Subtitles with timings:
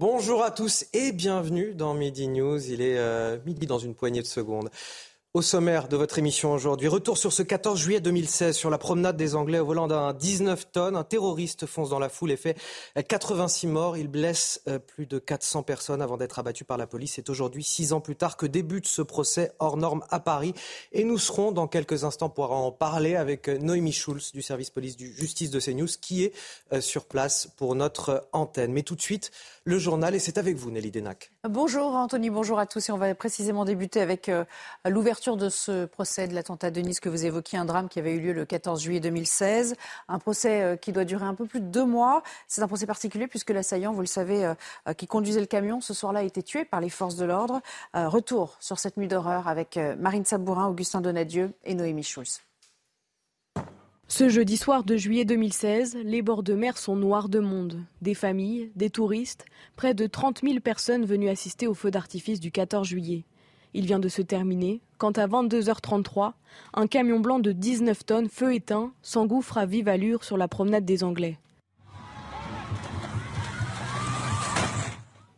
[0.00, 2.70] Bonjour à tous et bienvenue dans Midi News.
[2.70, 4.70] Il est euh, midi dans une poignée de secondes.
[5.32, 9.16] Au sommaire de votre émission aujourd'hui, retour sur ce 14 juillet 2016 sur la promenade
[9.16, 10.96] des Anglais au volant d'un 19 tonnes.
[10.96, 12.58] Un terroriste fonce dans la foule et fait
[12.96, 13.96] 86 morts.
[13.96, 17.12] Il blesse euh, plus de 400 personnes avant d'être abattu par la police.
[17.14, 20.52] C'est aujourd'hui, six ans plus tard, que débute ce procès hors norme à Paris.
[20.90, 24.70] Et nous serons dans quelques instants pour en parler avec euh, Noémie Schulz du service
[24.70, 28.72] police du justice de CNews qui est sur place pour notre antenne.
[28.72, 29.30] Mais tout de suite,
[29.64, 31.32] le journal et c'est avec vous Nelly Denac.
[31.48, 34.30] Bonjour Anthony, bonjour à tous et on va précisément débuter avec
[34.84, 38.14] l'ouverture de ce procès de l'attentat de Nice que vous évoquiez, un drame qui avait
[38.14, 39.76] eu lieu le 14 juillet 2016,
[40.08, 42.22] un procès euh, qui doit durer un peu plus de deux mois.
[42.48, 44.54] C'est un procès particulier puisque l'assaillant, vous le savez, euh,
[44.88, 47.60] euh, qui conduisait le camion ce soir-là a été tué par les forces de l'ordre.
[47.94, 52.40] Retour sur cette nuit d'horreur avec Marine Sabourin, Augustin Donadieu et Noémie Schulz.
[54.12, 57.84] Ce jeudi soir de juillet 2016, les bords de mer sont noirs de monde.
[58.02, 59.44] Des familles, des touristes,
[59.76, 63.24] près de 30 000 personnes venues assister au feu d'artifice du 14 juillet.
[63.72, 66.32] Il vient de se terminer quand à 22h33,
[66.74, 70.84] un camion blanc de 19 tonnes, feu éteint, s'engouffre à vive allure sur la promenade
[70.84, 71.38] des Anglais.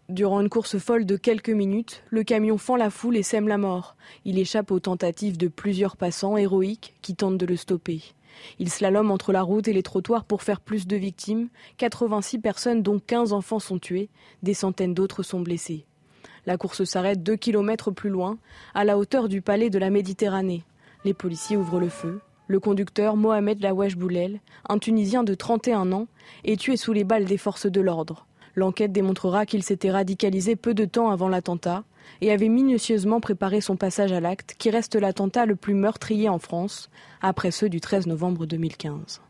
[0.09, 3.59] Durant une course folle de quelques minutes, le camion fend la foule et sème la
[3.59, 3.97] mort.
[4.25, 8.03] Il échappe aux tentatives de plusieurs passants héroïques qui tentent de le stopper.
[8.59, 11.49] Il slalome entre la route et les trottoirs pour faire plus de victimes.
[11.79, 14.11] 86 personnes, dont 15 enfants, sont tuées.
[14.43, 15.85] Des centaines d'autres sont blessés.
[16.47, 18.39] La course s'arrête deux kilomètres plus loin,
[18.75, 20.65] à la hauteur du palais de la Méditerranée.
[21.05, 22.21] Les policiers ouvrent le feu.
[22.49, 26.09] Le conducteur Mohamed Lawesh Boulel, un Tunisien de 31 ans,
[26.45, 28.27] est tué sous les balles des forces de l'ordre.
[28.55, 31.85] L'enquête démontrera qu'il s'était radicalisé peu de temps avant l'attentat
[32.21, 36.39] et avait minutieusement préparé son passage à l'acte, qui reste l'attentat le plus meurtrier en
[36.39, 36.91] France,
[37.21, 39.21] après ceux du 13 novembre 2015.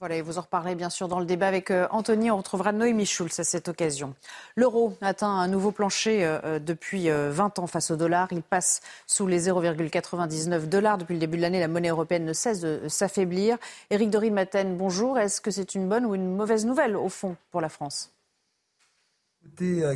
[0.00, 2.30] Voilà, et vous en reparlez bien sûr dans le débat avec euh, Anthony.
[2.30, 4.14] On retrouvera Noémie Schulz à cette occasion.
[4.54, 8.28] L'euro atteint un nouveau plancher euh, euh, depuis 20 ans face au dollar.
[8.30, 10.98] Il passe sous les 0,99 dollars.
[10.98, 13.58] Depuis le début de l'année, la monnaie européenne ne cesse de s'affaiblir.
[13.90, 15.18] Éric Dorin-Maten, bonjour.
[15.18, 18.12] Est-ce que c'est une bonne ou une mauvaise nouvelle, au fond, pour la France?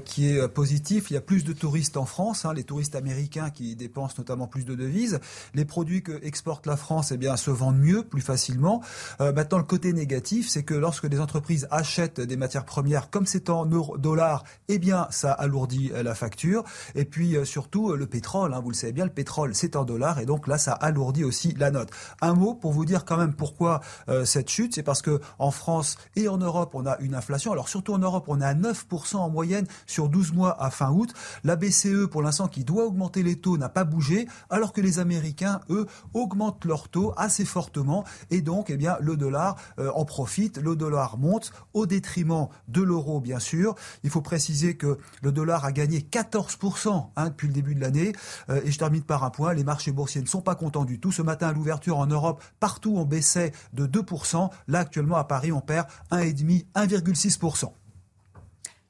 [0.04, 1.10] Qui est euh, positif.
[1.10, 4.46] Il y a plus de touristes en France, hein, les touristes américains qui dépensent notamment
[4.46, 5.20] plus de devises.
[5.54, 8.82] Les produits que exporte la France eh bien, se vendent mieux, plus facilement.
[9.20, 13.26] Euh, maintenant, le côté négatif, c'est que lorsque des entreprises achètent des matières premières, comme
[13.26, 16.64] c'est en dollars, eh bien, ça alourdit la facture.
[16.94, 20.19] Et puis, surtout, le pétrole, hein, vous le savez bien, le pétrole, c'est en dollars,
[20.19, 21.90] et donc là, ça alourdit aussi la note.
[22.20, 23.80] Un mot pour vous dire quand même pourquoi
[24.24, 25.20] cette chute, c'est parce que
[25.50, 27.52] France et en Europe, on a une inflation.
[27.52, 29.41] Alors, surtout en Europe, on à 9% en moyenne
[29.86, 31.12] sur 12 mois à fin août.
[31.44, 34.98] La BCE, pour l'instant, qui doit augmenter les taux, n'a pas bougé, alors que les
[34.98, 38.04] Américains, eux, augmentent leurs taux assez fortement.
[38.31, 40.58] Et donc, eh bien, le dollar euh, en profite.
[40.58, 43.75] Le dollar monte au détriment de l'euro, bien sûr.
[44.02, 48.12] Il faut préciser que le dollar a gagné 14% hein, depuis le début de l'année.
[48.50, 49.54] Euh, et je termine par un point.
[49.54, 51.12] Les marchés boursiers ne sont pas contents du tout.
[51.12, 54.50] Ce matin, à l'ouverture en Europe, partout, on baissait de 2%.
[54.69, 57.72] Là, actuellement, à Paris, on perd 1,5, 1,6%.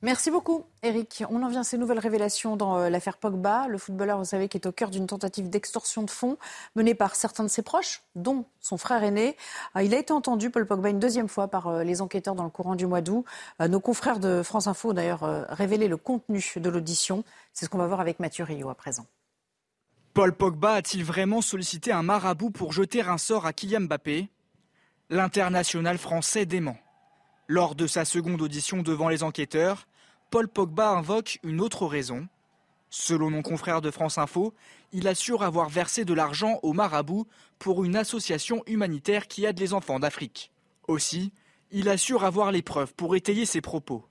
[0.04, 1.22] Merci beaucoup, Eric.
[1.30, 3.68] On en vient à ces nouvelles révélations dans euh, l'affaire Pogba.
[3.68, 6.38] Le footballeur, vous savez, qui est au cœur d'une tentative d'extorsion de fonds
[6.74, 9.36] menée par certains de ses proches, dont son frère aîné.
[9.76, 12.42] Euh, il a été entendu, Paul Pogba, une deuxième fois par euh, les enquêteurs dans
[12.42, 13.24] le courant du mois d'août.
[13.60, 17.22] Nos confrères de France Info ont d'ailleurs révélé le contenu de l'audition.
[17.52, 19.06] C'est ce qu'on va voir avec Mathieu Rio à présent.
[20.14, 24.28] Paul Pogba a-t-il vraiment sollicité un marabout pour jeter un sort à Kylian Mbappé?
[25.10, 26.76] L'international français dément.
[27.46, 29.86] Lors de sa seconde audition devant les enquêteurs,
[30.32, 32.26] Paul Pogba invoque une autre raison.
[32.88, 34.54] Selon nos confrères de France Info,
[34.90, 37.26] il assure avoir versé de l'argent au marabout
[37.58, 40.50] pour une association humanitaire qui aide les enfants d'Afrique.
[40.88, 41.34] Aussi,
[41.70, 44.06] il assure avoir les preuves pour étayer ses propos.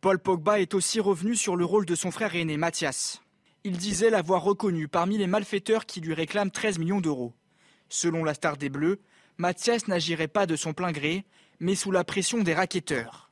[0.00, 3.22] Paul Pogba est aussi revenu sur le rôle de son frère aîné Mathias.
[3.62, 7.32] Il disait l'avoir reconnu parmi les malfaiteurs qui lui réclament 13 millions d'euros.
[7.88, 8.98] Selon la star des Bleus,
[9.36, 11.24] Mathias n'agirait pas de son plein gré,
[11.60, 13.30] mais sous la pression des raquetteurs.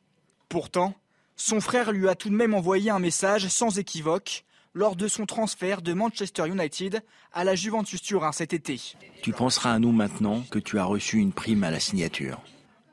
[0.48, 0.94] Pourtant,
[1.36, 4.44] son frère lui a tout de même envoyé un message sans équivoque
[4.74, 7.02] lors de son transfert de Manchester United
[7.32, 8.80] à la Juventus Turin cet été.
[9.22, 12.40] Tu penseras à nous maintenant que tu as reçu une prime à la signature.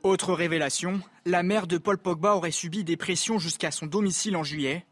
[0.03, 4.43] Autre révélation, la mère de Paul Pogba aurait subi des pressions jusqu'à son domicile en
[4.43, 4.85] juillet.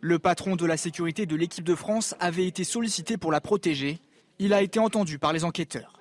[0.00, 3.98] Le patron de la sécurité de l'équipe de France avait été sollicité pour la protéger.
[4.38, 5.99] Il a été entendu par les enquêteurs.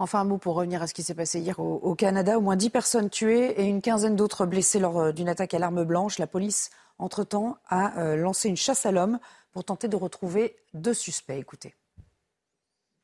[0.00, 2.38] Enfin, un mot pour revenir à ce qui s'est passé hier au, Canada.
[2.38, 5.58] Au moins 10 personnes tuées et une quinzaine d'autres blessées lors euh, d'une attaque à
[5.58, 6.18] l'arme blanche.
[6.18, 9.18] La police, entre-temps, a euh, lancé une chasse à l'homme
[9.52, 11.38] pour tenter de retrouver deux suspects.
[11.38, 11.74] Écoutez.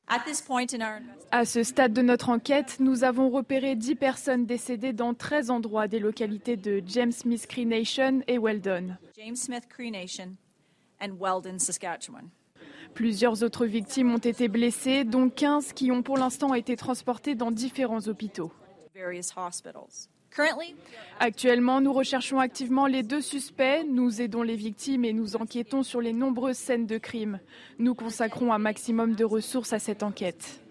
[0.07, 5.89] À ce stade de notre enquête, nous avons repéré 10 personnes décédées dans 13 endroits
[5.89, 8.97] des localités de James Smith Cree Nation et Weldon.
[9.15, 10.37] James Smith Cree Nation
[11.03, 12.31] and Weldon, Saskatchewan.
[12.97, 17.51] Plusieurs autres victimes ont été blessées, dont 15 qui ont pour l'instant été transportées dans
[17.51, 18.51] différents hôpitaux.
[21.21, 26.01] Actuellement, nous recherchons activement les deux suspects, nous aidons les victimes et nous enquêtons sur
[26.01, 27.39] les nombreuses scènes de crimes.
[27.79, 30.63] Nous consacrons un maximum de ressources à cette enquête.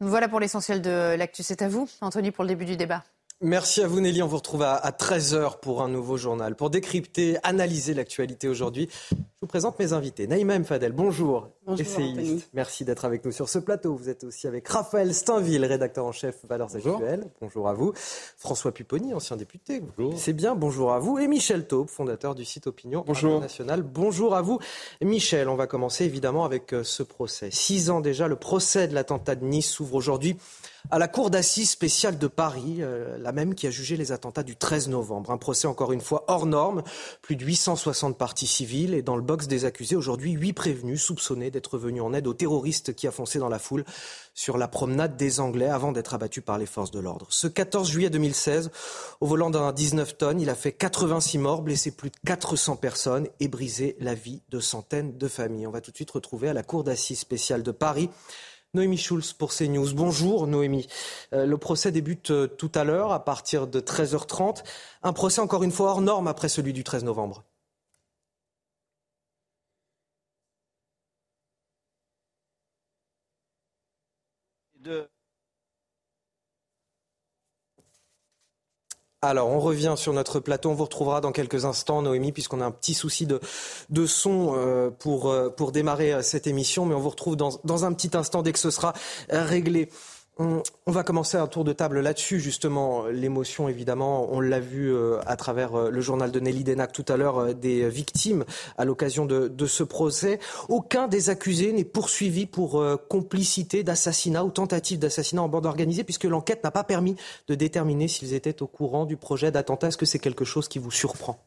[0.00, 1.42] Voilà pour l'essentiel de l'actu.
[1.42, 3.02] C'est à vous, Anthony, pour le début du débat.
[3.42, 6.56] Merci à vous Nelly, on vous retrouve à, 13h pour un nouveau journal.
[6.56, 10.26] Pour décrypter, analyser l'actualité aujourd'hui, je vous présente mes invités.
[10.26, 10.64] Naïma M.
[10.64, 12.48] Fadel, bonjour, bonjour essayiste.
[12.54, 13.94] Merci d'être avec nous sur ce plateau.
[13.94, 17.26] Vous êtes aussi avec Raphaël Steinville, rédacteur en chef Valeurs Actuelles.
[17.42, 17.92] Bonjour à vous.
[18.38, 19.80] François Pupponi, ancien député.
[19.80, 20.18] Bonjour.
[20.18, 21.18] C'est bien, bonjour à vous.
[21.18, 23.82] Et Michel Taube, fondateur du site Opinion International.
[23.82, 24.60] Bonjour à vous.
[25.02, 27.50] Michel, on va commencer évidemment avec euh, ce procès.
[27.52, 30.38] Six ans déjà, le procès de l'attentat de Nice s'ouvre aujourd'hui
[30.90, 34.42] à la Cour d'assises spéciale de Paris, euh, la même qui a jugé les attentats
[34.42, 35.30] du 13 novembre.
[35.30, 36.82] Un procès encore une fois hors norme,
[37.22, 41.50] plus de 860 parties civiles et dans le box des accusés aujourd'hui, huit prévenus soupçonnés
[41.50, 43.84] d'être venus en aide aux terroristes qui a foncé dans la foule
[44.34, 47.26] sur la promenade des Anglais avant d'être abattu par les forces de l'ordre.
[47.30, 48.70] Ce 14 juillet 2016,
[49.20, 53.28] au volant d'un 19 tonnes, il a fait 86 morts, blessé plus de 400 personnes
[53.40, 55.66] et brisé la vie de centaines de familles.
[55.66, 58.10] On va tout de suite retrouver à la Cour d'assises spéciale de Paris
[58.76, 59.94] Noémie Schulz pour CNews.
[59.94, 60.86] Bonjour Noémie.
[61.32, 64.62] Euh, le procès débute euh, tout à l'heure à partir de 13h30.
[65.02, 67.44] Un procès encore une fois hors norme après celui du 13 novembre.
[79.28, 80.70] Alors, on revient sur notre plateau.
[80.70, 83.40] On vous retrouvera dans quelques instants, Noémie, puisqu'on a un petit souci de,
[83.90, 86.86] de son euh, pour, euh, pour démarrer euh, cette émission.
[86.86, 88.92] Mais on vous retrouve dans, dans un petit instant dès que ce sera
[89.28, 89.90] réglé.
[90.38, 93.06] On, va commencer un tour de table là-dessus, justement.
[93.06, 97.06] L'émotion, évidemment, on l'a vu euh, à travers euh, le journal de Nelly Denac tout
[97.08, 98.44] à l'heure, euh, des victimes
[98.76, 100.38] à l'occasion de, ce procès.
[100.68, 106.24] Aucun des accusés n'est poursuivi pour complicité d'assassinat ou tentative d'assassinat en bande organisée, puisque
[106.24, 107.16] l'enquête n'a pas permis
[107.48, 109.88] de déterminer s'ils étaient au courant du projet d'attentat.
[109.88, 111.42] Est-ce que c'est quelque chose qui vous surprend?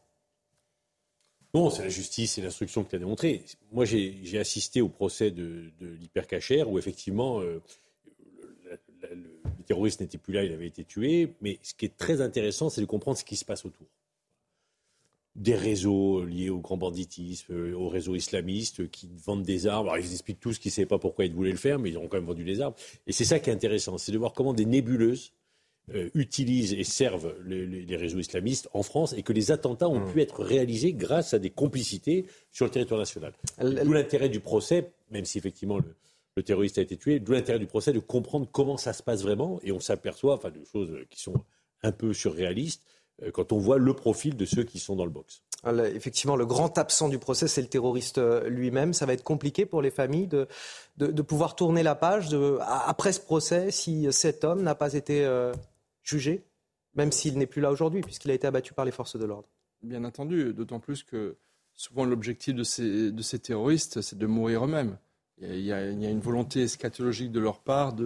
[1.54, 3.44] Non, c'est la justice et l'instruction qui l'a démontré.
[3.72, 7.40] Moi, j'ai assisté au procès de, de l'hypercachère où effectivement
[9.14, 11.34] le terroriste n'était plus là, il avait été tué.
[11.40, 13.86] Mais ce qui est très intéressant, c'est de comprendre ce qui se passe autour.
[15.36, 19.88] Des réseaux liés au grand banditisme, euh, aux réseaux islamistes qui vendent des armes.
[19.88, 21.98] Alors, ils expliquent tous qu'ils ne savaient pas pourquoi ils voulaient le faire, mais ils
[21.98, 22.74] ont quand même vendu des armes.
[23.06, 25.32] Et c'est ça qui est intéressant, c'est de voir comment des nébuleuses
[25.94, 30.12] euh, utilisent et servent les, réseaux islamistes en France et que les attentats ont mmh.
[30.12, 33.32] pu être réalisés grâce à des complicités sur le territoire national.
[33.60, 35.96] D'où l'intérêt du procès, même si effectivement le,
[36.36, 39.22] le terroriste a été tué, d'où l'intérêt du procès de comprendre comment ça se passe
[39.22, 39.60] vraiment.
[39.62, 41.44] Et on s'aperçoit, enfin, de choses qui sont
[41.82, 42.84] un peu surréalistes
[43.22, 45.42] euh, quand on voit le profil de ceux qui sont dans le box.
[45.94, 48.94] Effectivement, le grand absent du procès, c'est le terroriste euh, lui-même.
[48.94, 50.48] Ça va être compliqué pour les familles de,
[50.96, 55.24] de, pouvoir tourner la page de, après ce procès si cet homme n'a pas été
[55.24, 55.52] euh,
[56.02, 56.44] jugé,
[56.94, 59.48] même s'il n'est plus là aujourd'hui, puisqu'il a été abattu par les forces de l'ordre.
[59.82, 61.36] Bien entendu, d'autant plus que
[61.74, 64.96] souvent l'objectif de ces, de ces terroristes, c'est de mourir eux-mêmes.
[65.40, 67.96] Il y, a, une volonté eschatologique de leur part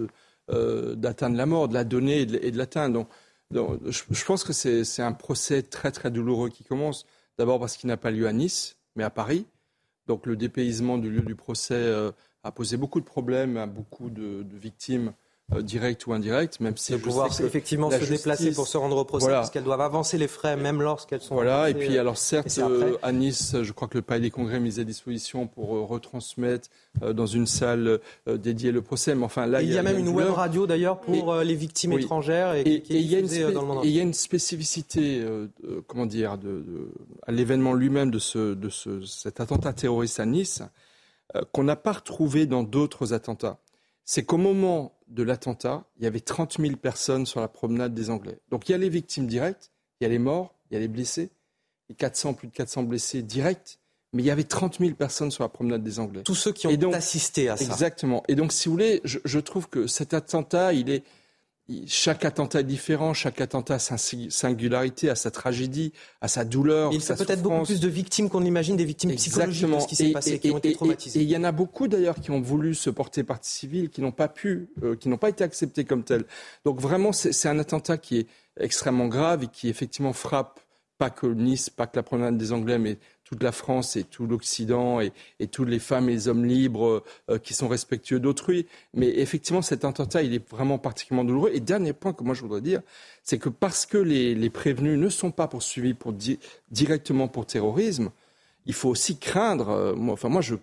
[0.49, 3.07] euh, d'atteindre la mort, de la donner et de, l'atteindre.
[3.51, 7.05] Donc, je, pense que c'est un procès très très douloureux qui commence.
[7.37, 9.45] D'abord parce qu'il n'a pas lieu à Nice, mais à Paris.
[10.07, 12.11] Donc le dépaysement du lieu du procès euh,
[12.43, 15.13] a posé beaucoup de problèmes à beaucoup de victimes
[15.61, 19.27] direct ou indirect, même si de pouvoir effectivement se déplacer pour se rendre au procès,
[19.27, 21.35] parce qu'elles doivent avancer les frais même lorsqu'elles sont.
[21.35, 24.59] Voilà, et puis alors certes, euh, à Nice, je crois que le Palais des Congrès
[24.59, 26.69] mis à disposition pour euh, retransmettre
[27.13, 30.29] dans une salle dédiée le procès, mais enfin là, il y, a, même une web
[30.29, 33.21] radio d'ailleurs pour les victimes étrangères et, y
[33.53, 35.23] dans le monde il y a une spécificité,
[35.87, 36.63] comment dire, de,
[37.27, 40.63] à l'événement lui-même de ce, de ce, cet attentat terroriste à Nice
[41.51, 43.57] qu'on n'a pas retrouvé dans d'autres attentats.
[44.05, 48.09] C'est qu'au moment de l'attentat, il y avait 30 000 personnes sur la promenade des
[48.09, 48.39] Anglais.
[48.49, 50.79] Donc il y a les victimes directes, il y a les morts, il y a
[50.79, 51.29] les blessés,
[51.89, 53.79] et 400, plus de 400 blessés directs,
[54.13, 56.23] mais il y avait 30 000 personnes sur la promenade des Anglais.
[56.23, 57.65] Tous ceux qui ont assisté à ça.
[57.65, 58.23] Exactement.
[58.27, 61.03] Et donc, si vous voulez, je, trouve que cet attentat, il est,
[61.87, 66.91] chaque attentat est différent, chaque attentat a sa singularité, a sa tragédie, a sa douleur.
[66.93, 69.95] il fait peut-être beaucoup plus de victimes qu'on l'imagine, des victimes psychologiques de ce qui
[69.95, 71.21] s'est passé, qui ont été traumatisées.
[71.21, 74.01] Et il y en a beaucoup d'ailleurs qui ont voulu se porter partie civile, qui
[74.01, 76.25] n'ont pas pu, euh, qui n'ont pas été acceptés comme tels.
[76.65, 78.27] Donc vraiment, c'est un attentat qui est
[78.59, 80.59] extrêmement grave et qui effectivement frappe
[80.97, 84.27] pas que Nice, pas que la promenade des Anglais, mais toute la France et tout
[84.27, 88.67] l'Occident et, et, toutes les femmes et les hommes libres euh, qui sont respectueux d'autrui.
[88.93, 91.51] Mais effectivement, cet attentat, il est vraiment particulièrement douloureux.
[91.53, 92.81] Et dernier point que moi je voudrais dire,
[93.23, 96.13] c'est que parce que les, les, prévenus ne sont pas poursuivis pour
[96.71, 98.11] directement pour terrorisme,
[98.65, 99.69] il faut aussi craindre.
[99.69, 100.55] Euh, moi, enfin, moi, je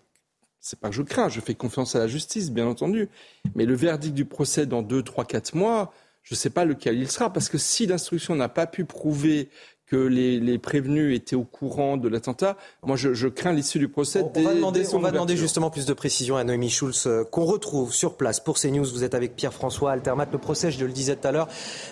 [0.62, 3.08] c'est pas que je crains, je fais confiance à la justice, bien entendu.
[3.56, 5.92] Mais le verdict du procès dans deux, trois, quatre mois,
[6.22, 9.50] je ne sais pas lequel il sera, parce que si l'instruction n'a pas pu prouver
[9.92, 12.56] que les, prévenus étaient au courant de l'attentat.
[12.82, 14.24] Moi, je, crains l'issue du procès.
[14.34, 17.44] On, va demander, on va demander justement plus de précision à Noémie Schulz, euh, qu'on
[17.44, 18.86] retrouve sur place pour CNews.
[18.86, 20.28] Vous êtes avec Pierre-François Altermat.
[20.32, 21.48] Le procès, je le disais tout à l'heure,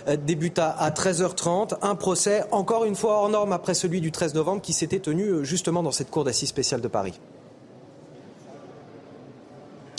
[0.07, 1.75] euh, débuta à 13h30.
[1.83, 5.25] Un procès, encore une fois hors norme, après celui du 13 novembre, qui s'était tenu
[5.25, 7.19] euh, justement dans cette cour d'assises spéciale de Paris.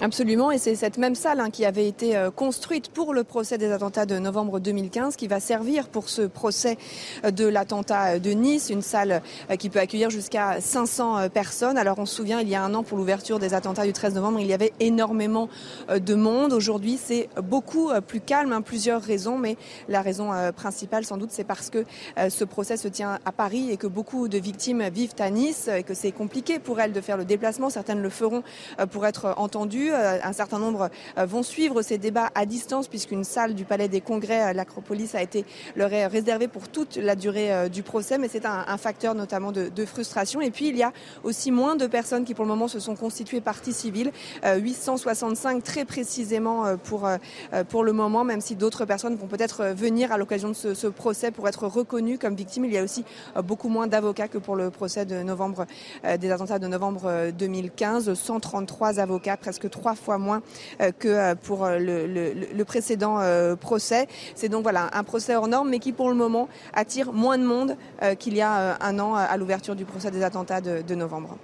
[0.04, 3.56] Absolument, et c'est cette même salle hein, qui avait été euh, construite pour le procès
[3.56, 6.76] des attentats de novembre 2015 qui va servir pour ce procès
[7.24, 11.78] euh, de l'attentat de Nice, une salle euh, qui peut accueillir jusqu'à 500 personnes.
[11.78, 14.16] Alors on se souvient, il y a un an pour l'ouverture des attentats du 13
[14.16, 15.48] novembre, il y avait énormément
[15.88, 16.52] de monde.
[16.52, 19.56] Aujourd'hui, c'est beaucoup plus calme, hein, plusieurs raisons, mais
[19.88, 21.84] la raison principale sans doute, c'est parce que
[22.28, 25.84] ce procès se tient à Paris et que beaucoup de victimes vivent à Nice et
[25.84, 27.70] que c'est compliqué pour elles de faire le déplacement.
[27.70, 28.42] Certaines le feront
[28.90, 29.91] pour être entendues.
[29.92, 33.88] Euh, un certain nombre euh, vont suivre ces débats à distance puisqu'une salle du Palais
[33.88, 35.44] des Congrès, l'Acropolis, a été
[35.76, 39.52] leur est réservée pour toute la durée euh, du procès, mais c'est un, facteur notamment
[39.52, 40.40] de, frustration.
[40.40, 40.92] Et puis il y a
[41.24, 44.12] aussi moins de personnes qui pour le moment se sont constituées partie civile,
[44.44, 47.08] 865 très précisément pour
[47.68, 51.30] pour le moment, même si d'autres personnes vont peut-être venir à l'occasion de ce, procès
[51.30, 52.64] pour être reconnues comme victimes.
[52.64, 53.04] Il y a aussi
[53.44, 55.66] beaucoup moins d'avocats que pour le procès de novembre
[56.18, 60.42] des attentats de novembre 2015, 133 avocats, presque trois fois moins
[60.80, 63.18] euh, que euh, pour euh, le, précédent
[63.60, 64.06] procès.
[64.36, 67.42] C'est donc voilà un procès hors norme, mais qui pour le moment attire moins de
[67.42, 67.76] monde
[68.20, 71.36] qu'il y a un an à l'ouverture du procès des attentats de, novembre.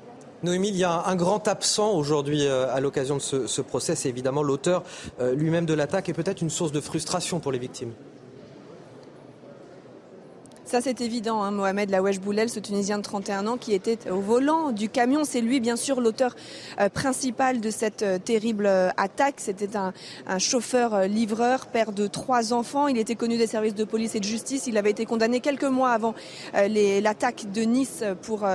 [0.45, 4.09] Noémie, il y a un grand absent aujourd'hui à l'occasion de ce, ce procès, c'est
[4.09, 4.85] évidemment l'auteur
[5.35, 7.93] lui-même de l'attaque et peut-être une source de frustration pour les victimes.
[10.69, 11.43] Ça, c'est évident.
[11.43, 11.51] Hein.
[11.51, 15.41] Mohamed Lawesh Boulel, ce Tunisien de 31 ans qui était au volant du camion, c'est
[15.41, 16.37] lui, bien sûr, l'auteur
[16.79, 19.37] euh, principal de cette euh, terrible euh, attaque.
[19.39, 19.95] C'était un,
[20.39, 22.87] chauffeur-livreur, père de trois enfants.
[22.87, 24.67] Il était connu des services de police et de justice.
[24.67, 26.15] Il avait été condamné quelques mois avant
[26.53, 28.47] l'attaque de Nice pour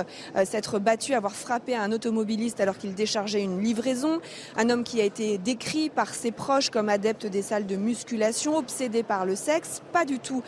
[0.44, 4.20] s'être battu, avoir frappé un automobiliste alors qu'il déchargeait une livraison.
[4.56, 8.56] Un homme qui a été décrit par ses proches comme adepte des salles de musculation,
[8.56, 10.42] obsédé par le sexe, pas du tout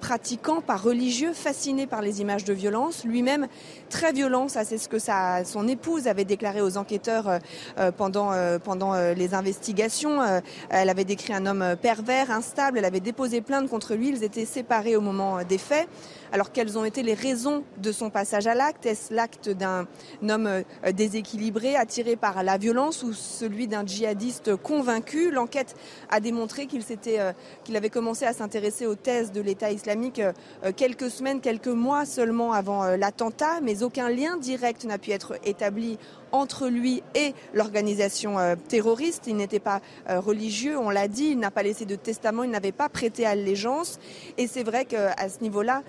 [0.00, 3.48] pratiquant, par religion fasciné par les images de violence, lui-même
[3.88, 4.48] très violent.
[4.48, 4.98] Ça, c'est ce que
[5.44, 7.38] son épouse avait déclaré aux enquêteurs euh,
[7.78, 10.20] euh, pendant, euh, pendant les investigations.
[10.70, 12.78] elle avait décrit un homme pervers, instable.
[12.78, 14.08] Elle avait déposé plainte contre lui.
[14.08, 15.88] Ils étaient séparés au moment des faits.
[16.32, 18.86] Alors quelles ont été les raisons de son passage à l'acte?
[18.86, 19.86] Est-ce l'acte d'un
[20.28, 20.62] homme
[20.94, 25.30] déséquilibré, attiré par la violence ou celui d'un djihadiste convaincu?
[25.30, 25.74] L'enquête
[26.08, 27.18] a démontré qu'il s'était,
[27.64, 30.22] qu'il avait commencé à s'intéresser aux thèses de l'État islamique
[30.76, 35.98] quelques semaines, quelques mois seulement avant l'attentat, mais aucun lien direct n'a pu être établi
[36.32, 39.26] entre lui et l'organisation euh, terroriste.
[39.26, 42.50] Il n'était pas euh, religieux, on l'a dit, il n'a pas laissé de testament, il
[42.50, 43.98] n'avait pas prêté allégeance.
[44.38, 45.82] Et c'est vrai qu'à ce niveau-là,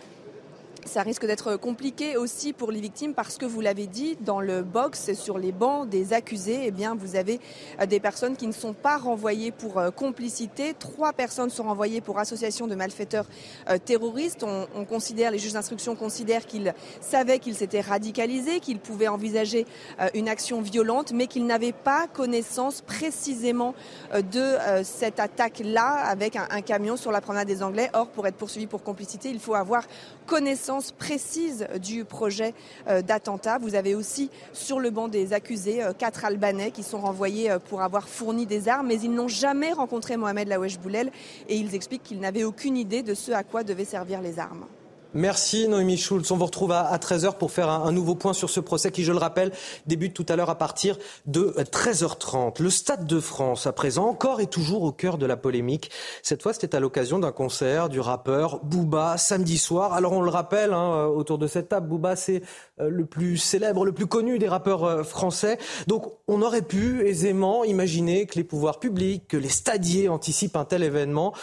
[0.85, 4.63] ça risque d'être compliqué aussi pour les victimes parce que vous l'avez dit, dans le
[4.63, 7.39] box sur les bancs des accusés, eh bien, vous avez
[7.79, 10.73] euh, des personnes qui ne sont pas renvoyées pour euh, complicité.
[10.77, 13.25] Trois personnes sont renvoyées pour association de malfaiteurs
[13.69, 14.43] euh, terroristes.
[14.43, 19.65] On, on, considère, les juges d'instruction considèrent qu'ils savaient qu'ils s'étaient radicalisés, qu'ils pouvaient envisager
[20.13, 23.73] une action violente, mais qu'ils n'avaient pas connaissance précisément
[24.13, 27.89] de cette attaque-là avec un camion sur la promenade des Anglais.
[27.93, 29.83] Or, pour être poursuivi pour complicité, il faut avoir
[30.31, 32.53] connaissance précise du projet
[32.87, 33.57] euh, d'attentat.
[33.57, 37.59] Vous avez aussi sur le banc des accusés euh, quatre Albanais qui sont renvoyés euh,
[37.59, 41.11] pour avoir fourni des armes, mais ils n'ont jamais rencontré Mohamed Lawesh Boulel
[41.49, 44.65] et ils expliquent qu'ils n'avaient aucune idée de ce à quoi devaient servir les armes.
[45.13, 46.31] Merci Noémie Schulz.
[46.31, 49.11] On vous retrouve à, 13h pour faire un, nouveau point sur ce procès qui, je
[49.11, 49.51] le rappelle,
[49.85, 52.61] débute tout à l'heure à partir de 13h30.
[52.63, 55.91] Le Stade de France, à présent, encore et toujours au cœur de la polémique.
[56.23, 59.91] Cette fois, c'était à l'occasion d'un concert du rappeur Booba samedi soir.
[59.91, 62.41] Alors on le rappelle, hein, euh, autour de cette table, Booba, c'est
[62.79, 65.57] euh, le plus célèbre, le plus connu des rappeurs euh, français.
[65.87, 70.63] Donc on aurait pu aisément imaginer que les pouvoirs publics, que les stadiers anticipent un
[70.63, 71.33] tel événement.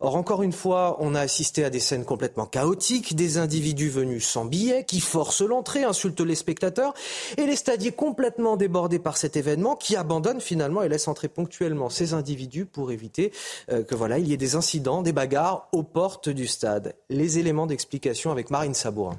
[0.00, 4.26] Or, encore une fois, on a assisté à des scènes complètement chaotiques, des individus venus
[4.26, 6.94] sans billets qui forcent l'entrée, insultent les spectateurs,
[7.36, 11.88] et les stadiers complètement débordés par cet événement qui abandonnent finalement et laissent entrer ponctuellement
[11.88, 13.32] ces individus pour éviter
[13.70, 16.94] euh, que voilà, il y ait des incidents, des bagarres aux portes du stade.
[17.08, 19.18] Les éléments d'explication avec Marine Sabourin.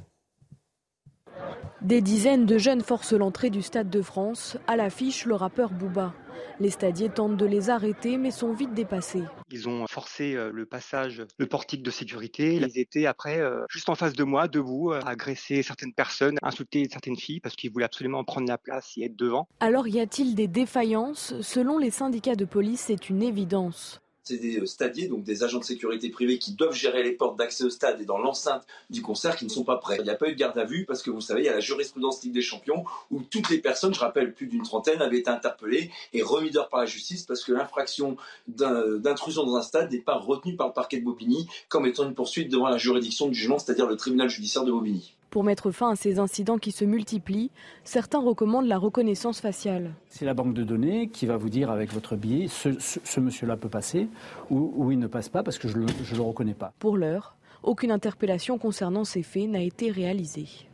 [1.87, 4.57] Des dizaines de jeunes forcent l'entrée du Stade de France.
[4.67, 6.13] À l'affiche, le rappeur Booba.
[6.59, 9.23] Les stadiers tentent de les arrêter, mais sont vite dépassés.
[9.51, 12.55] Ils ont forcé euh, le passage, le portique de sécurité.
[12.55, 16.85] Ils étaient après euh, juste en face de moi, debout, à agresser certaines personnes, insulter
[16.91, 19.47] certaines filles parce qu'ils voulaient absolument prendre la place et être devant.
[19.61, 21.39] Alors y a-t-il des défaillances?
[21.39, 25.59] Selon les syndicats de police, c'est une évidence c'est des euh, stadiers, donc des agents
[25.59, 29.01] de sécurité privés qui doivent gérer les portes d'accès au stade et dans l'enceinte du
[29.01, 29.97] concert qui ne sont pas prêts.
[29.99, 31.49] Il n'y a pas eu de garde à vue parce que vous savez, il y
[31.49, 35.01] a la jurisprudence Ligue des Champions où toutes les personnes, je rappelle plus d'une trentaine,
[35.01, 38.17] avaient été interpellées et remises d'heure par la justice parce que l'infraction
[38.47, 42.15] d'intrusion dans un stade n'est pas retenue par le parquet de Bobigny comme étant une
[42.15, 45.16] poursuite devant la juridiction du jugement, c'est-à-dire le tribunal judiciaire de Bobigny.
[45.29, 47.51] Pour mettre fin à ces incidents qui se multiplient,
[47.83, 49.93] certains recommandent la reconnaissance faciale.
[50.07, 53.69] C'est la banque de données qui va vous dire avec votre billet, ce, monsieur-là peut
[53.69, 54.07] passer
[54.49, 56.73] ou, ou, il ne passe pas parce que je ne le reconnais pas.
[56.79, 60.66] Pour l'heure, aucune interpellation concernant ces faits n'a été réalisée.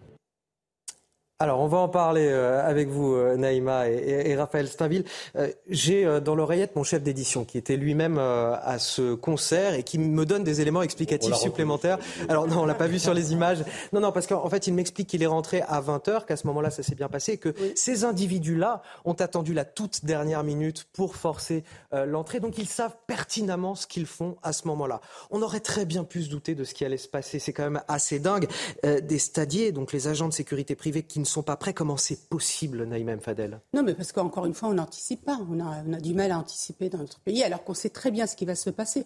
[1.39, 5.03] Alors, on va en parler euh, avec vous, euh, Naïma et, Raphaël Steinville.
[5.35, 9.97] Euh, j'ai dans l'oreillette mon chef d'édition qui était lui-même à ce concert et qui
[9.97, 11.97] me donne des éléments explicatifs supplémentaires.
[12.29, 13.65] Alors, non, on l'a pas vu sur les images.
[13.93, 16.69] Non, non, parce qu'en fait, il m'explique qu'il est rentré à 20h, qu'à ce moment-là,
[16.69, 21.63] ça s'est bien passé, que ces individus-là ont attendu la toute dernière minute pour forcer
[21.91, 22.39] l'entrée.
[22.39, 25.01] Donc, ils savent pertinemment ce qu'ils font à ce moment-là.
[25.31, 27.39] On aurait très bien pu se douter de ce qui allait se passer.
[27.39, 28.47] C'est quand même assez dingue.
[28.83, 31.73] des stadiers, donc les agents de sécurité privée qui ne sont pas prêts.
[31.73, 35.39] Comment c'est possible, Naïm Fadel Non, mais parce qu'encore une fois, on n'anticipe pas.
[35.49, 38.11] On a, on a, du mal à anticiper dans notre pays, alors qu'on sait très
[38.11, 39.05] bien ce qui va se passer.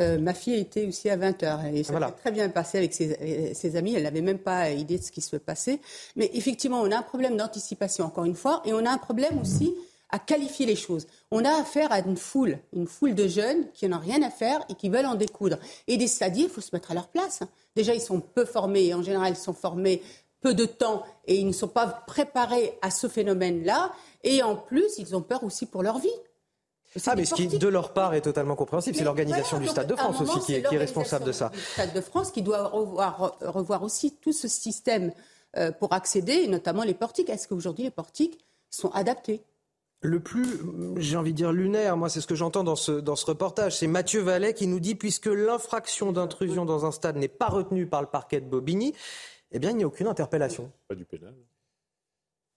[0.00, 3.54] Euh, ma fille était aussi à 20h et ça s'est très bien passé avec ses,
[3.54, 3.94] ses amis.
[3.94, 5.80] Elle n'avait même pas idée de ce qui se passait.
[6.16, 9.38] Mais effectivement, on a un problème d'anticipation, encore une fois, et on a un problème
[9.40, 9.74] aussi
[10.14, 11.08] à qualifier les choses.
[11.32, 14.60] On a affaire à une foule, une foule de jeunes qui n'ont rien à faire
[14.68, 15.58] et qui veulent en découdre.
[15.88, 17.40] Et des stadiers, il faut se mettre à leur place.
[17.74, 20.02] Déjà, ils sont peu formés et en général, ils sont formés
[20.44, 23.92] peu de temps et ils ne sont pas préparés à ce phénomène-là.
[24.22, 26.08] Et en plus, ils ont peur aussi pour leur vie.
[27.06, 29.96] Ah, mais ce qui, de leur part, est totalement compréhensible, c'est l'organisation du Stade de
[29.96, 31.50] France aussi qui est, responsable de ça.
[31.52, 35.12] Le Stade de France qui doit revoir, revoir aussi tout ce système
[35.56, 37.30] euh, pour accéder, notamment les portiques.
[37.30, 38.38] Est-ce qu'aujourd'hui les portiques
[38.70, 39.42] sont adaptés?
[40.02, 40.60] Le plus,
[40.98, 43.78] j'ai envie de dire lunaire, moi c'est ce que j'entends dans ce, dans ce reportage,
[43.78, 47.86] c'est Mathieu Vallet qui nous dit puisque l'infraction d'intrusion dans un stade n'est pas retenue
[47.86, 48.94] par le parquet de Bobigny,
[49.54, 50.70] eh bien, il n'y a aucune interpellation.
[50.88, 51.32] Pas du pénal.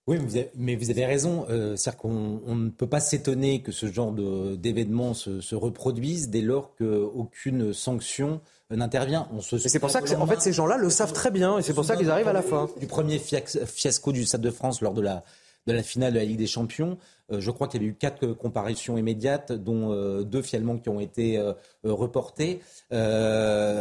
[0.07, 0.17] Oui,
[0.55, 1.45] mais vous avez, raison.
[1.49, 6.41] Euh, c'est-à-dire qu'on ne peut pas s'étonner que ce genre d'événements se, se, reproduise dès
[6.41, 8.39] lors qu'aucune sanction
[8.71, 9.27] n'intervient.
[9.41, 11.85] C'est pour ça que, en fait, ces gens-là le savent très bien et c'est pour
[11.85, 12.69] ça qu'ils arrivent à la fin.
[12.79, 15.23] Du premier fiasco du Stade de France lors de la,
[15.67, 16.97] de la finale de la Ligue des Champions,
[17.31, 20.89] euh, je crois qu'il y avait eu quatre comparutions immédiates, dont euh, deux finalement qui
[20.89, 21.53] ont été euh,
[21.83, 22.61] reportées,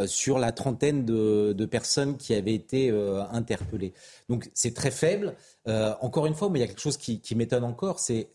[0.06, 2.90] sur la trentaine de, personnes qui avaient été
[3.32, 3.92] interpellées.
[4.28, 5.34] Donc c'est très faible.
[5.66, 8.28] encore une fois, mais il y a quelque chose qui, m'étonne encore, c'est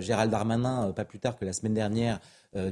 [0.00, 2.20] Gérald Darmanin, pas plus tard que la semaine dernière,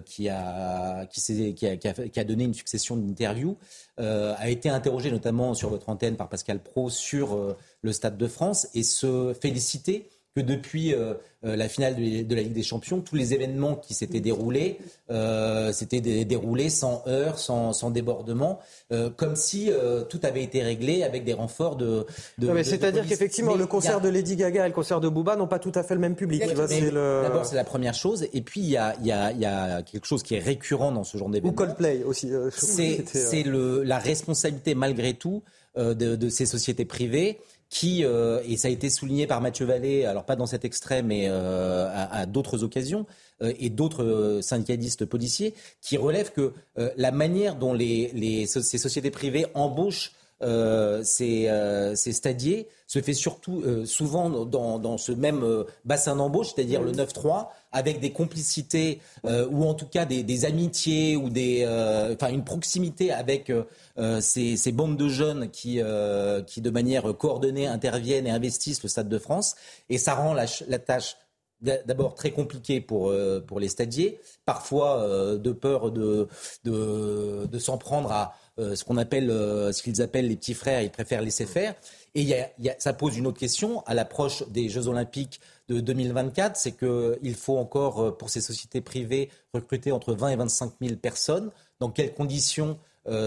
[0.04, 3.56] qui, a, qui, qui, a, qui, a, donné une succession d'interviews,
[3.98, 8.68] a été interrogé notamment sur votre antenne par Pascal Pro sur le Stade de France
[8.74, 13.14] et se féliciter que depuis euh, euh, la finale de, la Ligue des Champions, tous
[13.14, 14.78] les événements qui s'étaient déroulés
[15.10, 18.58] euh, s'étaient déroulés sans heurts, sans, sans débordement,
[18.90, 19.70] euh, comme si
[20.10, 22.06] tout avait été réglé avec des renforts de.
[22.38, 25.60] de C'est-à-dire qu'effectivement, le concert de Lady Gaga et le concert de Booba n'ont pas
[25.60, 26.42] tout à fait le même public.
[26.44, 30.06] D'abord, c'est la première chose, et puis il y a, y, a, y a, quelque
[30.06, 31.52] chose qui est récurrent dans ce genre d'événement.
[31.52, 32.30] Ou Coldplay aussi.
[32.50, 35.42] c'est la responsabilité malgré tout
[35.76, 37.38] de, de, ces sociétés privées
[37.74, 41.02] qui, euh, et ça a été souligné par Mathieu Vallée, alors pas dans cet extrait,
[41.02, 43.04] mais euh, à, d'autres occasions,
[43.42, 49.10] euh, et d'autres syndicalistes policiers, qui relèvent que la manière dont les, les, ces sociétés
[49.10, 51.50] privées embauchent ces,
[51.96, 55.42] ces, stadiers se fait surtout souvent dans, dans, ce même
[55.84, 61.28] bassin d'embauche, c'est-à-dire le 9-3, avec des complicités ou en tout cas des, amitiés ou
[61.28, 61.66] des,
[62.14, 63.50] enfin une proximité avec
[63.96, 68.82] euh, ces, ces, bandes de jeunes qui, euh, qui, de manière coordonnée, interviennent et investissent
[68.82, 69.54] le Stade de France.
[69.88, 70.46] Et ça rend la,
[70.78, 71.16] tâche
[71.60, 75.08] d'abord très compliquée pour, euh, pour les stadiers, parfois
[75.38, 76.28] de peur de,
[76.64, 80.90] de, de s'en prendre à ce qu'on appelle, ce qu'ils appellent les petits frères, ils
[80.90, 81.74] préfèrent laisser faire.
[82.14, 82.34] Et
[82.78, 87.57] ça pose une autre question à l'approche des Jeux Olympiques de 2024, c'est qu'il faut
[87.57, 91.50] encore, pour ces sociétés privées, recruter entre 20 et 25 000 personnes
[91.81, 92.79] Dans quelles conditions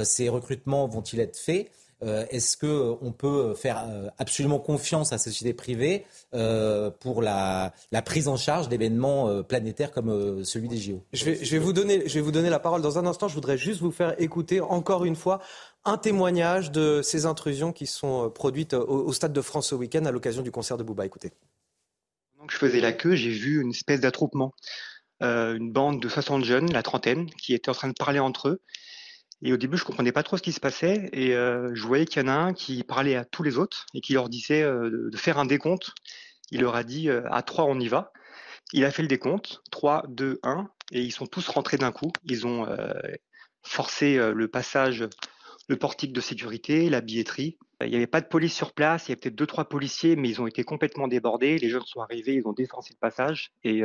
[0.04, 1.72] ces recrutements vont-ils être faits?
[2.02, 3.84] Est-ce qu'on peut faire
[4.20, 6.06] absolument confiance à la société privée
[7.00, 7.74] pour la,
[8.06, 12.22] prise en charge d'événements planétaires comme celui des JO je vais, vous donner, je vais
[12.22, 13.28] vous donner la parole dans un instant.
[13.28, 15.42] Je voudrais juste vous faire écouter encore une fois
[15.86, 20.12] un témoignage de ces intrusions qui sont produites au, Stade de France ce week-end à
[20.12, 21.06] l'occasion du concert de Bouba.
[21.06, 21.32] Écoutez.
[22.50, 24.54] Je faisais la queue, j'ai vu une espèce d'attroupement.
[25.24, 28.50] Euh, une bande de 60 jeunes, la trentaine, qui étaient en train de parler entre
[28.50, 28.62] eux.
[29.42, 31.10] Et au début, je comprenais pas trop ce qui se passait.
[31.14, 33.86] Et euh, je voyais qu'il y en a un qui parlait à tous les autres
[33.94, 35.92] et qui leur disait euh, de faire un décompte.
[36.52, 38.14] Il leur a dit à trois, on y va.
[38.72, 42.12] Il a fait le décompte, 3, 2, 1, et ils sont tous rentrés d'un coup.
[42.24, 42.66] Ils ont
[43.64, 45.06] forcé le passage,
[45.68, 47.58] le portique de sécurité, la billetterie.
[47.82, 50.16] Il n'y avait pas de police sur place, il y avait peut-être deux, trois policiers,
[50.16, 51.60] mais ils ont été complètement débordés.
[51.60, 53.84] Les jeunes sont arrivés, ils ont défoncé le passage, et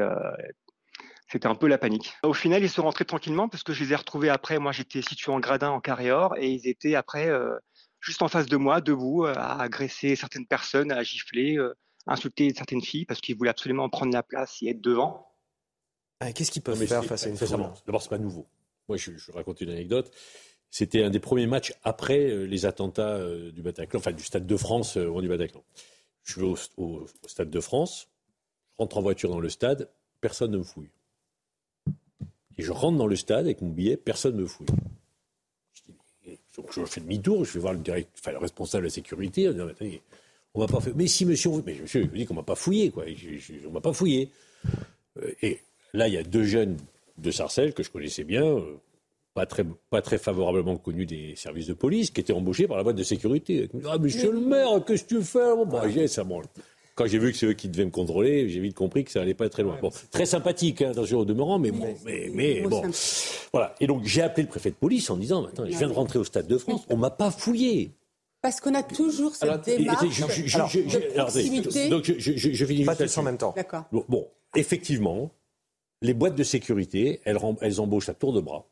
[1.32, 2.12] c'était un peu la panique.
[2.22, 4.58] Au final, ils sont rentrés tranquillement parce que je les ai retrouvés après.
[4.58, 7.56] Moi, j'étais situé en gradin en carré or et ils étaient après euh,
[8.00, 11.74] juste en face de moi, debout, euh, à agresser certaines personnes, à gifler, euh,
[12.06, 15.26] à insulter certaines filles parce qu'ils voulaient absolument prendre la place et être devant.
[16.20, 17.48] Ah, qu'est-ce qu'ils peuvent faire face à une foule
[17.86, 18.46] D'abord, c'est pas nouveau.
[18.90, 20.12] Moi, je, je raconte une anecdote.
[20.72, 23.20] C'était un des premiers matchs après les attentats
[23.52, 25.62] du Bataclan, enfin du Stade de France ou du Bataclan.
[26.24, 28.08] Je vais au, au Stade de France,
[28.72, 29.88] je rentre en voiture dans le stade,
[30.20, 30.88] personne ne me fouille.
[32.56, 34.66] Et je rentre dans le stade avec mon billet, personne ne me fouille.
[36.56, 39.50] Donc je fais demi-tour, je vais voir le, responsable de la sécurité.
[40.54, 40.94] On va pas faire.
[40.94, 41.50] Mais si monsieur,
[41.84, 43.04] je dis qu'on m'a pas fouillé, quoi.
[43.66, 44.30] on m'a pas fouillé.
[45.18, 45.60] Euh, et
[45.94, 46.76] là, il y a deux jeunes
[47.18, 48.76] de Sarcelles que je connaissais bien, euh,
[49.34, 52.82] pas très, pas très favorablement connus des services de police, qui étaient embauchés par la
[52.82, 53.68] boîte de sécurité.
[53.88, 55.54] Ah, monsieur le maire, qu'est-ce que tu fais?
[55.56, 56.42] Bon, bah, ça, bon,
[56.94, 59.22] quand j'ai vu que c'est eux qui devaient me contrôler, j'ai vite compris que ça
[59.22, 59.78] allait pas très loin.
[59.80, 62.82] bon, très sympathique, hein, au demeurant, mais bon, mais, mais bon.
[63.52, 63.74] Voilà.
[63.80, 66.18] Et donc, j'ai appelé le préfet de police en disant, attends, je viens de rentrer
[66.18, 67.92] au Stade de France, on m'a pas fouillé.
[68.42, 71.88] Parce qu'on a toujours cette démarche de proximité.
[71.88, 73.54] Donc, je, finis pas tous en même temps.
[73.56, 73.84] D'accord.
[73.92, 75.30] Bon, effectivement,
[76.02, 78.66] les boîtes de sécurité, elles, elles embauchent à tour de bras.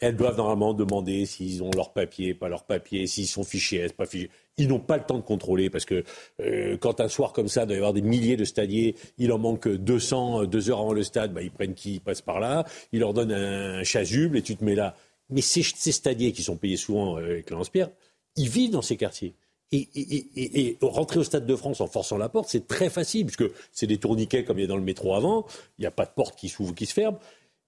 [0.00, 4.06] Elles doivent normalement demander s'ils ont leur papier, pas leur papier, s'ils sont fichés pas
[4.06, 4.30] fichés.
[4.56, 6.04] Ils n'ont pas le temps de contrôler parce que
[6.40, 9.32] euh, quand un soir comme ça, il doit y avoir des milliers de stadiers, il
[9.32, 12.64] en manque 200 deux heures avant le stade, bah, ils prennent qui passe par là,
[12.92, 14.94] ils leur donnent un chasuble et tu te mets là.
[15.30, 17.90] Mais ces, ces stadiers qui sont payés souvent euh, avec le pierre
[18.38, 19.34] ils vivent dans ces quartiers.
[19.70, 23.52] Et, et, rentrer au Stade de France en forçant la porte, c'est très facile, puisque
[23.70, 25.46] c'est des tourniquets comme il y a dans le métro avant,
[25.78, 27.18] il n'y a pas de porte qui s'ouvre, qui se ferme.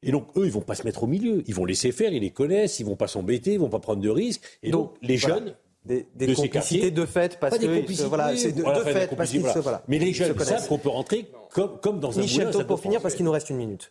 [0.03, 1.43] Et donc, eux, ils vont pas se mettre au milieu.
[1.47, 4.01] Ils vont laisser faire, ils les connaissent, ils vont pas s'embêter, ils vont pas prendre
[4.01, 4.43] de risques.
[4.63, 5.55] Et donc, les jeunes.
[5.87, 9.59] Des, des de complicités de fait parce que voilà, c'est de, fait parce qu'ils se
[9.61, 9.83] voilà.
[9.89, 13.15] Mais les jeunes savent qu'on peut rentrer comme, comme dans un Michel pour finir parce
[13.15, 13.91] qu'il nous reste une minute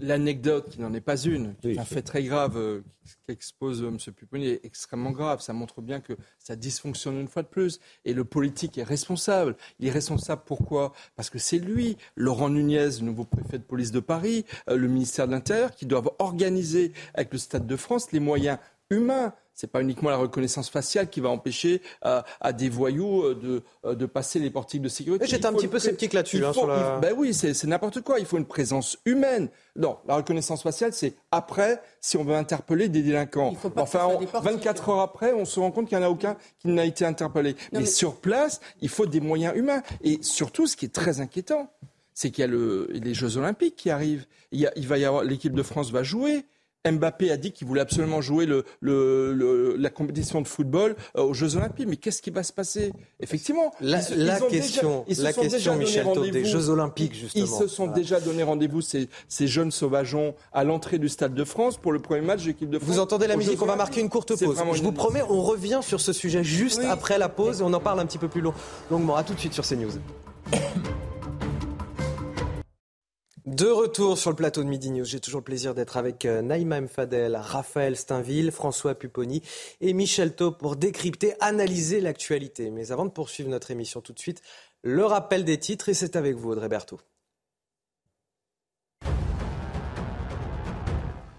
[0.00, 2.82] l'anecdote, qui n'en est pas une, qui est un fait très grave euh,
[3.26, 3.98] qu'expose euh, M.
[4.14, 5.40] Pupponi, est extrêmement grave.
[5.40, 7.80] Ça montre bien que ça dysfonctionne une fois de plus.
[8.04, 9.56] Et le politique est responsable.
[9.78, 10.92] Il est responsable pourquoi?
[11.14, 14.88] Parce que c'est lui, Laurent Nunez, le nouveau préfet de police de Paris, euh, le
[14.88, 18.58] ministère de l'Intérieur, qui doivent organiser avec le Stade de France les moyens
[18.90, 23.34] humains c'est pas uniquement la reconnaissance faciale qui va empêcher euh, à des voyous euh,
[23.34, 25.26] de, euh, de passer les portiques de sécurité.
[25.26, 26.44] J'étais un petit peu sceptique là-dessus.
[26.44, 26.52] Hein,
[27.00, 28.20] ben oui, c'est n'importe quoi.
[28.20, 29.48] Il faut une présence humaine.
[29.74, 33.54] Non, la reconnaissance faciale, c'est après, si on veut interpeller des délinquants.
[33.76, 34.08] enfin,
[34.42, 37.06] 24 heures après, on se rend compte qu'il n'y en a aucun qui n'a été
[37.06, 37.56] interpellé.
[37.72, 39.82] mais, sur place, il faut des moyens humains.
[40.02, 41.72] Et surtout, ce qui est très inquiétant,
[42.12, 44.26] c'est qu'il y a le, les Jeux Olympiques qui arrivent.
[44.52, 46.44] Il, il va y avoir l'équipe de France va jouer.
[46.90, 48.46] Mbappé a dit qu'il voulait absolument jouer
[48.82, 51.86] la compétition de football euh, aux Jeux Olympiques.
[51.88, 52.92] Mais qu'est-ce qui va se passer?
[53.20, 57.44] Effectivement, la, question, la question, Michel des Jeux Olympiques, justement.
[57.44, 59.08] Ils se sont déjà donné rendez-vous, ces,
[59.46, 62.78] jeunes sauvageons, à l'entrée du Stade de France pour le premier match de l'équipe de
[62.78, 62.90] France.
[62.90, 64.58] Vous entendez la musique On va marquer une courte pause.
[64.74, 67.80] Je vous promets, on revient sur ce sujet juste après la pause et on en
[67.80, 68.54] parle un petit peu plus long,
[68.90, 69.16] longuement.
[69.16, 69.92] À tout de suite sur CNews.
[73.46, 76.42] De retour sur le plateau de Midi News, j'ai toujours le plaisir d'être avec euh,
[76.42, 79.40] Naïma Mfadel, Raphaël Steinville, François Pupponi
[79.80, 82.72] et Michel Taub pour décrypter, analyser l'actualité.
[82.72, 84.42] Mais avant de poursuivre notre émission tout de suite,
[84.82, 86.98] le rappel des titres et c'est avec vous Audrey Berthaud.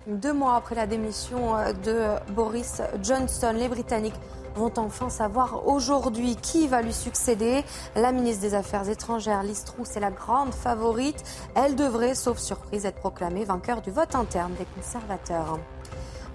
[0.08, 4.16] Deux mois après la démission euh, de Boris Johnson, les Britanniques
[4.56, 7.66] vont enfin savoir aujourd'hui qui va lui succéder.
[7.94, 11.22] La ministre des Affaires étrangères, Liz Truss, est la grande favorite.
[11.56, 15.60] Elle devrait, sauf surprise, être proclamée vainqueur du vote interne des conservateurs.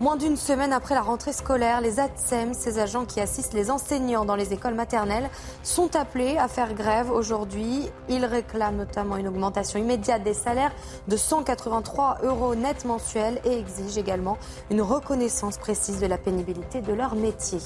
[0.03, 4.25] Moins d'une semaine après la rentrée scolaire, les ATSEM, ces agents qui assistent les enseignants
[4.25, 5.31] dans les écoles maternelles,
[5.63, 7.89] sont appelés à faire grève aujourd'hui.
[8.09, 10.73] Ils réclament notamment une augmentation immédiate des salaires
[11.07, 14.39] de 183 euros net mensuels et exigent également
[14.73, 17.61] une reconnaissance précise de la pénibilité de leur métier.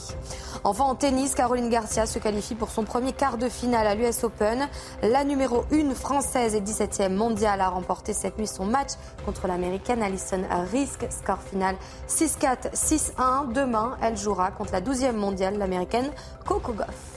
[0.63, 4.25] Enfin, en tennis, Caroline Garcia se qualifie pour son premier quart de finale à l'US
[4.25, 4.69] Open.
[5.01, 8.91] La numéro 1 française et 17e mondiale a remporté cette nuit son match
[9.25, 11.07] contre l'américaine Alison Risk.
[11.11, 11.77] Score final
[12.09, 13.53] 6 6-4, 6-1.
[13.53, 16.11] Demain, elle jouera contre la 12e mondiale, l'américaine
[16.45, 17.16] Coco Goff.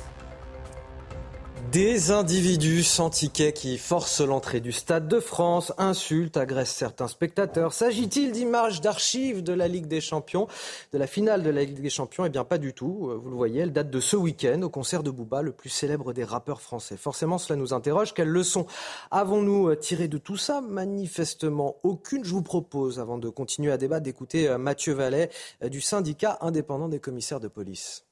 [1.71, 7.73] Des individus sans ticket qui forcent l'entrée du Stade de France, insultent, agressent certains spectateurs.
[7.73, 10.47] S'agit-il d'images d'archives de la Ligue des Champions,
[10.93, 12.25] de la finale de la Ligue des Champions?
[12.25, 13.11] Eh bien, pas du tout.
[13.21, 16.11] Vous le voyez, elle date de ce week-end au concert de Booba, le plus célèbre
[16.11, 16.97] des rappeurs français.
[16.97, 18.15] Forcément, cela nous interroge.
[18.15, 18.65] Quelles leçons
[19.11, 20.61] avons-nous tirées de tout ça?
[20.61, 22.25] Manifestement aucune.
[22.25, 25.29] Je vous propose, avant de continuer à débattre, d'écouter euh, Mathieu Vallet
[25.63, 28.08] euh, du syndicat indépendant des commissaires de police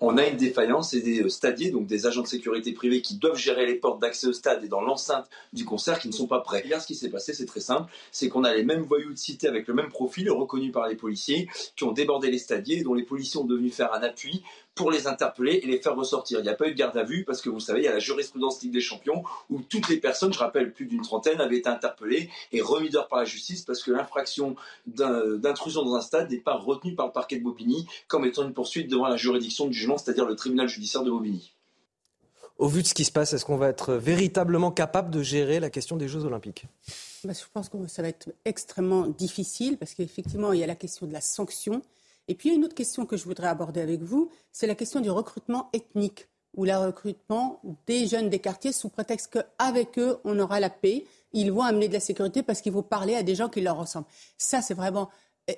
[0.00, 3.16] on a une défaillance et des euh, stadiers, donc des agents de sécurité privés qui
[3.16, 6.26] doivent gérer les portes d'accès au stade et dans l'enceinte du concert qui ne sont
[6.26, 6.62] pas prêts.
[6.66, 9.18] Hier, ce qui s'est passé, c'est très simple, c'est qu'on a les mêmes voyous de
[9.18, 12.94] cité avec le même profil, reconnus par les policiers, qui ont débordé les stadiers, dont
[12.94, 14.42] les policiers ont devenu faire un appui
[14.76, 16.38] pour les interpeller et les faire ressortir.
[16.38, 17.88] Il n'y a pas eu de garde à vue parce que vous savez, il y
[17.88, 21.40] a la jurisprudence Ligue des Champions où toutes les personnes, je rappelle plus d'une trentaine,
[21.40, 24.54] avaient été interpellées et remises dehors par la justice parce que l'infraction
[24.86, 28.52] d'intrusion dans un stade n'est pas retenue par le parquet de Bobigny comme étant une
[28.52, 31.54] poursuite devant la juridiction du jugement, c'est-à-dire le tribunal judiciaire de Bobigny.
[32.58, 35.58] Au vu de ce qui se passe, est-ce qu'on va être véritablement capable de gérer
[35.58, 36.66] la question des Jeux Olympiques?
[37.24, 40.74] Bah, Je pense que ça va être extrêmement difficile parce qu'effectivement, il y a la
[40.74, 41.82] question de la sanction
[42.28, 45.10] et puis, une autre question que je voudrais aborder avec vous, c'est la question du
[45.10, 50.58] recrutement ethnique ou le recrutement des jeunes des quartiers sous prétexte qu'avec eux, on aura
[50.58, 51.04] la paix.
[51.32, 53.78] Ils vont amener de la sécurité parce qu'ils vont parler à des gens qui leur
[53.78, 54.06] ressemblent.
[54.38, 55.10] Ça, c'est vraiment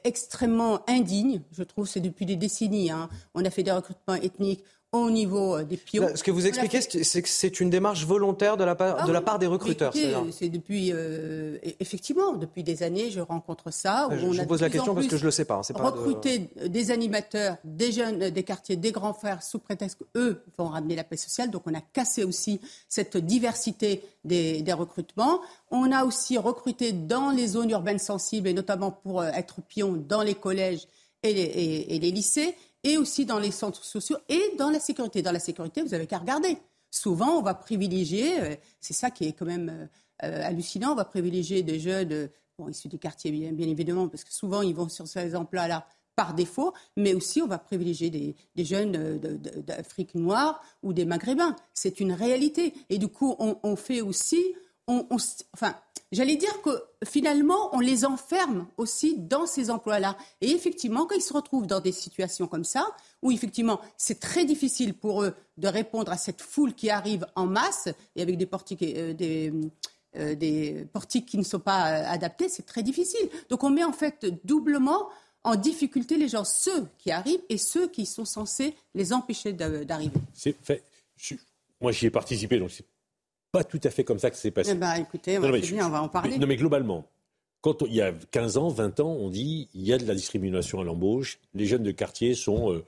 [0.05, 2.91] extrêmement indigne, je trouve, c'est depuis des décennies.
[2.91, 3.09] Hein.
[3.35, 6.09] On a fait des recrutements ethniques, au niveau euh, des pions.
[6.15, 9.13] Ce que vous expliquez, c'est que c'est une démarche volontaire de la part, ah de
[9.13, 9.93] la part des recruteurs.
[10.33, 14.09] C'est depuis, euh, e-, effectivement, depuis des années, je rencontre ça.
[14.11, 15.61] je, vous pose la question parce que je ne le sais pas.
[15.61, 20.69] pas recruter des animateurs, des jeunes, des quartiers, des grands frères, sous prétexte qu'eux vont
[20.69, 21.51] ramener la paix sociale.
[21.51, 25.41] Donc on a cassé aussi cette diversité des, recrutements.
[25.71, 29.93] On a aussi recruté dans les zones urbaines sensibles, et notamment pour euh, être pion
[30.09, 30.87] dans les collèges
[31.25, 35.23] et les lycées et aussi dans les centres sociaux et dans la sécurité.
[35.23, 36.59] Dans la sécurité, vous avez qu'à regarder.
[36.91, 40.95] Souvent, on va privilégier, euh, c'est ça qui est quand même euh, euh, hallucinant, on
[40.95, 42.31] va privilégier des jeunes
[42.69, 45.87] issus des quartiers, bien, bien, évidemment, parce que souvent, ils vont sur ces emplois-là
[46.17, 49.21] par défaut, mais aussi on va privilégier des, jeunes
[49.65, 51.55] d'Afrique noire ou des Maghrébins.
[51.75, 52.75] C'est une réalité.
[52.91, 54.43] Et du coup, on, fait aussi,
[54.89, 55.07] on,
[55.55, 55.77] enfin,
[56.11, 60.17] j'allais dire que finalement, on les enferme aussi dans ces emplois-là.
[60.41, 62.89] Et effectivement, quand ils se retrouvent dans des situations comme ça,
[63.23, 67.47] où effectivement, c'est très difficile pour eux de répondre à cette foule qui arrive en
[67.47, 69.53] masse et avec des portiques, euh, des,
[70.17, 73.29] euh, des portiques qui ne sont pas euh, adaptés, c'est très difficile.
[73.51, 75.09] Donc on met en fait doublement
[75.45, 80.19] en difficulté les gens, ceux qui arrivent et ceux qui sont censés les empêcher d'arriver.
[81.81, 82.85] Moi, j'y ai participé, donc c'est
[83.53, 84.73] pas tout à fait comme ça que c'est passé.
[84.73, 86.39] Eh ben, écoutez, on, va en parler.
[86.39, 87.07] non, mais globalement,
[87.61, 90.15] quand il y a 15 ans, 20 ans, on dit il y a de la
[90.15, 92.85] discrimination à l'embauche, les jeunes de quartier sont euh,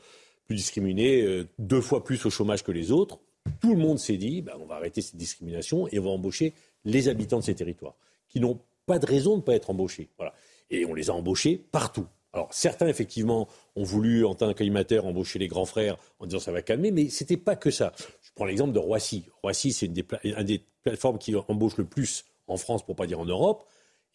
[0.47, 3.19] plus discriminés, euh, deux fois plus au chômage que les autres.
[3.61, 6.55] Tout le monde s'est dit ben, on va arrêter cette discrimination et on va embaucher
[6.85, 7.95] les habitants de ces territoires,
[8.29, 10.09] qui n'ont pas de raison de ne pas être embauchés.
[10.17, 10.35] Voilà.
[10.71, 12.07] Et on les a embauchés partout.
[12.33, 16.53] Alors certains, effectivement, ont voulu, en tant qu'animateur, embaucher les grands frères en disant ça
[16.53, 17.93] va calmer, mais ce n'était pas que ça.
[18.31, 19.25] Je prends l'exemple de Roissy.
[19.43, 20.05] Roissy, c'est une des,
[20.45, 23.65] des plateformes qui embauche le plus en France, pour ne pas dire en Europe.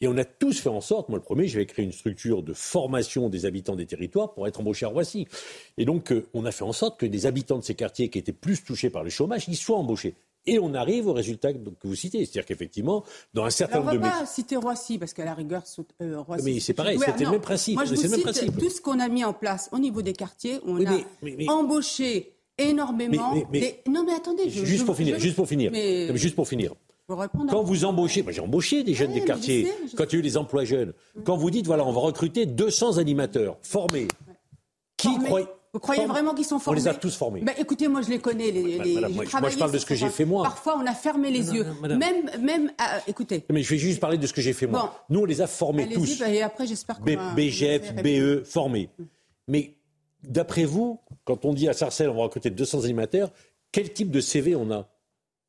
[0.02, 2.54] Et on a tous fait en sorte, moi le premier, j'avais créé une structure de
[2.54, 5.26] formation des habitants des territoires pour être embauchés à Roissy.
[5.78, 8.20] Et donc, euh, on a fait en sorte que des habitants de ces quartiers qui
[8.20, 10.16] étaient plus touchés par le chômage, ils soient embauchés.
[10.48, 12.20] Et on arrive au résultat que, vous citez.
[12.20, 13.98] C'est-à-dire qu'effectivement, dans un certain nombre de...
[13.98, 15.64] On ne va pas citer Roissy, parce qu'à la rigueur,
[16.02, 16.44] euh, Roissy...
[16.44, 17.76] Mais c'est pareil, c'était le même principe.
[17.76, 18.58] Moi, je vous cite principe.
[18.58, 20.60] tout ce qu'on a mis en place au niveau des quartiers.
[20.66, 23.34] On a embauché énormément...
[23.88, 24.50] Non, mais attendez...
[24.50, 25.72] juste, pour finir, juste pour finir,
[26.16, 26.74] juste pour finir.
[27.08, 30.38] Quand vous embauchez, j'ai embauché des jeunes des quartiers, quand il y a eu les
[30.38, 34.08] emplois jeunes, quand vous dites, voilà, on va recruter 200 animateurs formés,
[34.98, 35.56] qui croient...
[35.76, 37.42] Vous croyez vraiment qu'ils sont formés On les a tous formés.
[37.42, 38.50] Bah, écoutez, moi je les connais.
[38.50, 40.44] Les, les, moi, je parle de ce que j'ai fait moi.
[40.44, 41.66] Parfois, on a fermé les yeux.
[41.82, 42.72] même, même.
[42.80, 43.44] Euh, écoutez.
[43.52, 45.06] Mais je vais juste parler de ce que j'ai fait moi.
[45.10, 46.20] Nous, on les a formés tous.
[46.20, 48.90] Bah, et après, j'espère BGF, BE, formés.
[49.50, 49.76] Mais
[50.24, 53.32] d'après vous, quand on dit à Sarcelles, on va recruter 200 animateurs,
[53.72, 54.88] quel type de CV on a?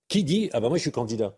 [0.08, 1.36] Qui dit ah ben moi je suis candidat?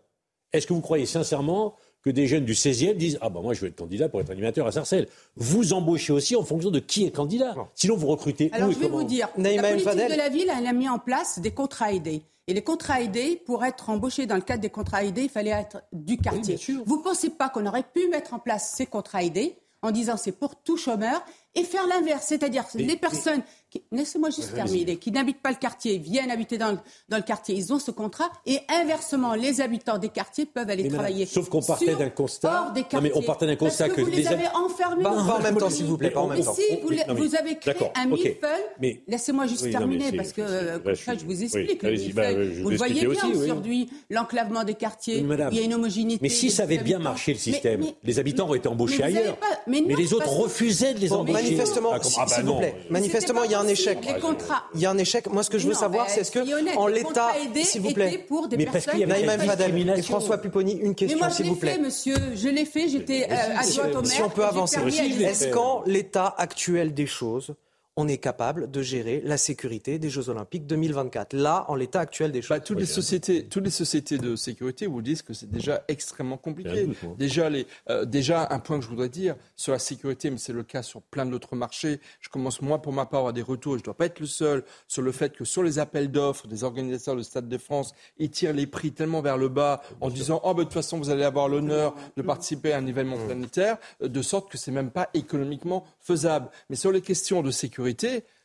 [0.51, 3.61] Est-ce que vous croyez sincèrement que des jeunes du 16e disent Ah, ben moi, je
[3.61, 5.07] vais être candidat pour être animateur à Sarcelles?
[5.35, 7.55] Vous embauchez aussi en fonction de qui est candidat.
[7.75, 10.29] Sinon, vous recrutez Alors, où et je vais comment vous dire, la politique de la
[10.29, 12.23] ville, elle a mis en place des contrats aidés.
[12.47, 15.51] Et les contrats aidés, pour être embauché dans le cadre des contrats aidés, il fallait
[15.51, 16.57] être du quartier.
[16.85, 20.17] vous ne pensez pas qu'on aurait pu mettre en place ces contrats aidés en disant
[20.17, 21.23] c'est pour tout chômeur
[21.55, 23.43] et faire l'inverse, c'est-à-dire les personnes
[23.91, 26.77] laissez-moi juste terminer, qui n'habitent pas le quartier, viennent habiter dans le,
[27.07, 30.87] dans le, quartier, ils ont ce contrat, et inversement, les habitants des quartiers peuvent aller
[30.87, 31.25] travailler.
[31.25, 32.71] sauf qu'on partait d'un constat.
[32.73, 35.03] Des non, mais on partait d'un constat que, vous les avez enfermés.
[35.03, 36.53] Pas, en même temps, s'il vous plaît, pas en même temps.
[36.53, 40.41] Si vous, vous, avez créé un millefeuille, laissez-moi juste terminer, parce que
[40.95, 41.83] ça, je vous explique.
[42.13, 45.17] Bah, vous le voyez bien aujourd'hui, l'enclavement des quartiers,
[45.51, 46.19] il y a une homogénéité.
[46.21, 49.37] Mais si ça avait bien marché le système, les habitants auraient été embauchés ailleurs.
[49.67, 51.33] Mais les autres refusaient de les embaucher.
[51.33, 53.99] Manifestement, s'il vous plaît, manifestement, il y a un échec.
[54.73, 55.27] Il y a un échec.
[55.27, 57.31] Moi, ce que je veux savoir, c'est est-ce que, en l'état,
[57.63, 58.25] s'il vous plaît,
[58.57, 61.77] mais parce qu'il y avait Naïma Fadel et François Pupponi, une question, s'il vous plaît.
[61.77, 62.35] Mais moi, je l'ai fait, monsieur.
[62.35, 62.87] Je l'ai fait.
[62.89, 64.11] J'étais adjointe au maire.
[64.11, 64.79] Si on peut avancer.
[64.79, 67.53] Est-ce qu'en l'état actuel des choses,
[67.99, 71.33] on est capable de gérer la sécurité des Jeux Olympiques 2024.
[71.33, 72.57] Là, en l'état actuel des choses.
[72.57, 76.37] Bah, toutes, les sociétés, toutes les sociétés de sécurité vous disent que c'est déjà extrêmement
[76.37, 76.87] compliqué.
[77.17, 80.53] déjà, les, euh, déjà, un point que je voudrais dire sur la sécurité, mais c'est
[80.53, 81.99] le cas sur plein d'autres marchés.
[82.21, 84.21] Je commence, moi, pour ma part, à avoir des retours, je ne dois pas être
[84.21, 87.57] le seul, sur le fait que sur les appels d'offres des organisateurs de Stade de
[87.57, 90.73] France, ils tirent les prix tellement vers le bas en disant Oh, bah, de toute
[90.73, 94.57] façon, vous allez avoir l'honneur de participer à un événement planétaire, euh, de sorte que
[94.57, 96.47] c'est même pas économiquement faisable.
[96.69, 97.88] Mais sur les questions de sécurité,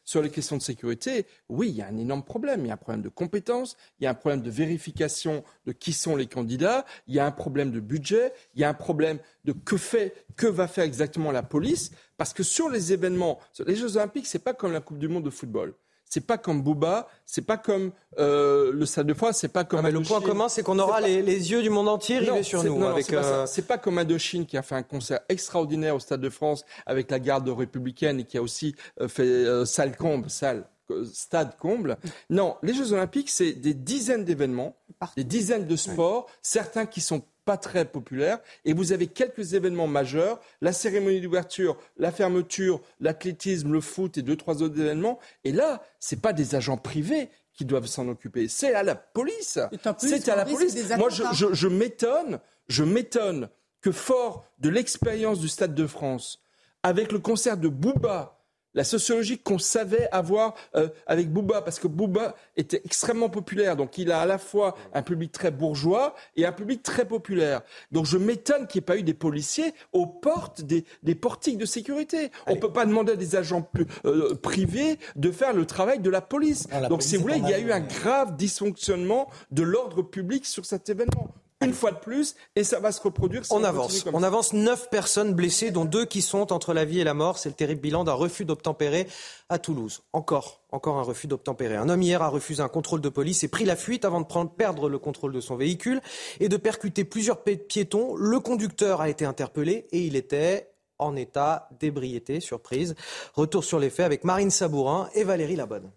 [0.04, 2.64] sur les questions de sécurité, oui, il y a un énorme problème.
[2.64, 5.72] Il y a un problème de compétences, il y a un problème de vérification de
[5.72, 8.74] qui sont les candidats, il y a un problème de budget, il y a un
[8.74, 11.90] problème de que fait, que va faire exactement la police.
[12.16, 15.24] Parce que sur les événements, les Jeux Olympiques, c'est pas comme la Coupe du Monde
[15.24, 15.74] de football
[16.08, 19.84] c'est pas comme Booba, c'est pas comme euh, le Stade de France, c'est pas comme.
[19.84, 22.84] Ah, le point commun, c'est qu'on aura les, yeux du monde entier rivés sur nous.
[22.84, 26.30] avec, euh, c'est pas, comme Indochine qui a fait un concert extraordinaire au Stade de
[26.30, 30.68] France avec la garde républicaine et qui a aussi euh, fait salle comble, salle
[31.12, 31.96] stade comble.
[32.28, 34.76] Non, les Jeux Olympiques, c'est des dizaines d'événements,
[35.16, 38.38] des dizaines de sports, certains qui sont pas très populaire.
[38.64, 44.22] Et vous avez quelques événements majeurs, la cérémonie d'ouverture, la fermeture, l'athlétisme, le foot et
[44.22, 45.18] deux, trois autres événements.
[45.44, 48.48] Et là, c'est pas des agents privés qui doivent s'en occuper.
[48.48, 49.58] C'est à la police.
[49.98, 50.76] C'est à la police.
[50.96, 53.48] Moi, je, je, je m'étonne, je m'étonne
[53.80, 56.40] que fort de l'expérience du Stade de France,
[56.82, 58.33] avec le concert de Booba,
[58.74, 63.76] la sociologie qu'on savait avoir euh, avec Bouba, parce que Bouba était extrêmement populaire.
[63.76, 67.62] Donc il a à la fois un public très bourgeois et un public très populaire.
[67.92, 70.84] Donc je m'étonne qu'il n'y ait pas eu des policiers aux portes des,
[71.14, 72.30] portiques de sécurité.
[72.46, 73.68] On ne peut pas demander à des agents
[74.04, 76.66] euh, privés de faire le travail de la police.
[76.70, 80.44] Ah, Donc si vous voulez, il y a eu un grave dysfonctionnement de l'ordre public
[80.46, 81.30] sur cet événement
[81.64, 83.42] une fois de plus, et ça va se reproduire.
[83.50, 84.04] on, avance.
[84.12, 84.52] On avance.
[84.52, 87.38] Neuf personnes blessées, dont deux qui sont entre la vie et la mort.
[87.38, 89.06] C'est le terrible bilan d'un refus d'obtempérer
[89.48, 90.02] à Toulouse.
[90.12, 91.76] Encore, encore un refus d'obtempérer.
[91.76, 94.26] Un homme hier a refusé un contrôle de police et pris la fuite avant de
[94.26, 96.00] prendre, perdre le contrôle de son véhicule
[96.40, 98.14] et de percuter plusieurs piétons.
[98.16, 102.40] Le conducteur a été interpellé et il était en état d'ébriété.
[102.40, 102.94] Surprise.
[103.34, 105.90] Retour sur les faits avec Marine Sabourin et Valérie Labonne.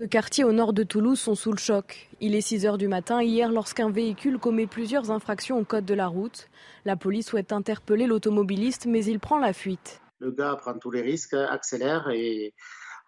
[0.00, 2.08] Ce quartier au nord de Toulouse sont sous le choc.
[2.22, 5.92] Il est 6 heures du matin hier lorsqu'un véhicule commet plusieurs infractions au code de
[5.92, 6.48] la route.
[6.86, 10.00] La police souhaite interpeller l'automobiliste, mais il prend la fuite.
[10.18, 12.54] Le gars prend tous les risques, accélère et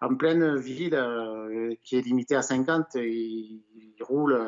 [0.01, 3.63] en pleine ville euh, qui est limitée à 50, il,
[3.99, 4.39] roule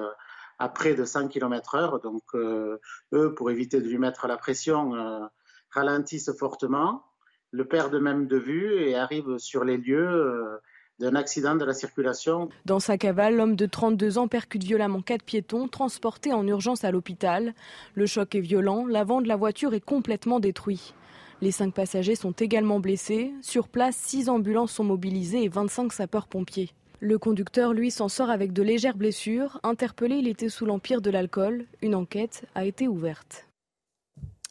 [0.59, 1.99] à près de 100 km/h.
[2.03, 2.77] Donc, euh,
[3.13, 5.25] eux, pour éviter de lui mettre la pression, euh,
[5.71, 7.05] ralentissent fortement,
[7.49, 10.59] le perdent même de vue et arrivent sur les lieux
[10.99, 12.49] d'un accident de la circulation.
[12.65, 16.91] Dans sa cavale, l'homme de 32 ans percute violemment quatre piétons transportés en urgence à
[16.91, 17.53] l'hôpital.
[17.95, 20.93] Le choc est violent, l'avant de la voiture est complètement détruit.
[21.41, 23.33] Les cinq passagers sont également blessés.
[23.41, 26.71] Sur place, six ambulances sont mobilisées et 25 sapeurs-pompiers.
[27.01, 29.59] Le conducteur, lui, s'en sort avec de légères blessures.
[29.63, 31.65] Interpellé, il était sous l'empire de l'alcool.
[31.81, 33.47] Une enquête a été ouverte.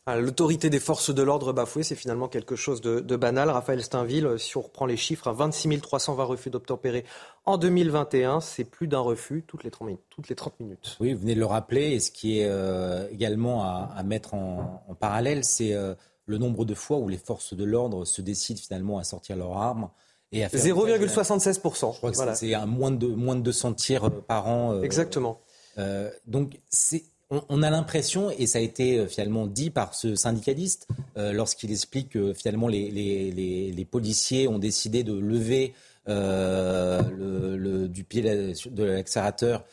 [0.06, 3.48] Ah, l'autorité des forces de l'ordre bafouée, c'est finalement quelque chose de, banal.
[3.48, 7.06] Raphaël Steinville, si on reprend les chiffres, 26 320 refus d'obtempérer
[7.46, 10.98] en 2021, c'est plus d'un refus toutes les, 30 minutes, toutes les 30 minutes.
[11.00, 11.92] Oui, vous venez de le rappeler.
[11.92, 15.94] Et ce qui est euh, également à, mettre en, parallèle, c'est euh,
[16.26, 19.56] le nombre de fois où les forces de l'ordre se décident finalement à sortir leurs
[19.56, 19.88] armes.
[20.34, 21.94] 0,76%.
[21.94, 24.74] Je crois que c'est à moins de, moins de 200 tirs par an.
[24.74, 25.40] Euh, Exactement.
[26.26, 27.04] donc c'est
[27.48, 31.70] on, a l'impression, et ça a été euh, finalement dit par ce syndicaliste, euh, lorsqu'il
[31.70, 35.74] explique que finalement les, policiers ont décidé de lever
[36.06, 39.64] le, du pied de l'accélérateur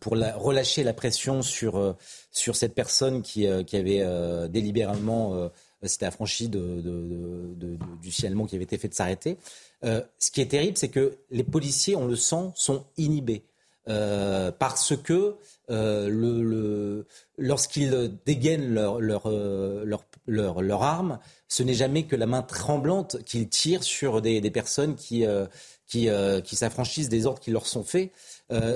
[0.00, 1.96] pour relâcher la pression sur,
[2.30, 4.04] sur cette personne qui, qui avait
[4.48, 5.50] délibérément
[5.84, 7.54] s'était affranchi de,
[8.00, 9.38] du signalement qui avait été fait de s'arrêter.
[9.82, 13.42] ce qui est terrible, c'est que les policiers, on le sent, sont inhibés.
[13.86, 15.36] Parce que
[15.72, 17.06] euh, le,
[17.38, 19.84] lorsqu'ils dégainent leur, leur, euh,
[20.26, 21.18] leur, leur, arme,
[21.48, 25.46] ce n'est jamais que la main tremblante qu'ils tirent sur des, des personnes qui, euh,
[25.86, 26.08] qui,
[26.44, 28.10] qui s'affranchissent des ordres qui leur sont faits.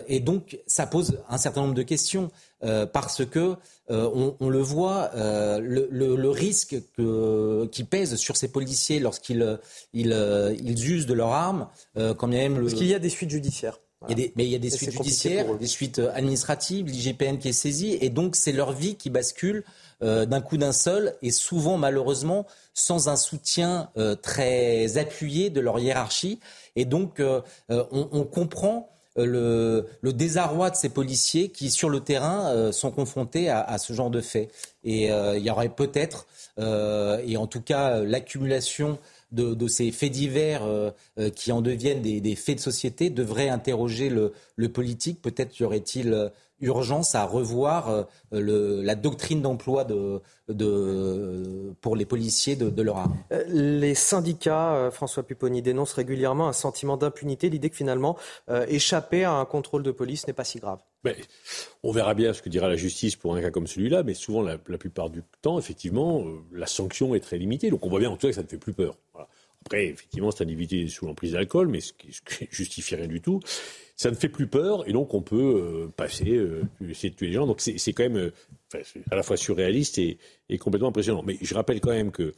[0.07, 2.31] et donc, ça pose un certain nombre de questions
[2.93, 3.57] parce que
[3.89, 9.59] on, le voit, le, le, risque que, qui pèse sur ces policiers lorsqu'ils
[9.95, 12.57] ils, ils usent de leur arme, quand même.
[12.57, 12.67] Le...
[12.67, 13.79] Parce qu'il y a des suites judiciaires
[14.09, 17.97] mais il y a des suites judiciaires, des suites euh, administratives, l'IGPN qui est saisi,
[18.01, 19.65] et donc c'est leur vie qui bascule
[20.03, 25.61] euh, d'un coup d'un seul, et souvent malheureusement sans un soutien euh, très appuyé de
[25.61, 26.41] leur hiérarchie.
[26.77, 27.23] Et donc
[27.71, 33.95] on, comprend le, désarroi de ces policiers qui, sur le terrain, sont confrontés à, ce
[33.95, 34.53] genre de faits.
[34.85, 36.27] Et il y aurait peut-être,
[36.59, 38.99] et en tout cas l'accumulation
[39.37, 44.09] de, ces faits divers euh, euh, qui en deviennent des, faits de société devrait interroger
[44.09, 44.33] le,
[44.69, 45.23] politique.
[45.23, 46.29] Peut-être y aurait-il euh,
[46.61, 50.21] urgence à revoir la doctrine d'emploi de,
[51.81, 53.17] pour les policiers de, leur arme.
[53.49, 58.17] Les syndicats, François Pupponi, dénoncent régulièrement un sentiment d'impunité, l'idée que finalement
[58.69, 60.79] échapper à un contrôle de police n'est pas si grave.
[61.83, 64.43] on verra bien ce que dira la justice pour un cas comme celui-là, mais souvent,
[64.43, 67.71] la, plupart du temps, effectivement, la sanction est très limitée.
[67.71, 68.97] Donc on voit bien en tout cas que ça ne fait plus peur.
[69.67, 73.21] Après, effectivement, cet individu est sous l'emprise d'alcool, mais ce qui, ne justifie rien du
[73.21, 73.41] tout.
[73.97, 75.37] Ça ne fait plus peur, et donc on peut
[75.87, 77.47] euh, passer, euh, essayer de tuer les gens.
[77.47, 78.17] Donc c'est quand même
[78.75, 80.19] euh, à la fois surréaliste et,
[80.59, 81.23] complètement impressionnant.
[81.25, 82.35] Mais je rappelle quand même que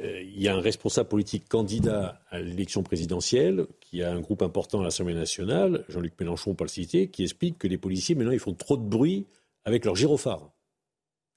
[0.00, 4.80] il y a un responsable politique candidat à l'élection présidentielle qui a un groupe important
[4.80, 8.40] à l'Assemblée nationale, Jean-Luc Mélenchon, pas le citer, qui explique que les policiers maintenant ils
[8.40, 9.24] font trop de bruit
[9.64, 10.50] avec leur gyrophare.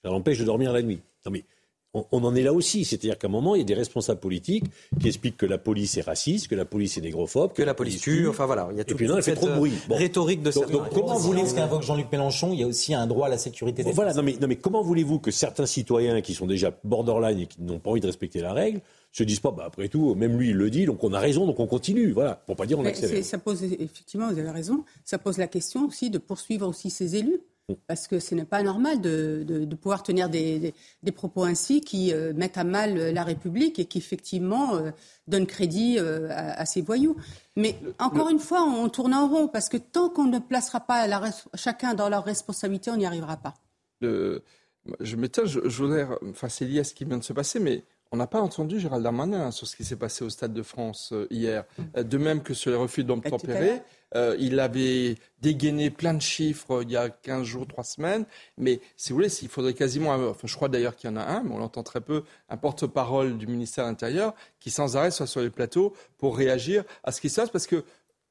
[0.04, 1.02] Ça l'empêche de dormir la nuit.
[1.26, 1.46] Non mais
[1.94, 2.86] on, en est là aussi.
[2.86, 4.66] C'est-à-dire qu'à un moment, il y a des responsables politiques
[5.00, 8.02] qui expliquent que la police est raciste, que la police est négrophobe, que, la police
[8.02, 8.28] tue.
[8.28, 8.94] Enfin voilà, il y a tout.
[8.94, 9.74] Et puis non, elle fait trop de bruit.
[9.90, 13.08] Euh, rhétorique de donc, donc comment voulez-vous qu'invoque Jean-Luc Mélenchon Il y a aussi un
[13.08, 16.22] droit à la sécurité des Voilà, non mais, non mais comment voulez-vous que certains citoyens
[16.22, 18.82] qui sont déjà borderline et qui n'ont pas envie de respecter la règle
[19.12, 21.48] se disent pas, bah, après tout, même lui il le dit, donc on a raison,
[21.48, 23.24] donc on continue, voilà, pour pas dire on accélère.
[23.24, 27.16] Ça pose effectivement, vous avez raison, ça pose la question aussi de poursuivre aussi ces
[27.16, 27.42] élus
[27.88, 30.74] parce que ce n'est pas normal de, pouvoir tenir des,
[31.16, 34.92] propos ainsi qui euh, mettent à mal la République et qui effectivement euh,
[35.28, 37.18] donnent crédit euh, à, ces voyous.
[37.56, 41.08] Mais encore une fois, on tourne en rond parce que tant qu'on ne placera pas
[41.56, 43.54] chacun dans leur responsabilité, on n'y arrivera pas.
[44.02, 47.84] je m'étonne, je, voudrais, enfin c'est lié à ce qui vient de se passer, mais
[48.12, 51.14] on n'a pas entendu Gérald Darmanin sur ce qui s'est passé au Stade de France
[51.30, 51.66] hier.
[51.98, 53.82] De même que sur les refus d'obtempérer,
[54.16, 58.26] euh, il avait dégainé plein de chiffres euh, il y a 15 jours, 3 semaines.
[58.58, 61.24] Mais si vous voulez, il faudrait quasiment, enfin, je crois d'ailleurs qu'il y en a
[61.24, 65.12] un, mais on l'entend très peu, un porte-parole du ministère de l'Intérieur qui sans arrêt
[65.12, 67.50] soit sur les plateaux pour réagir à ce qui se passe.
[67.50, 67.84] Parce que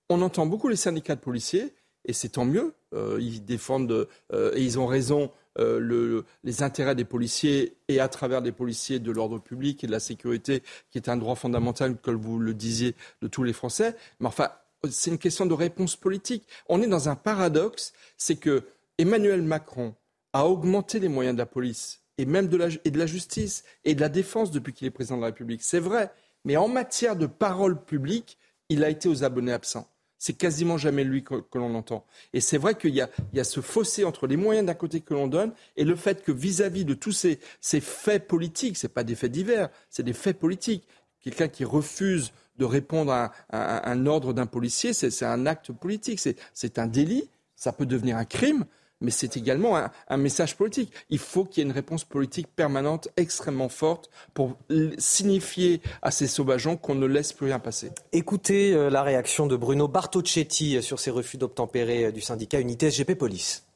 [0.09, 1.74] on entend beaucoup les syndicats de policiers,
[2.05, 2.74] et c'est tant mieux.
[2.95, 8.53] Euh, ils défendent, et ils ont raison, les intérêts des policiers et à travers des
[8.53, 12.39] policiers de l'ordre public et de la sécurité, qui est un droit fondamental, comme vous
[12.39, 13.97] le disiez, de tous les Français.
[14.20, 14.51] Mais enfin,
[14.91, 16.47] c'est une question de réponse politique.
[16.68, 18.64] On est dans un paradoxe, c'est que
[18.99, 19.95] Emmanuel Macron
[20.32, 23.64] a augmenté les moyens de la police et même de la, et de la justice
[23.84, 25.62] et de la défense depuis qu'il est président de la République.
[25.62, 26.11] C'est vrai,
[26.45, 29.89] mais en matière de parole publique, il a été aux abonnés absents.
[30.18, 32.07] C'est quasiment jamais lui que, l'on entend.
[32.32, 35.26] Et c'est vrai qu'il y, a, ce fossé entre les moyens d'un côté que l'on
[35.26, 37.39] donne et le fait que vis-à-vis de tous ces,
[37.80, 40.89] faits politiques, ce pas des faits divers, c'est des faits politiques.
[41.20, 46.78] Quelqu'un qui refuse de répondre à, un ordre d'un policier, c'est un acte politique, c'est
[46.78, 48.64] un délit, ça peut devenir un crime,
[49.00, 50.92] mais c'est également un, message politique.
[51.11, 54.57] Il faut qu'il y ait une réponse politique permanente extrêmement forte pour
[54.98, 57.90] signifier à ces sauvageons qu'on ne laisse plus rien passer.
[58.12, 62.90] Écoutez euh, la réaction de Bruno Bartocchetti sur ces refus d'obtempérer euh, du syndicat Unité
[62.90, 63.66] SGP Police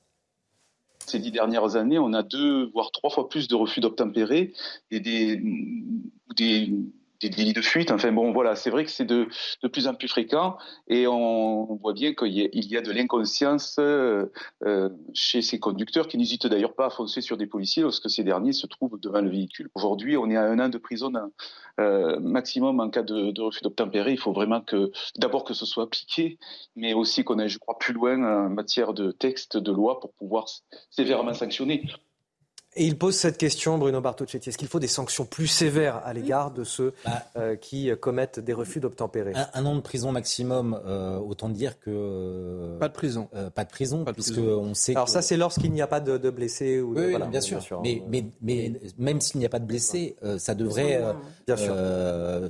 [1.07, 4.53] ces dix dernières années, on a deux, voire trois fois plus de refus d'obtempérer
[4.93, 5.43] et des,
[6.37, 6.73] des,
[7.21, 7.91] des délits de fuite.
[7.91, 9.29] Enfin bon, voilà, c'est vrai que c'est de,
[9.73, 10.57] plus en plus fréquent
[10.89, 14.27] et on, voit bien qu'il y, a de l'inconscience euh,
[14.65, 18.25] euh, chez ces conducteurs qui n'hésitent d'ailleurs pas à foncer sur des policiers lorsque ces
[18.25, 19.71] derniers se trouvent devant le véhicule.
[19.75, 21.13] Aujourd'hui, on est à un an de prison
[21.79, 24.13] euh, maximum en cas de, de refus d'obtempérer.
[24.13, 26.39] Il faut vraiment que d'abord que ce soit appliqué,
[26.77, 30.13] mais aussi qu'on aille, je crois, plus loin en matière de texte, de loi pour
[30.15, 30.47] pouvoir
[30.91, 31.85] sévèrement sanctionner.
[32.77, 34.49] Et il pose cette question, Bruno Bartocchetti.
[34.49, 38.39] Est-ce qu'il faut des sanctions plus sévères à l'égard de ceux bah, euh, qui commettent
[38.39, 39.33] des refus d'obtempérer?
[39.55, 42.77] un, an de prison maximum, euh, autant dire que...
[42.79, 43.29] Pas de prison.
[43.35, 46.31] Euh, pas de prison, puisque on sait Alors ça, c'est lorsqu'il n'y a pas de,
[46.31, 47.61] blessés ou oui, bien, sûr.
[47.83, 51.03] Mais, mais, mais, même s'il n'y a pas de blessés, ça devrait
[51.49, 51.75] bien sûr.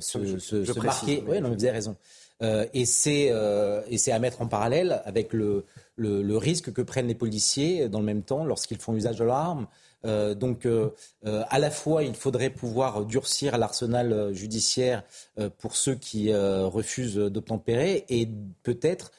[0.01, 1.23] se, se, se marquer.
[1.27, 1.95] Oui, non, vous avez raison.
[2.41, 5.65] et c'est à mettre en parallèle avec le,
[5.95, 9.25] le, le, risque que prennent les policiers dans le même temps lorsqu'ils font usage de
[9.25, 9.65] l'arme.
[10.05, 10.89] Euh, donc, euh,
[11.25, 15.03] euh, à la fois, il faudrait pouvoir durcir l'arsenal judiciaire
[15.59, 18.27] pour ceux qui refusent d'obtempérer et
[18.63, 19.11] peut-être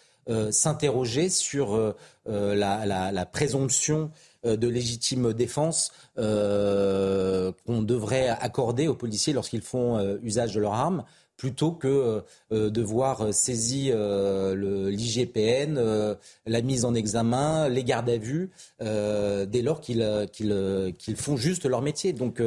[0.50, 1.94] s'interroger sur
[2.26, 4.10] la, présomption
[4.44, 11.04] de légitime défense qu'on devrait accorder aux policiers lorsqu'ils font usage de leur arme
[11.42, 12.22] plutôt que
[12.52, 16.14] euh, de voir euh, l'IGPN, euh,
[16.46, 22.12] la mise en examen, les gardes à vue, dès lors qu'ils font juste leur métier.
[22.12, 22.40] Donc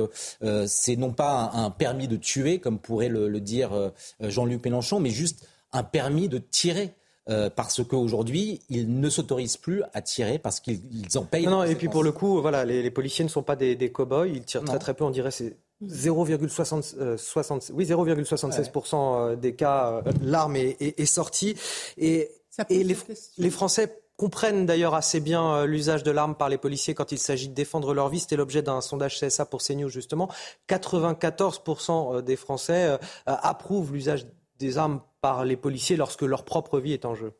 [0.65, 3.91] c'est non pas un, permis de tuer, comme pourrait le, dire
[4.21, 6.93] Jean-Luc Mélenchon, mais juste un permis de tirer.
[7.57, 11.47] parce qu'aujourd'hui, ils ne s'autorisent plus à tirer parce qu'ils en payent.
[11.47, 14.45] Non, et puis pour le coup, voilà, les, policiers ne sont pas des, cow-boys, ils
[14.45, 17.17] tirent très très peu, on dirait c'est 0,76% euh,
[17.73, 17.91] oui,
[19.31, 21.55] euh, des cas, euh, l'arme est, sortie.
[21.97, 22.29] Et,
[22.69, 27.49] les, Français comprennent d'ailleurs assez bien l'usage de l'arme par les policiers quand il s'agit
[27.49, 28.19] de défendre leur vie.
[28.19, 30.29] C'était l'objet d'un sondage CSA pour CNews, justement.
[30.69, 34.25] 94% des Français approuvent l'usage
[34.57, 37.33] des armes par les policiers lorsque leur propre vie est en jeu.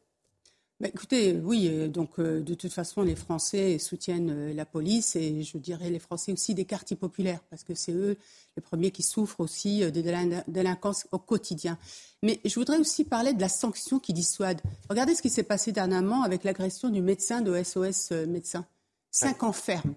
[0.81, 5.15] Bah, écoutez, oui, euh, donc euh, de toute façon, les Français soutiennent euh, la police
[5.15, 8.17] et je dirais les Français aussi des quartiers populaires parce que c'est eux
[8.57, 11.77] les premiers qui souffrent aussi de la délinquance au quotidien.
[12.23, 14.61] Mais je voudrais aussi parler de la sanction qui dissuade.
[14.89, 18.65] Regardez ce qui s'est passé dernièrement avec l'agression du médecin de SOS Médecins.
[19.11, 19.93] Cinq ans ferme.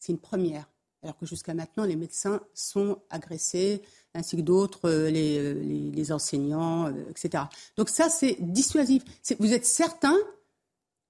[0.00, 0.68] C'est une première.
[1.02, 3.82] Alors que jusqu'à maintenant, les médecins sont agressés,
[4.14, 7.44] ainsi que d'autres, euh, euh, les, les, enseignants, euh, etc.
[7.76, 9.02] Donc ça, c'est dissuasif.
[9.38, 10.16] Vous êtes certain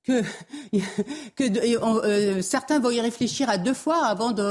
[0.05, 0.23] que,
[1.37, 4.43] que certains vont y réfléchir à deux fois avant de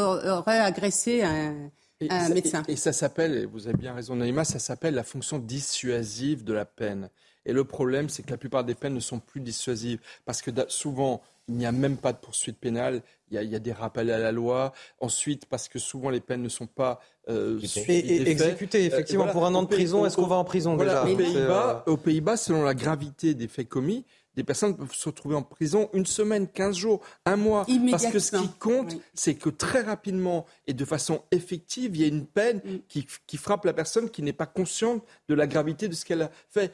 [0.45, 1.69] réagresser un,
[2.09, 2.63] un médecin.
[2.67, 6.65] Et, ça s'appelle, vous avez bien raison Naïma, ça s'appelle la fonction dissuasive de la
[6.65, 7.09] peine.
[7.45, 9.99] Et le problème, c'est que la plupart des peines ne sont plus dissuasives.
[10.25, 11.21] Parce que souvent,
[11.51, 14.31] il n'y a même pas de poursuite pénale, il y, a, des rappels à la
[14.31, 14.73] loi.
[14.99, 16.99] Ensuite, parce que souvent les peines ne sont pas
[17.29, 18.85] euh, exécutées.
[18.85, 21.05] Effectivement, pour un an de prison, est-ce qu'on va en prison déjà
[21.85, 25.89] Aux Pays-Bas, selon la gravité des faits commis, des personnes peuvent se retrouver en prison
[25.93, 27.65] une semaine, quinze jours, un mois.
[27.89, 32.05] Parce que ce qui compte, c'est que très rapidement et de façon effective, il y
[32.05, 32.77] a une peine mm.
[32.87, 36.31] qui, frappe la personne qui n'est pas consciente de la gravité de ce qu'elle a
[36.49, 36.71] fait.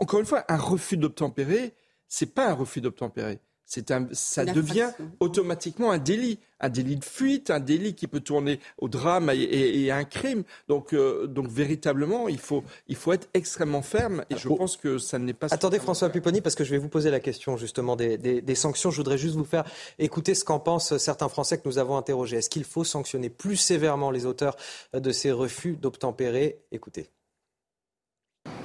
[0.00, 1.74] encore une fois, un refus d'obtempérer,
[2.08, 7.58] c'est pas un refus d'obtempérer ça devient automatiquement un délit, un délit de fuite, un
[7.58, 10.44] délit qui peut tourner au drame et, à un crime.
[10.68, 14.24] Donc, euh, donc véritablement, il faut, il faut être extrêmement ferme.
[14.30, 15.48] Et je pense que ça n'est pas.
[15.52, 18.90] Attendez, François Pupponi, parce que je vais vous poser la question justement des, des sanctions.
[18.90, 19.64] Je voudrais juste vous faire
[19.98, 22.36] écouter ce qu'en pensent certains Français que nous avons interrogés.
[22.36, 24.56] Est-ce qu'il faut sanctionner plus sévèrement les auteurs
[24.94, 26.60] de ces refus d'obtempérer?
[26.70, 27.10] Écoutez.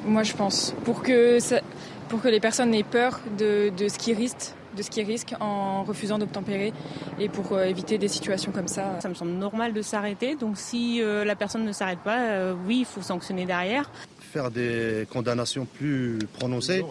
[0.05, 1.61] Moi, je pense pour que ça,
[2.07, 5.33] pour que les personnes aient peur de, de ce qui risque de ce qui risque
[5.39, 6.73] en refusant d'obtempérer
[7.19, 8.99] et pour euh, éviter des situations comme ça.
[9.01, 10.35] Ça me semble normal de s'arrêter.
[10.35, 13.91] Donc si euh, la personne ne s'arrête pas, euh, oui, il faut sanctionner derrière.
[14.19, 16.85] Faire des condamnations plus prononcées,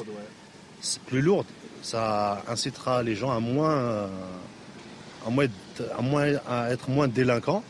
[1.07, 1.47] plus lourdes,
[1.83, 4.09] ça incitera les gens à moins,
[5.27, 5.47] à moins,
[5.97, 7.63] à moins à être moins délinquants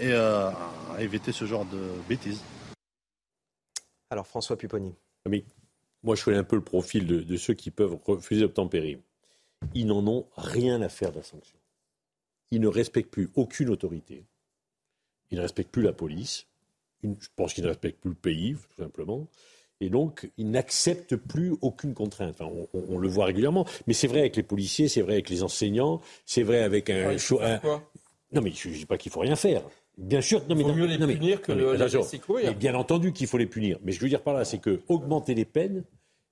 [0.00, 0.54] et à
[0.98, 1.78] éviter ce genre de
[2.08, 2.42] bêtises.
[4.08, 4.94] Alors François Pupponi.
[6.02, 8.98] moi, je connais un peu le profil de, de ceux qui peuvent refuser d'obtempérer
[9.74, 11.58] ils n'en ont rien à faire de la sanction.
[12.50, 14.24] Ils ne respectent plus aucune autorité.
[15.30, 16.46] Ils ne respectent plus la police.
[17.02, 19.26] Je pense qu'ils ne respectent plus le pays, tout simplement.
[19.80, 22.40] Et donc, ils n'acceptent plus aucune contrainte.
[22.40, 23.66] on, le voit régulièrement.
[23.86, 27.16] Mais c'est vrai avec les policiers, c'est vrai avec les enseignants, c'est vrai avec un...
[28.32, 29.62] non, mais je ne dis pas qu'il faut rien faire.
[29.98, 32.54] Bien sûr, non, mais il faut mieux les punir que le, laisser courir.
[32.54, 33.78] bien entendu qu'il faut les punir.
[33.82, 35.84] Mais je veux dire par là, c'est que augmenter les peines,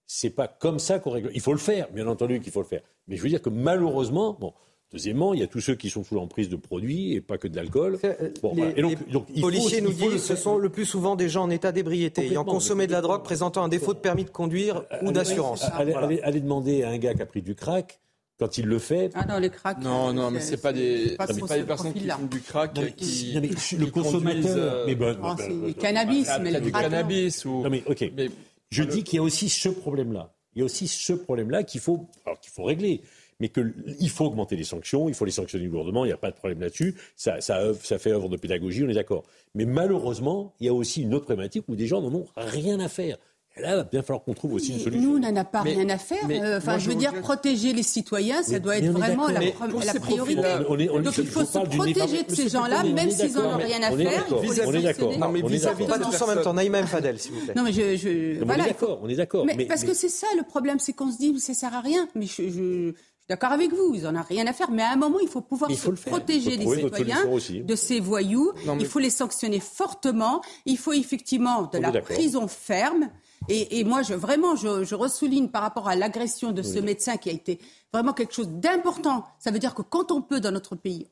[0.07, 1.31] c'est pas comme ça qu'on règle.
[1.35, 2.83] Il faut le faire, bien entendu qu'il faut le faire.
[3.09, 4.53] Mais je veux dire que malheureusement, bon,
[4.95, 7.49] Deuxièmement, il y a tous ceux qui sont sous l'emprise de produits et pas que
[7.49, 7.99] de l'alcool.
[8.05, 8.31] Euh,
[8.77, 12.27] les, policiers nous disent que ce sont le plus souvent des gens en état d'ébriété,
[12.27, 15.65] ayant consommé de la drogue, présentant un défaut de permis de conduire ou d'assurance.
[15.75, 17.99] Allez, demander à un gars qui a pris du crack.
[18.37, 19.13] Quand il le fait.
[19.15, 19.79] Ah non, les cracks.
[19.81, 23.33] Non, non, mais c'est pas des, pas, pas des personnes qui font du crack qui.
[23.33, 23.49] Non, mais
[23.79, 24.57] le consommateur.
[24.57, 27.63] Euh, mais bon, oh, c'est du cannabis, mais le du cannabis ou.
[27.63, 28.11] Non, mais ok.
[28.71, 30.35] Je dis qu'il y a aussi ce problème-là.
[30.55, 32.09] Il y a aussi ce problème-là qu'il faut,
[32.41, 33.03] qu'il faut régler.
[33.41, 36.31] mais qu'il faut augmenter les sanctions, il faut les sanctionner lourdement, il n'y a pas
[36.31, 36.95] de problème là-dessus.
[37.17, 39.25] Ça, ça, ça, fait œuvre de pédagogie, on est d'accord.
[39.55, 42.79] Mais malheureusement, il y a aussi une autre problématique où des gens n'en ont rien
[42.79, 43.19] à faire.
[43.57, 45.09] Et là, il va bien falloir qu'on trouve aussi une solution.
[45.09, 46.27] Nous, on n'en a pas rien à faire.
[46.29, 49.41] Euh, enfin, je veux dire, protéger les citoyens, ça doit être vraiment la,
[50.01, 50.43] priorité.
[50.43, 54.25] Donc il faut se protéger de ces gens-là, même s'ils n'en ont rien à faire.
[54.67, 55.19] On est d'accord.
[55.19, 56.55] Non, mais vis-à-vis pas tous en même temps.
[56.55, 57.55] Naïma Fadel, s'il vous plaît.
[57.57, 58.43] Non, mais je.
[58.45, 59.47] On est d'accord, on est d'accord.
[59.47, 62.09] Mais parce que c'est ça le problème, c'est qu'on se dit, ça sert à rien.
[62.17, 62.95] Mais je suis
[63.29, 65.41] d'accord avec vous, ils n'en ont rien à faire, mais à un moment, il faut
[65.41, 68.53] pouvoir se protéger les citoyens de ces voyous.
[68.81, 70.43] Il faut les sanctionner fortement.
[70.67, 73.11] Il faut effectivement de la prison ferme.
[73.49, 77.29] Et, moi, je, vraiment, je, je ressouligne par rapport à l'agression de ce médecin qui
[77.29, 77.59] a été
[77.93, 79.25] vraiment quelque chose d'important.
[79.39, 81.09] Ça veut dire que quand on peut dans notre pays,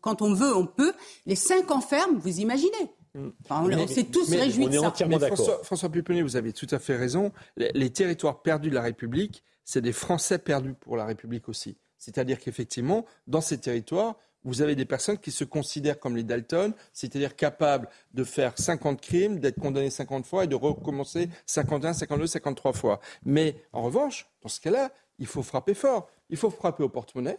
[0.00, 0.92] quand on veut, on peut.
[1.26, 2.70] Les cinq enfermes, vous imaginez
[3.14, 3.28] mm.
[3.50, 4.92] on, s'est tous réjouis de ça.
[4.92, 5.90] François, François
[6.22, 7.32] vous avez tout à fait raison.
[7.56, 11.76] les territoires perdus de la République, c'est des Français perdus pour la République aussi.
[11.98, 14.16] C'est-à-dire qu'effectivement, dans ces territoires,
[14.46, 19.00] vous avez des personnes qui se considèrent comme les Dalton, c'est-à-dire capables de faire 50
[19.00, 23.00] crimes, d'être condamnés 50 fois et de recommencer 51, 52, 53 fois.
[23.24, 26.08] Mais en revanche, dans ce cas-là, il faut frapper fort.
[26.30, 27.38] Il faut frapper au porte-monnaie.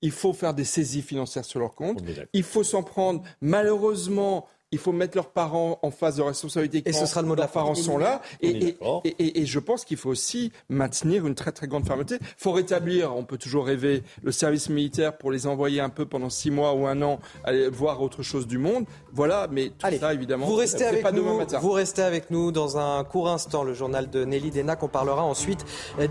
[0.00, 2.02] Il faut faire des saisies financières sur leur compte.
[2.32, 6.88] Il faut s'en prendre, malheureusement, il faut mettre leurs parents en face de responsabilité.
[6.88, 8.20] Et ce sera le mot de la parents sont là.
[8.40, 12.16] Et, et, et, je pense qu'il faut aussi maintenir une très très grande fermeté.
[12.20, 16.06] Il faut rétablir, on peut toujours rêver, le service militaire pour les envoyer un peu
[16.06, 18.84] pendant six mois ou un an, aller voir autre chose du monde.
[19.12, 21.58] Voilà, mais tout ça évidemment, vous restez avec pas nous, matin.
[21.58, 24.82] Vous restez avec nous dans un court instant, le journal de Nelly Denac.
[24.82, 25.64] On parlera ensuite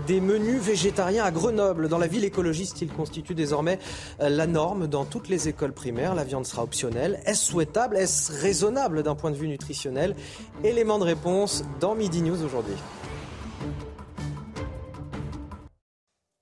[0.06, 1.88] des menus végétariens à Grenoble.
[1.88, 3.78] Dans la ville écologiste, il constitue désormais
[4.18, 6.14] la norme dans toutes les écoles primaires.
[6.14, 7.20] La viande sera optionnelle.
[7.24, 7.96] Est-ce souhaitable?
[7.96, 10.16] Est-ce raisonnable d'un point de vue nutritionnel
[10.64, 12.76] Élément de réponse dans Midi News aujourd'hui.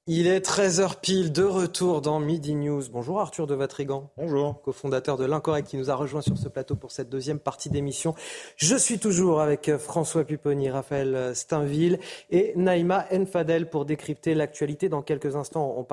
[0.09, 2.85] Il est 13h pile, de retour dans Midi News.
[2.93, 4.13] Bonjour Arthur de Vatrigan.
[4.17, 4.63] Bonjour.
[4.63, 8.15] Cofondateur de l'Incorrect qui nous a rejoint sur ce plateau pour cette deuxième partie d'émission.
[8.55, 11.99] Je suis toujours avec François Pupponi, Raphaël Steinville
[12.31, 14.89] et Naïma Enfadel pour décrypter l'actualité.
[14.89, 15.85] Dans quelques instants, on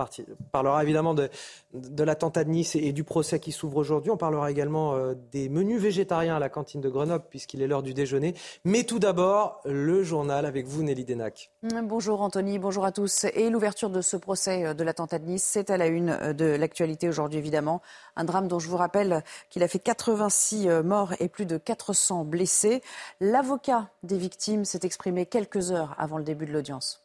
[0.51, 1.29] parlera évidemment de,
[1.73, 4.11] de l'attentat de Nice et, du procès qui s'ouvre aujourd'hui.
[4.11, 7.83] On parlera également euh, des menus végétariens à la cantine de Grenoble puisqu'il est l'heure
[7.83, 8.35] du déjeuner.
[8.63, 11.51] Mais tout d'abord, le journal avec vous Nelly Denac.
[11.83, 13.25] Bonjour Anthony, bonjour à tous.
[13.33, 15.43] Et l'ouverture de ce procès euh, de l'attentat de Nice.
[15.43, 17.81] C'est à la une euh, de l'actualité aujourd'hui, évidemment.
[18.15, 21.57] Un drame dont je vous rappelle qu'il a fait 86 euh, morts et plus de
[21.57, 22.81] 400 blessés.
[23.19, 27.02] L'avocat des victimes s'est exprimé quelques heures avant le début de l'audience.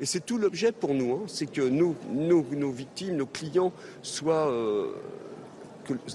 [0.00, 1.22] Et c'est tout l'objet pour nous, hein.
[1.26, 3.72] c'est que nous, nos victimes, nos clients
[4.02, 4.52] soient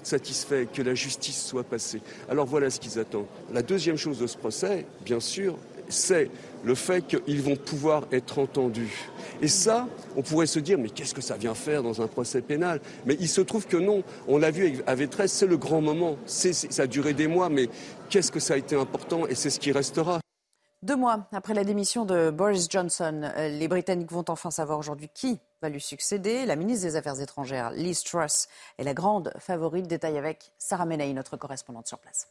[0.03, 2.01] satisfaits, que la justice soit passée.
[2.29, 3.27] Alors voilà ce qu'ils attendent.
[3.53, 5.57] La deuxième chose de ce procès, bien sûr,
[5.87, 6.29] c'est
[6.63, 9.09] le fait qu'ils vont pouvoir être entendus.
[9.41, 12.41] Et ça, on pourrait se dire, mais qu'est-ce que ça vient faire dans un procès
[12.41, 12.81] pénal?
[13.05, 14.03] Mais il se trouve que non.
[14.27, 16.17] On l'a vu avec 13, c'est le grand moment.
[16.25, 17.69] ça a duré des mois, mais
[18.09, 20.19] qu'est-ce que ça a été important et c'est ce qui restera.
[20.81, 25.09] Deux mois après la démission de Boris Johnson, euh, les Britanniques vont enfin savoir aujourd'hui
[25.13, 26.45] qui va lui succéder.
[26.45, 29.87] La ministre des Affaires étrangères, Liz Truss, est la grande favorite.
[29.87, 32.29] Détail avec Sarah Menaï, notre correspondante sur place.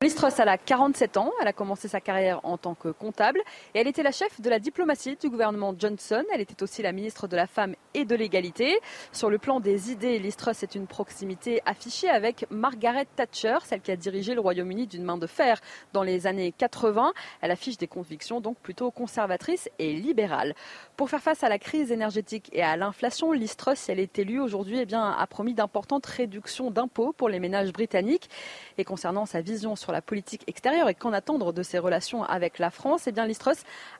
[0.00, 3.40] Liz elle a 47 ans, elle a commencé sa carrière en tant que comptable
[3.74, 6.22] et elle était la chef de la diplomatie du gouvernement Johnson.
[6.32, 8.78] Elle était aussi la ministre de la Femme et de l'Égalité.
[9.10, 13.90] Sur le plan des idées, Liz est une proximité affichée avec Margaret Thatcher, celle qui
[13.90, 15.60] a dirigé le Royaume-Uni d'une main de fer
[15.92, 17.12] dans les années 80.
[17.40, 20.54] Elle affiche des convictions donc plutôt conservatrices et libérales.
[20.96, 24.38] Pour faire face à la crise énergétique et à l'inflation, Liz si elle est élue
[24.38, 28.30] aujourd'hui, eh a promis d'importantes réductions d'impôts pour les ménages britanniques.
[28.76, 32.58] Et concernant sa vision sur la politique extérieure et qu'en attendre de ses relations avec
[32.58, 33.26] la France, eh bien,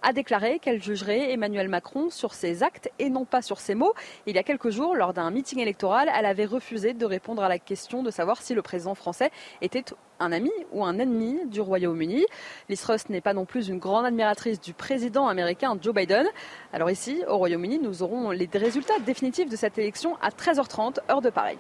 [0.03, 3.95] a déclaré qu'elle jugerait Emmanuel Macron sur ses actes et non pas sur ses mots.
[4.27, 7.49] Il y a quelques jours, lors d'un meeting électoral, elle avait refusé de répondre à
[7.49, 9.31] la question de savoir si le président français
[9.61, 9.85] était
[10.21, 12.25] un ami ou un ennemi du Royaume-Uni.
[12.69, 16.27] Liz n'est pas non plus une grande admiratrice du président américain Joe Biden.
[16.73, 21.23] Alors ici, au Royaume-Uni, nous aurons les résultats définitifs de cette élection à 13h30, heure
[21.23, 21.59] de Paris.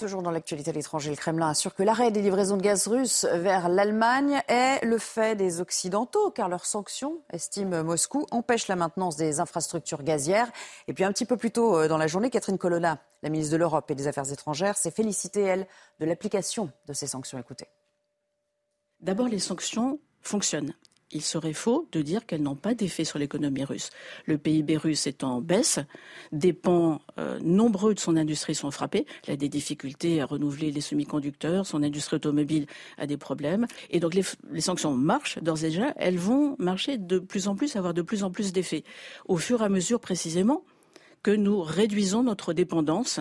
[0.00, 3.26] Toujours dans l'actualité à l'étranger, le Kremlin assure que l'arrêt des livraisons de gaz russe
[3.30, 9.16] vers l'Allemagne est le fait des Occidentaux, car leurs sanctions, estime Moscou, empêchent la maintenance
[9.16, 10.50] des infrastructures gazières.
[10.88, 13.52] Et puis un petit peu plus tôt euh, dans la journée, Catherine Colonna, la ministre
[13.52, 15.66] de l'Europe et des Affaires étrangères, s'est félicitée, elle,
[15.98, 17.38] de l'application de ces sanctions.
[17.38, 17.66] Écoutez.
[19.00, 20.72] D'abord, les sanctions fonctionnent
[21.12, 23.90] il serait faux de dire qu'elles n'ont pas d'effet sur l'économie russe.
[24.26, 25.80] Le PIB russe est en baisse,
[26.32, 29.06] des pans euh, nombreux de son industrie sont frappés.
[29.26, 32.66] Il a des difficultés à renouveler les semi-conducteurs, son industrie automobile
[32.98, 33.66] a des problèmes.
[33.90, 37.76] Et donc les, sanctions marchent d'ores et déjà, elles vont marcher de plus en plus,
[37.76, 38.84] avoir de plus en plus d'effets.
[39.26, 40.62] Au fur et à mesure précisément
[41.22, 43.20] que nous réduisons notre dépendance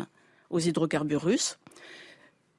[0.49, 1.59] aux hydrocarbures russes.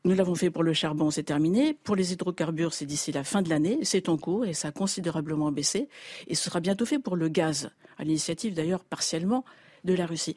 [0.05, 1.75] Nous l'avons fait pour le charbon, c'est terminé.
[1.75, 4.73] Pour les hydrocarbures, c'est d'ici la fin de l'année, c'est en cours et ça a
[4.73, 5.89] considérablement baissé.
[6.27, 9.45] Et ce sera bientôt fait pour le gaz, à l'initiative d'ailleurs partiellement
[9.85, 10.37] de la Russie.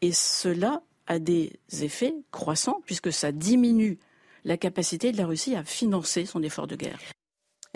[0.00, 3.98] Et cela a des effets croissants puisque ça diminue
[4.44, 6.98] la capacité de la Russie à financer son effort de guerre.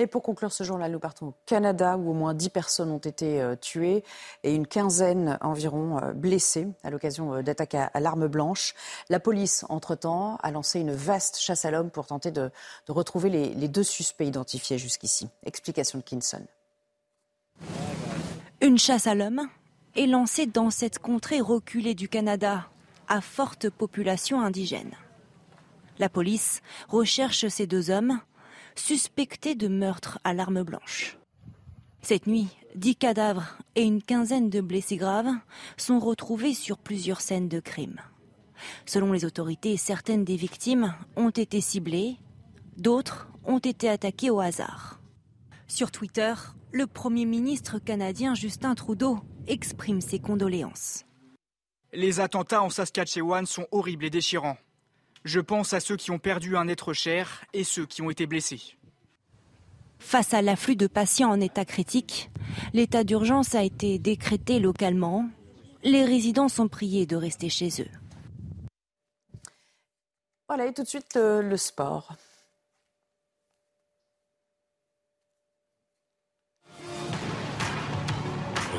[0.01, 2.99] Et pour conclure ce jour-là, nous partons au Canada où au moins 10 personnes ont
[2.99, 4.05] été euh, tuées
[4.45, 8.75] et une quinzaine environ euh, blessées à l'occasion euh, d'attaques à, l'arme blanche.
[9.09, 12.51] La police, entre-temps, a lancé une vaste chasse à l'homme pour tenter de,
[12.89, 15.29] retrouver les, les, deux suspects identifiés jusqu'ici.
[15.45, 16.47] Explication de Kinson.
[18.61, 19.49] Une chasse à l'homme
[19.97, 22.69] est lancée dans cette contrée reculée du Canada
[23.09, 24.95] à forte population indigène.
[25.99, 28.21] La police recherche ces deux hommes
[28.79, 31.19] suspectés de meurtre à l'arme blanche.
[32.01, 35.33] Cette nuit, dix cadavres et une quinzaine de blessés graves
[35.77, 38.01] sont retrouvés sur plusieurs scènes de crime.
[38.87, 42.17] Selon les autorités, certaines des victimes ont été ciblées,
[42.77, 45.01] d'autres ont été attaquées au hasard.
[45.67, 46.35] Sur Twitter,
[46.73, 51.05] le Premier ministre canadien Justin Trudeau exprime ses condoléances.
[51.93, 54.59] Les attentats en Saskatchewan sont horribles et déchirants.
[55.29, 58.25] Je pense à ceux qui ont perdu un être cher et ceux qui ont été
[58.25, 58.63] blessés.
[59.99, 62.31] Face à l'afflux de patients en état critique,
[62.73, 65.29] l'état d'urgence a été décrété localement.
[65.83, 67.91] Les résidents sont priés de rester chez eux.
[70.49, 72.15] Voilà, et tout de suite le, sport.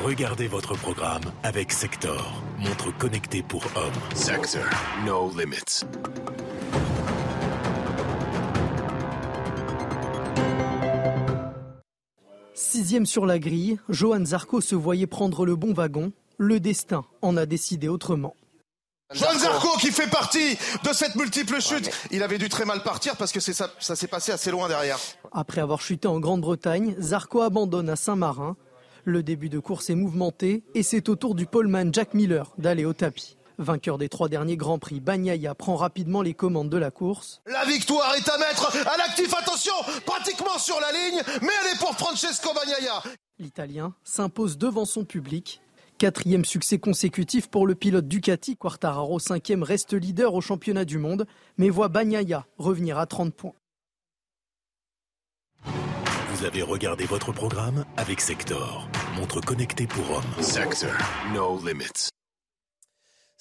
[0.04, 3.92] Regardez votre programme avec Sector, montre connectée pour hommes.
[4.14, 4.64] Sector,
[5.04, 5.84] no limits.
[12.54, 16.12] Sixième sur la grille, Johan Zarco se voyait prendre le bon wagon.
[16.38, 18.34] Le destin en a décidé autrement.
[19.12, 21.90] Johan Zarco qui fait partie de cette multiple chute.
[22.10, 24.98] Il avait dû très mal partir parce que ça, ça s'est passé assez loin derrière.
[25.32, 28.56] Après avoir chuté en Grande-Bretagne, Zarco abandonne à Saint-Marin.
[29.04, 32.84] Le début de course est mouvementé et c'est au tour du poleman Jack Miller d'aller
[32.84, 33.36] au tapis.
[33.58, 37.42] Vainqueur des trois derniers Grands Prix, Bagnaia prend rapidement les commandes de la course.
[37.46, 39.74] La victoire est à mettre à l'actif, attention,
[40.06, 43.02] pratiquement sur la ligne, mais elle est pour Francesco Bagnaia.
[43.38, 45.60] L'Italien s'impose devant son public.
[45.98, 51.26] Quatrième succès consécutif pour le pilote Ducati, Quartararo cinquième reste leader au championnat du monde,
[51.58, 53.52] mais voit Bagnaia revenir à 30 points.
[56.40, 60.42] Vous avez regardé votre programme avec Sector, montre connectée pour hommes.
[60.42, 60.90] Sector,
[61.34, 62.08] no limits.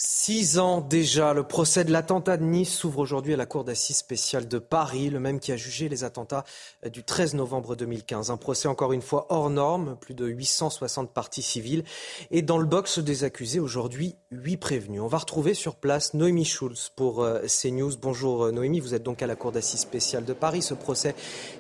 [0.02, 3.98] Six ans déjà, le procès de l'attentat de Nice s'ouvre aujourd'hui à la Cour d'assises
[3.98, 6.46] spéciale de Paris, le même qui a jugé les attentats
[6.90, 8.32] du 13 novembre 2015.
[8.32, 11.84] Un procès encore une fois hors norme, plus de 860 parties civiles.
[12.32, 15.02] Et dans le box des accusés, aujourd'hui, huit prévenus.
[15.02, 17.98] On va retrouver sur place Noémie Schulz pour euh, CNews.
[18.02, 20.62] Bonjour euh, Noémie, vous êtes donc à la Cour d'assises spéciale de Paris.
[20.62, 21.14] Ce procès,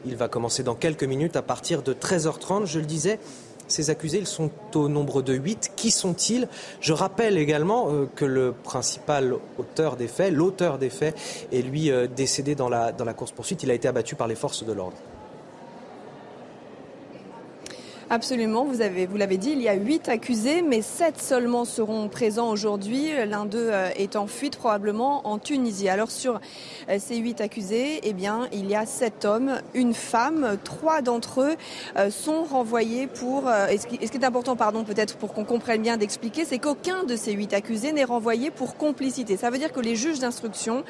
[0.05, 2.67] il va commencer dans quelques minutes à partir de 13h30.
[2.67, 3.19] Je le disais,
[3.69, 5.71] ces accusés, ils sont au nombre de 8.
[5.75, 6.47] Qui sont-ils?
[6.81, 11.15] Je rappelle également euh, que le principal auteur des faits, l'auteur des faits,
[11.51, 13.63] est lui euh, décédé dans la, dans la course-poursuite.
[13.63, 14.97] Il a été abattu par les forces de l'ordre.
[18.11, 22.49] Absolument, vous vous l'avez dit, il y a huit accusés, mais sept seulement seront présents
[22.49, 23.11] aujourd'hui.
[23.27, 25.89] L'un d'eux euh, est en fuite probablement en Tunisie.
[25.89, 26.41] Alors sur
[26.89, 30.57] euh, ces huit accusés, eh bien, il y a sept hommes, une femme.
[30.63, 31.55] Trois d'entre eux
[31.97, 33.43] euh, sont renvoyés pour.
[33.69, 37.15] Et ce qui est important, pardon, peut-être pour qu'on comprenne bien d'expliquer, c'est qu'aucun de
[37.15, 39.37] ces huit accusés n'est renvoyé pour complicité.
[39.37, 40.83] Ça veut dire que les juges d'instruction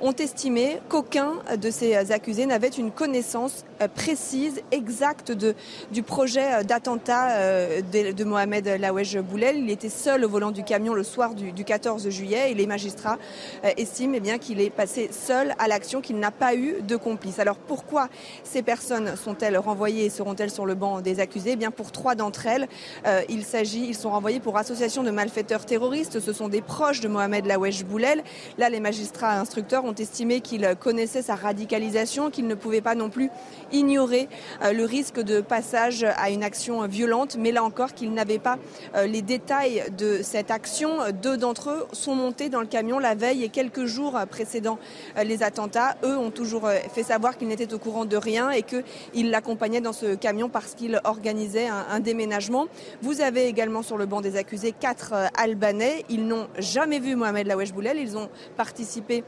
[0.00, 5.54] ont estimé qu'aucun de ces accusés n'avait une connaissance précise, exacte de,
[5.92, 9.58] du projet d'attentat euh, de, Mohamed Lawesh Boulel.
[9.58, 13.18] Il était seul au volant du camion le soir du, 14 juillet et les magistrats
[13.64, 16.96] euh, estiment eh bien qu'il est passé seul à l'action, qu'il n'a pas eu de
[16.96, 17.38] complice.
[17.38, 18.08] Alors pourquoi
[18.44, 21.52] ces personnes sont-elles renvoyées et seront-elles sur le banc des accusés?
[21.52, 22.68] Eh bien pour trois d'entre elles,
[23.06, 26.20] euh, il s'agit, ils sont renvoyés pour association de malfaiteurs terroristes.
[26.20, 28.22] Ce sont des proches de Mohamed Lawesh Boulel.
[28.58, 33.10] Là, les magistrats instructeurs ont estimé qu'ils connaissaient sa radicalisation, qu'ils ne pouvaient pas non
[33.10, 33.30] plus
[33.72, 34.28] ignorer
[34.62, 36.51] le risque de passage à une action
[36.88, 38.58] violente, mais là encore qu'ils n'avaient pas
[38.94, 40.98] euh, les détails de cette action.
[41.22, 44.78] Deux d'entre eux sont montés dans le camion la veille et quelques jours précédant
[45.16, 45.96] euh, les attentats.
[46.04, 49.80] Eux ont toujours euh, fait savoir qu'ils n'étaient au courant de rien et qu'ils l'accompagnaient
[49.80, 52.66] dans ce camion parce qu'ils organisaient un, déménagement.
[53.00, 56.04] Vous avez également sur le banc des accusés quatre Albanais.
[56.08, 57.98] Ils n'ont jamais vu Mohamed Lawesh Boulel.
[57.98, 59.24] Ils ont participé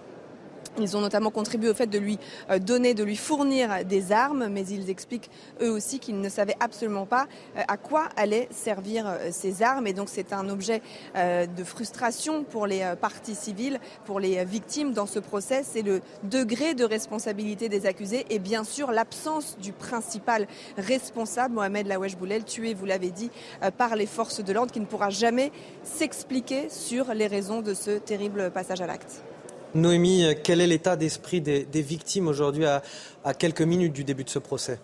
[0.79, 2.19] Ils ont notamment contribué au fait de lui
[2.51, 5.31] euh, donner, de lui fournir des armes, mais ils expliquent
[5.63, 9.87] eux aussi qu'ils ne savaient absolument pas euh, à quoi allaient servir euh, ces armes.
[9.87, 10.83] Et donc c'est un objet
[11.15, 15.63] de frustration pour les parties civiles, pour les victimes dans ce procès.
[15.65, 20.47] C'est le degré de responsabilité des accusés et bien sûr l'absence du principal
[20.77, 23.31] responsable, Mohamed Lawesh Boulel, tué, vous l'avez dit,
[23.79, 25.53] par les forces de l'ordre, qui ne pourra jamais
[25.83, 29.25] s'expliquer sur les raisons de ce terrible passage à l'acte.
[29.75, 34.39] Noémie, quel est l'état d'esprit des, victimes aujourd'hui à quelques minutes du début de ce
[34.39, 34.79] procès?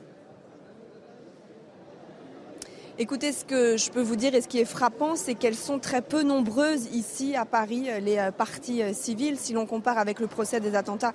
[3.02, 5.78] Écoutez, ce que je peux vous dire et ce qui est frappant, c'est qu'elles sont
[5.78, 9.38] très peu nombreuses ici à Paris, euh, les euh, parties euh, civiles.
[9.38, 11.14] Si l'on compare avec le procès des attentats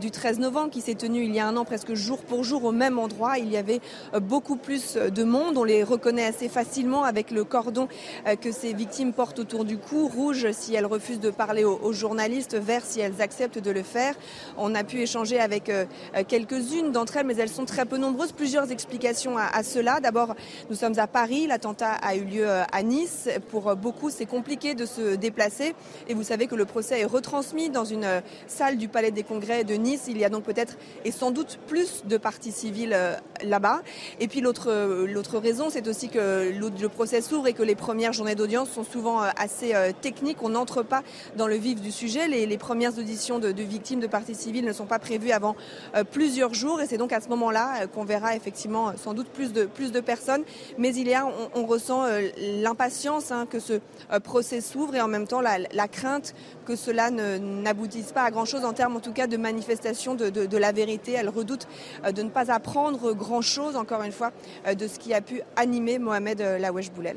[0.00, 2.64] du 13 novembre qui s'est tenu il y a un an presque jour pour jour
[2.64, 3.80] au même endroit, il y avait
[4.22, 5.58] beaucoup plus de monde.
[5.58, 7.88] On les reconnaît assez facilement avec le cordon
[8.40, 12.54] que ces victimes portent autour du cou, rouge si elles refusent de parler aux journalistes,
[12.54, 14.14] vert si elles acceptent de le faire.
[14.56, 15.70] On a pu échanger avec
[16.26, 18.32] quelques-unes d'entre elles, mais elles sont très peu nombreuses.
[18.32, 20.00] Plusieurs explications à cela.
[20.00, 20.34] D'abord,
[20.70, 21.48] nous sommes à Paris Paris.
[21.48, 23.28] L'attentat a eu lieu euh, à Nice.
[23.50, 25.74] Pour euh, beaucoup, c'est compliqué de se déplacer.
[26.06, 29.24] Et vous savez que le procès est retransmis dans une euh, salle du Palais des
[29.24, 30.04] Congrès de Nice.
[30.06, 32.96] Il y a donc peut-être et sans doute plus de parties civiles
[33.42, 33.82] là-bas.
[34.20, 38.36] Et puis l'autre raison, c'est aussi que le procès s'ouvre et que les premières journées
[38.36, 40.42] d'audience sont souvent assez techniques.
[40.42, 41.02] On n'entre pas
[41.36, 42.28] dans le vif du sujet.
[42.28, 45.56] Les, les premières auditions de, de, victimes de parties civiles ne sont pas prévues avant
[46.12, 46.80] plusieurs jours.
[46.80, 50.00] Et c'est donc à ce moment-là qu'on verra effectivement sans doute plus de, plus de
[50.00, 50.44] personnes.
[50.78, 50.92] Mais
[51.54, 52.28] on, ressent euh,
[52.62, 53.74] l'impatience hein, que ce
[54.12, 56.34] euh, procès s'ouvre et en même temps la, crainte
[56.66, 60.72] que cela n'aboutisse pas à grand-chose en termes en tout cas de manifestation de, la
[60.72, 61.12] vérité.
[61.12, 61.66] Elle redoute
[62.04, 64.32] euh, de ne pas apprendre grand-chose, encore une fois,
[64.72, 67.16] de ce qui a pu animer Mohamed Lawesh Boulel.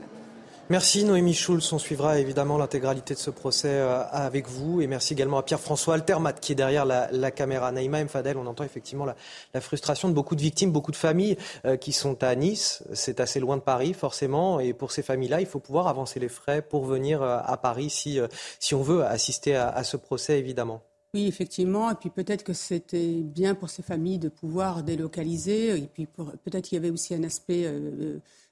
[0.72, 1.74] Merci Noémie Schulz.
[1.74, 4.80] On suivra évidemment l'intégralité de ce procès euh, avec vous.
[4.80, 7.74] Et merci également à Pierre-François Altermat qui est derrière la, caméra.
[7.74, 8.08] Naïma M.
[8.08, 11.92] Fadel, on entend effectivement la, frustration de beaucoup de victimes, beaucoup de familles euh, qui
[11.92, 12.86] sont à Nice.
[12.94, 14.62] C'est assez loin de Paris forcément.
[14.62, 17.90] Et pour ces familles-là, il faut pouvoir avancer les frais pour venir euh, à Paris
[17.90, 18.22] si,
[18.62, 20.82] si on veut assister à, ce procès évidemment.
[21.14, 21.92] Oui, effectivement.
[21.92, 25.78] Et puis peut-être que c'était bien pour ces familles de pouvoir délocaliser.
[25.78, 26.08] Et puis
[26.46, 27.70] peut-être qu'il y avait aussi un aspect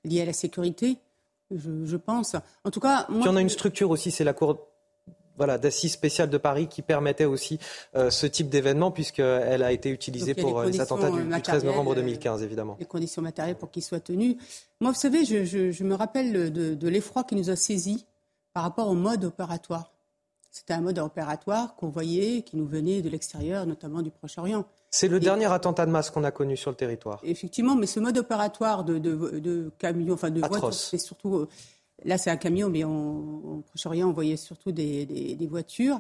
[0.04, 0.98] lié à la sécurité
[1.52, 2.36] je, pense.
[2.64, 4.68] En tout cas, moi, il y en a une structure aussi, c'est la Cour
[5.39, 7.60] voilà, d'assises spéciale de Paris qui permettait aussi
[7.95, 11.95] euh, ce type d'événement puisqu'elle a été utilisée pour euh, les attentats du, 13 novembre
[11.95, 12.76] 2015, évidemment.
[12.78, 14.38] Les conditions matérielles pour qu'il soit tenu.
[14.82, 18.06] Moi, vous savez, je, me rappelle de, de l'effroi qui nous a saisis
[18.54, 19.93] par rapport au mode opératoire.
[20.52, 24.66] C'était un mode opératoire qu'on voyait, qui nous venait de l'extérieur, notamment du Proche-Orient.
[24.92, 27.20] C'est le dernier attentat de masse qu'on a connu sur le territoire.
[27.24, 31.36] Effectivement, mais ce mode opératoire de, de, camions, enfin de voitures, c'est surtout.
[31.36, 31.48] Euh,
[32.06, 36.00] là, c'est un camion, mais au Proche-Orient, on voyait surtout des, voitures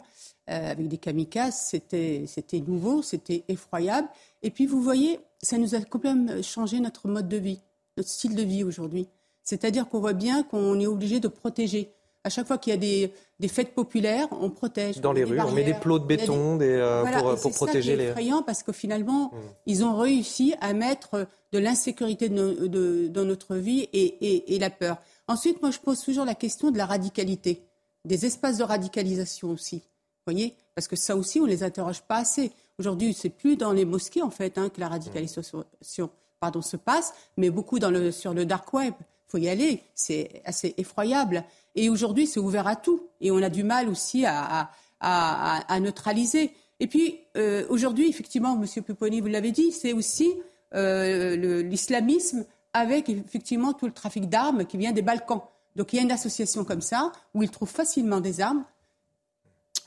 [0.49, 1.67] euh, avec des kamikazes.
[1.69, 4.07] C'était, c'était nouveau, c'était effroyable.
[4.41, 7.59] Et puis, vous voyez, ça nous a complètement changé notre mode de vie,
[7.95, 9.07] notre style de vie aujourd'hui.
[9.43, 11.91] C'est-à-dire qu'on voit bien qu'on est obligé de protéger.
[12.23, 14.99] À chaque fois qu'il y a des, fêtes populaires, on protège.
[14.99, 18.05] Dans les rues, on met des plots de béton euh, pour, protéger les.
[18.05, 19.37] C'est effrayant parce que finalement, mmh.
[19.67, 24.97] ils ont réussi à mettre de l'insécurité dans notre vie et, la peur.
[25.27, 27.63] Ensuite, moi, je pose toujours la question de la radicalité,
[28.03, 29.77] des espaces de radicalisation aussi.
[29.77, 32.51] Vous voyez Parce que ça aussi, on ne les interroge pas assez.
[32.77, 35.63] Aujourd'hui, c'est plus dans les mosquées, en fait, hein, que la radicalisation
[36.39, 38.93] pardon, se passe, mais beaucoup dans le, sur le dark web.
[39.29, 39.83] Faut y aller.
[39.95, 41.45] C'est assez effroyable.
[41.75, 43.07] Et aujourd'hui, c'est ouvert à tout.
[43.21, 44.69] Et on a du mal aussi à,
[45.79, 46.51] neutraliser.
[46.81, 48.83] Et puis, euh, aujourd'hui, effectivement, M.
[48.83, 50.33] Pupponi, vous l'avez dit, c'est aussi
[50.75, 55.41] euh, l'islamisme avec effectivement tout le trafic d'armes qui vient des Balkans.
[55.75, 58.63] Donc il y a une association comme ça où ils trouvent facilement des armes.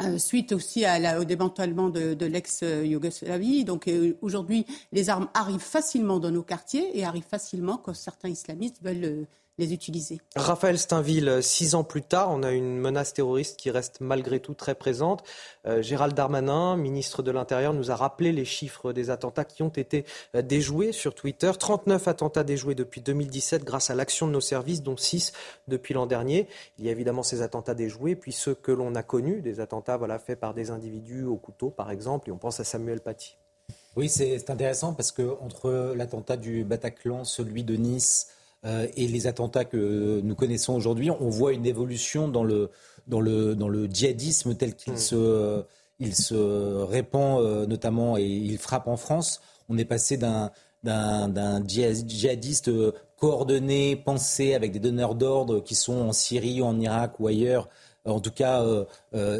[0.00, 0.84] Euh, suite aussi
[1.18, 3.64] au démantèlement de, l'ex-Yougoslavie.
[3.64, 3.90] Donc
[4.20, 9.26] aujourd'hui, les armes arrivent facilement dans nos quartiers et arrivent facilement quand certains islamistes veulent
[9.58, 10.20] les utiliser.
[10.34, 14.54] Raphaël Steinville, six ans plus tard, on a une menace terroriste qui reste malgré tout
[14.54, 15.22] très présente.
[15.66, 19.68] Euh, Gérald Darmanin, ministre de l'Intérieur, nous a rappelé les chiffres des attentats qui ont
[19.68, 21.50] été euh, déjoués sur Twitter.
[21.58, 25.32] 39 attentats déjoués depuis 2017 grâce à l'action de nos services, dont 6
[25.68, 26.48] depuis l'an dernier.
[26.78, 29.98] Il y a évidemment ces attentats déjoués, puis ceux que l'on a connus, des attentats
[29.98, 33.36] voilà, faits par des individus au couteau, par exemple, et on pense à Samuel Paty.
[33.96, 38.28] Oui, c'est intéressant parce que entre l'attentat du Bataclan, celui de Nice,
[38.64, 42.70] euh, et les attentats que nous connaissons aujourd'hui, on voit une évolution dans le,
[43.06, 44.98] dans le, dans le djihadisme tel qu'il hmm.
[44.98, 45.64] se,
[45.98, 49.40] il se répand euh, notamment et il frappe en France.
[49.68, 50.50] On est passé d'un
[50.84, 52.68] d'un djihadiste
[53.16, 57.68] coordonné, pensé avec des donneurs d'ordre qui sont en Syrie, en Irak ou ailleurs,
[58.04, 58.66] en tout cas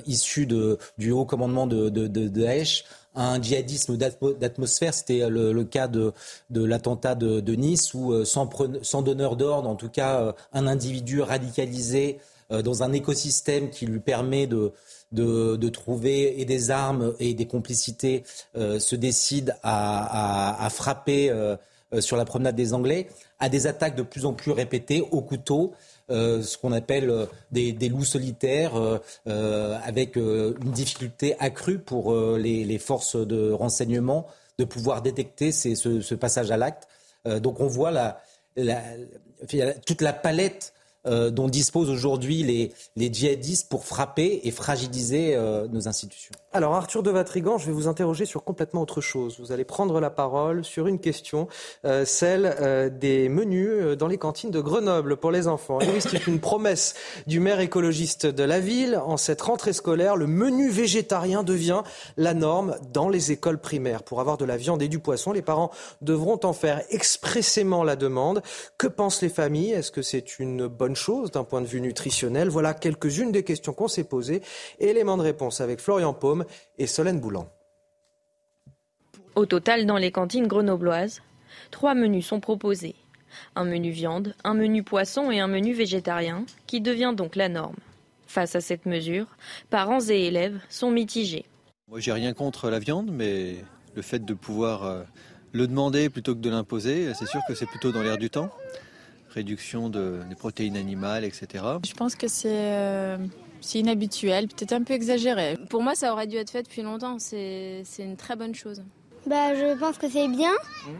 [0.06, 2.84] issus du haut commandement de, de, de Daesh,
[3.14, 4.94] un djihadisme d'atmosphère.
[4.94, 6.12] C'était le, cas de,
[6.50, 8.48] l'attentat de, Nice où, sans,
[8.82, 12.18] sans donneur d'ordre, en tout cas, un individu radicalisé
[12.50, 18.24] dans un écosystème qui lui permet de, trouver des armes et des complicités
[18.56, 21.56] euh, se décide à, frapper euh,
[21.94, 23.08] euh, sur la promenade des Anglais,
[23.38, 25.72] à des attaques de plus en plus répétées au couteau.
[26.08, 28.74] Ce qu'on appelle des, loups solitaires,
[29.26, 34.26] avec une difficulté accrue pour les, forces de renseignement
[34.58, 36.88] de pouvoir détecter ce, passage à l'acte.
[37.40, 38.18] donc on voit
[39.86, 40.74] toute la palette
[41.04, 46.32] euh, dont disposent aujourd'hui les, djihadistes pour frapper et fragiliser euh, nos institutions.
[46.52, 49.40] Alors Arthur de Vatrigan, je vais vous interroger sur complètement autre chose.
[49.40, 51.48] Vous allez prendre la parole sur une question,
[51.84, 55.78] euh, celle des menus dans les cantines de Grenoble pour les enfants.
[55.80, 56.94] Oui, c'est une promesse
[57.26, 59.00] du maire écologiste de la ville.
[59.04, 61.82] En cette rentrée scolaire, le menu végétarien devient
[62.16, 64.04] la norme dans les écoles primaires.
[64.04, 67.96] Pour avoir de la viande et du poisson, les parents devront en faire expressément la
[67.96, 68.42] demande.
[68.78, 69.72] Que pensent les familles?
[69.72, 73.72] Est-ce que c'est une bonne chose d'un point de vue nutritionnel Voilà quelques-unes des questions
[73.72, 74.42] qu'on s'est posées.
[74.78, 76.44] Éléments de réponse avec Florian Paume
[76.78, 77.48] et Solène Boulan.
[79.34, 81.22] Au total, dans les cantines grenobloises,
[81.70, 82.94] trois menus sont proposés.
[83.56, 87.76] Un menu viande, un menu poisson et un menu végétarien, qui devient donc la norme.
[88.26, 89.26] Face à cette mesure,
[89.70, 91.46] parents et élèves sont mitigés.
[91.88, 93.56] Moi, j'ai rien contre la viande, mais
[93.94, 95.02] le fait de pouvoir euh,
[95.52, 98.50] le demander plutôt que de l'imposer, c'est sûr que c'est plutôt dans l'air du temps
[99.32, 101.64] réduction de, des protéines animales, etc.
[101.86, 103.18] Je pense que c'est euh,
[103.74, 105.56] inhabituel, peut-être un peu exagéré.
[105.70, 107.18] Pour moi, ça aurait dû être fait depuis longtemps.
[107.18, 108.82] C'est une très bonne chose.
[109.26, 110.52] Bah, je pense que c'est bien.
[110.86, 110.90] Mmh.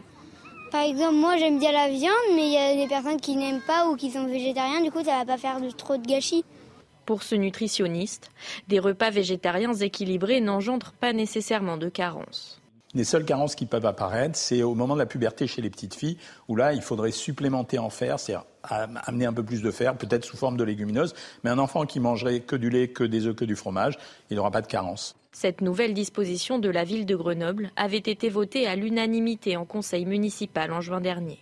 [0.73, 3.61] Par exemple, moi j'aime bien la viande, mais il y a des personnes qui n'aiment
[3.61, 6.43] pas ou qui sont végétariens, du coup ça va pas faire de, trop de gâchis.
[7.05, 8.31] Pour ce nutritionniste,
[8.69, 12.59] des repas végétariens équilibrés n'engendrent pas nécessairement de carence.
[12.95, 15.95] Les seules carences qui peuvent apparaître, c'est au moment de la puberté chez les petites
[15.95, 16.17] filles,
[16.47, 20.25] où là, il faudrait supplémenter en fer, c'est-à-dire amener un peu plus de fer, peut-être
[20.25, 21.15] sous forme de légumineuses.
[21.43, 23.97] Mais un enfant qui mangerait que du lait, que des œufs, que du fromage,
[24.29, 25.15] il n'aura pas de carence.
[25.31, 30.05] Cette nouvelle disposition de la ville de Grenoble avait été votée à l'unanimité en conseil
[30.05, 31.39] municipal en juin dernier.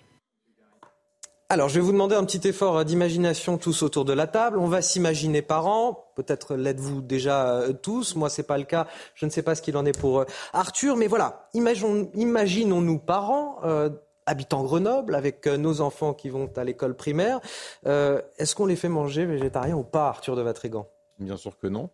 [1.51, 4.57] Alors, je vais vous demander un petit effort d'imagination tous autour de la table.
[4.57, 6.05] On va s'imaginer parents.
[6.15, 8.15] Peut-être l'êtes-vous déjà euh, tous.
[8.15, 8.87] Moi, c'est pas le cas.
[9.15, 10.95] Je ne sais pas ce qu'il en est pour euh, Arthur.
[10.95, 13.57] Mais voilà, imaginons-nous parents.
[13.65, 13.89] Euh,
[14.25, 17.41] habitant Grenoble, avec nos enfants qui vont à l'école primaire,
[17.83, 20.87] est-ce qu'on les fait manger végétarien ou pas, Arthur de Vatrigan?
[21.19, 21.89] Bien sûr que non.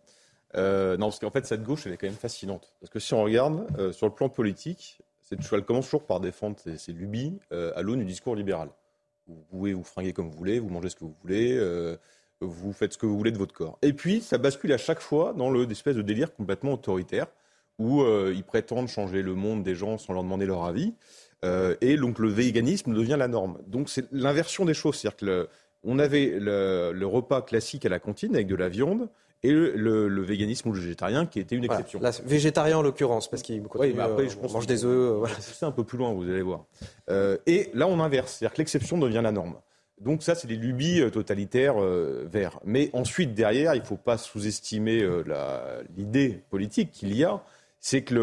[0.54, 2.74] non, parce qu'en fait, cette gauche, elle est quand même fascinante.
[2.80, 5.00] Parce que si on regarde, sur le plan politique,
[5.32, 8.70] elle commence toujours par défendre ses, lubies à l'aune du discours libéral.
[9.28, 11.98] Vous pouvez vous fringuer comme vous voulez, vous mangez ce que vous voulez, euh,
[12.40, 13.78] vous faites ce que vous voulez de votre corps.
[13.82, 17.28] Et puis, ça bascule à chaque fois dans l'espèce de délire complètement autoritaire
[17.80, 20.94] où euh, ils prétendent changer le monde des gens sans leur demander leur avis.
[21.46, 23.60] Euh, et donc, le véganisme devient la norme.
[23.68, 24.96] Donc, c'est l'inversion des choses.
[24.96, 25.48] C'est-à-dire
[25.84, 29.10] qu'on avait le, repas classique à la cantine avec de la viande
[29.44, 32.00] et le, véganisme ou le végétarien qui était une exception.
[32.26, 35.30] végétarien en l'occurrence, parce qu'il oui, après, je mange des œufs.
[35.40, 36.66] C'est un peu plus loin, vous allez voir.
[37.10, 39.56] Euh, et là, on inverse, c'est-à-dire que l'exception devient la norme.
[40.02, 42.60] Donc ça, c'est des lubies euh, totalitaires euh, verts.
[42.66, 45.08] Mais ensuite, derrière, il ne faut pas sous-estimer
[45.96, 47.44] l'idée politique qu'il y a.
[47.80, 48.16] C'est que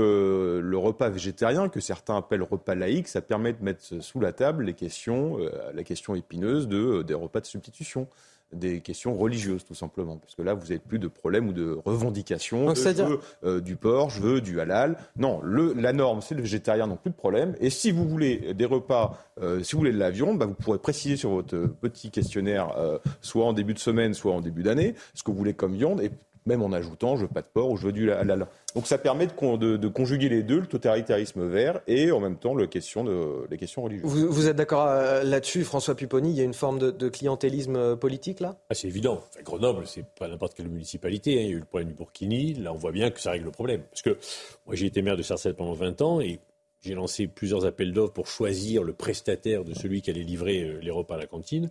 [0.63, 4.65] le, repas végétarien, que certains appellent repas laïque, ça permet de mettre sous la table
[4.65, 5.39] les questions,
[5.73, 8.09] la question épineuse de, des repas de substitution
[8.55, 10.17] des questions religieuses, tout simplement.
[10.17, 12.75] Parce que là, vous n'avez plus de problème ou de revendication.
[12.75, 14.97] je veux euh, du porc, je veux du halal.
[15.17, 17.55] Non, le, la norme, c'est le végétarien, donc plus de problème.
[17.61, 20.55] Et si vous voulez des repas, euh, si vous voulez de la viande, bah, vous
[20.55, 24.63] pourrez préciser sur votre petit questionnaire, euh, soit en début de semaine, soit en début
[24.63, 26.01] d'année, ce que vous voulez comme viande.
[26.01, 26.11] Et
[26.47, 28.47] même en ajoutant je veux pas de porc ou je veux du halal.
[28.75, 32.67] Donc ça permet de, conjuguer les deux, le totalitarisme vert et en même temps le
[32.67, 34.05] question de, les questions religieuses.
[34.05, 37.97] Vous, êtes d'accord euh, là-dessus, François Pupponi Il y a une forme de, clientélisme euh,
[37.97, 38.57] politique là?
[38.71, 39.23] Ah, C'est évident.
[39.29, 41.39] Enfin, Grenoble, c'est pas n'importe quelle municipalité.
[41.39, 41.43] Hein.
[41.43, 42.55] Il y a eu le problème du Burkini.
[42.55, 43.83] Là, on voit bien que ça règle le problème.
[43.91, 44.19] Parce que
[44.67, 46.41] moi, j'ai été maire de Sarcelles pendant 20 ans et
[46.81, 50.81] j'ai lancé plusieurs appels d'offres pour choisir le prestataire de celui qui allait livrer euh,
[50.83, 51.71] les repas à la cantine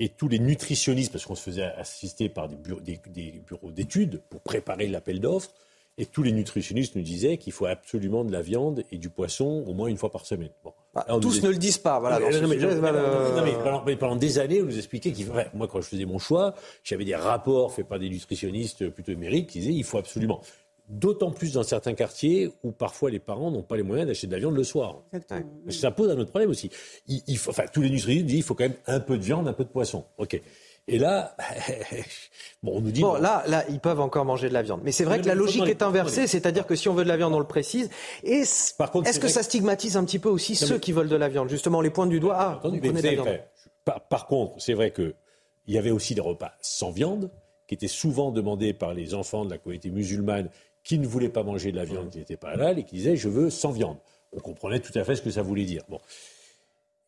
[0.00, 4.88] et tous les nutritionnistes, parce qu'on se faisait assister par des bureaux, d'études pour préparer
[4.88, 5.50] l'appel d'offres,
[5.96, 9.64] et tous les nutritionnistes nous disaient qu'il faut absolument de la viande et du poisson
[9.66, 10.50] au moins une fois par semaine.
[10.92, 12.00] Bah, tous ne le disent pas.
[12.00, 16.54] Voilà, mais, pendant, des années, on nous expliquait qu'il moi, quand je faisais mon choix,
[16.82, 20.40] j'avais des rapports faits par des nutritionnistes plutôt émérites qui disaient il faut absolument.
[20.88, 24.32] D'autant plus dans certains quartiers où parfois les parents n'ont pas les moyens d'acheter de
[24.32, 25.02] la viande le soir.
[25.70, 26.70] Ça pose un autre problème aussi.
[27.06, 29.48] Il, faut, enfin, tous les nutritionnistes disent qu'il faut quand même un peu de viande,
[29.48, 30.04] un peu de poisson.
[30.18, 30.38] Ok.
[30.86, 31.34] Et là,
[32.62, 33.00] bon, on nous dit.
[33.00, 34.82] Bon, là, là, ils peuvent encore manger de la viande.
[34.84, 37.16] Mais c'est vrai que la logique est inversée, c'est-à-dire que si on veut de la
[37.16, 37.88] viande, on le précise.
[38.22, 38.42] Et
[38.76, 41.28] Par contre, est-ce que ça stigmatise un petit peu aussi ceux qui veulent de la
[41.28, 41.48] viande?
[41.48, 42.36] Justement, les points du doigt.
[42.38, 43.40] Ah, on de la viande.
[43.84, 45.14] Par, contre, c'est vrai qu'il
[45.68, 47.30] y avait aussi des repas sans viande
[47.66, 50.50] qui étaient souvent demandés par les enfants de la communauté musulmane
[50.84, 53.16] qui ne voulaient pas manger de la viande qui n'était pas halal et qui disaient
[53.16, 53.96] je veux sans viande.
[54.32, 55.82] On comprenait tout à fait ce que ça voulait dire.
[55.88, 55.98] Bon.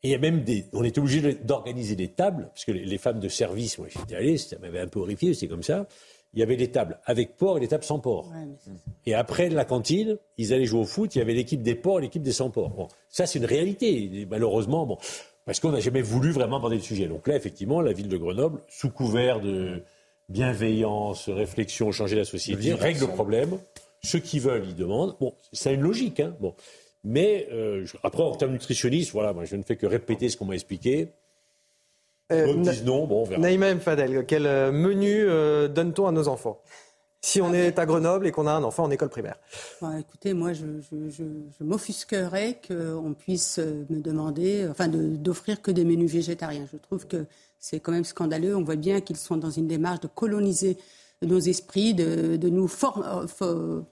[0.02, 0.66] Et il y a même des.
[0.72, 4.38] On était obligé d'organiser des tables, parce que les, femmes de service, moi j'étais allé,
[4.38, 5.86] ça m'avait un peu horrifié, c'était comme ça.
[6.34, 8.30] Il y avait des tables avec porc et des tables sans porc.
[9.06, 11.98] et après la cantine, ils allaient jouer au foot, il y avait l'équipe des porcs
[11.98, 12.70] et l'équipe des sans porc.
[12.70, 14.26] Bon, ça c'est une réalité.
[14.28, 14.98] malheureusement, bon,
[15.46, 17.08] parce qu'on n'a jamais voulu vraiment aborder le sujet.
[17.08, 19.82] Donc là, effectivement, la ville de Grenoble, sous couvert de
[20.28, 23.58] bienveillance, réflexion, changer la société, règle le problème.
[24.02, 25.16] Ceux qui veulent, ils demandent.
[25.20, 26.20] Bon, ça a une logique.
[26.20, 26.36] Hein.
[26.40, 26.54] Bon.
[27.04, 30.44] Mais euh, après, en termes nutritionnistes, voilà, moi, je ne fais que répéter ce qu'on
[30.44, 31.08] m'a expliqué.
[32.32, 33.40] Euh, disent non, bon, on verra.
[33.40, 33.80] Naïma M.
[33.80, 36.60] Fadel, quel euh, menu euh, donne-t-on à nos enfants?
[37.20, 39.36] Si on est à Grenoble et qu'on a un enfant en école primaire
[39.98, 41.24] Écoutez, moi, je, je, je,
[41.58, 46.68] je m'offusquerais qu'on puisse me demander, enfin, d'offrir que des menus végétariens.
[46.72, 47.26] Je trouve que
[47.58, 48.56] c'est quand même scandaleux.
[48.56, 50.78] On voit bien qu'ils sont dans une démarche de coloniser
[51.22, 52.70] nos esprits, de, de nous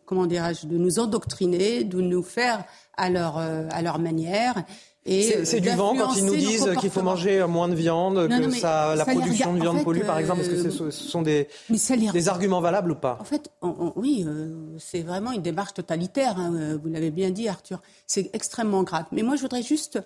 [0.05, 2.65] comment de nous endoctriner, de nous faire
[2.97, 4.63] à leur, euh, à leur manière.
[5.07, 8.95] C'est du vent quand ils nous disent qu'il faut manger moins de viande, que ça,
[8.97, 10.41] la production de viande pollue, par exemple.
[10.41, 13.51] Est-ce que ce, sont des, des arguments valables ou pas En fait,
[13.97, 14.49] oui, euh,
[14.79, 16.39] c'est vraiment une démarche totalitaire.
[16.39, 17.83] Hein, vous l'avez bien dit, Arthur.
[18.07, 19.05] C'est extrêmement grave.
[19.13, 19.99] Mais moi, je voudrais juste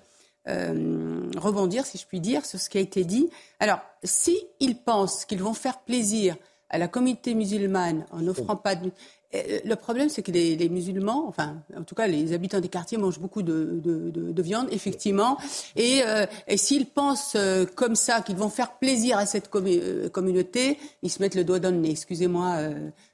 [0.47, 3.28] euh, rebondir, si je puis dire, sur ce qui a été dit.
[3.61, 6.36] Alors, s'ils ils pensent qu'ils vont faire plaisir
[6.70, 8.91] à la communauté musulmane en n'offrant pas de...
[9.34, 12.97] Euh, le problème, c'est que les, musulmans, enfin, en tout cas, les habitants des quartiers
[12.97, 15.36] mangent beaucoup de, viande, effectivement.
[15.76, 16.24] Et, euh,
[16.57, 21.34] s'ils pensent euh, comme ça, qu'ils vont faire plaisir à cette communauté, ils se mettent
[21.34, 22.59] le doigt dans le nez, excusez-moi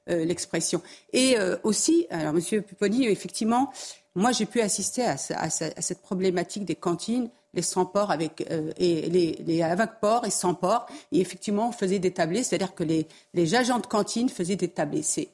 [0.07, 0.83] l'expression.
[1.12, 3.72] Et aussi, alors, Monsieur Pupponi, effectivement,
[4.15, 8.45] moi, j'ai pu assister à, cette problématique des cantines les sans ports avec
[8.79, 12.83] et les, avec porc et sans porc et effectivement on faisait des tablés c'est-à-dire que
[12.83, 15.29] les, les agents de cantine faisaient des tablés c'est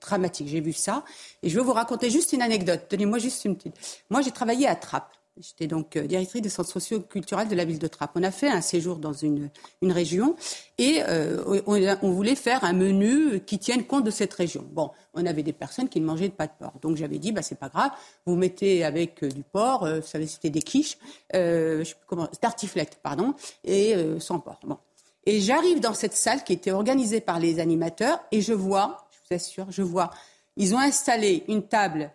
[0.00, 0.48] dramatique.
[0.48, 1.04] J'ai vu ça.
[1.42, 2.86] Et je vais vous raconter juste une anecdote.
[2.90, 3.74] Donnez-moi juste une petite.
[4.10, 5.12] Moi, j'ai travaillé à Trappes.
[5.40, 8.12] J'étais donc euh, directrice des centres socio-culturels de la ville de Trappes.
[8.14, 9.50] On a fait un séjour dans une,
[9.82, 10.36] une région
[10.78, 14.66] et euh, on, voulait faire un menu qui tienne compte de cette région.
[14.72, 16.74] Bon, on avait des personnes qui ne mangeaient pas de porc.
[16.82, 17.90] Donc j'avais dit, bah, c'est pas grave,
[18.26, 20.98] vous mettez avec euh, du porc, vous savez, c'était des quiches,
[21.32, 23.34] je sais plus comment, tartiflette, pardon,
[23.64, 24.60] et sans porc.
[24.64, 24.78] Bon.
[25.26, 29.66] Et j'arrive dans cette salle qui était organisée par les animateurs et je vois sûr,
[29.68, 30.10] je vois.
[30.56, 32.10] Ils ont installé une table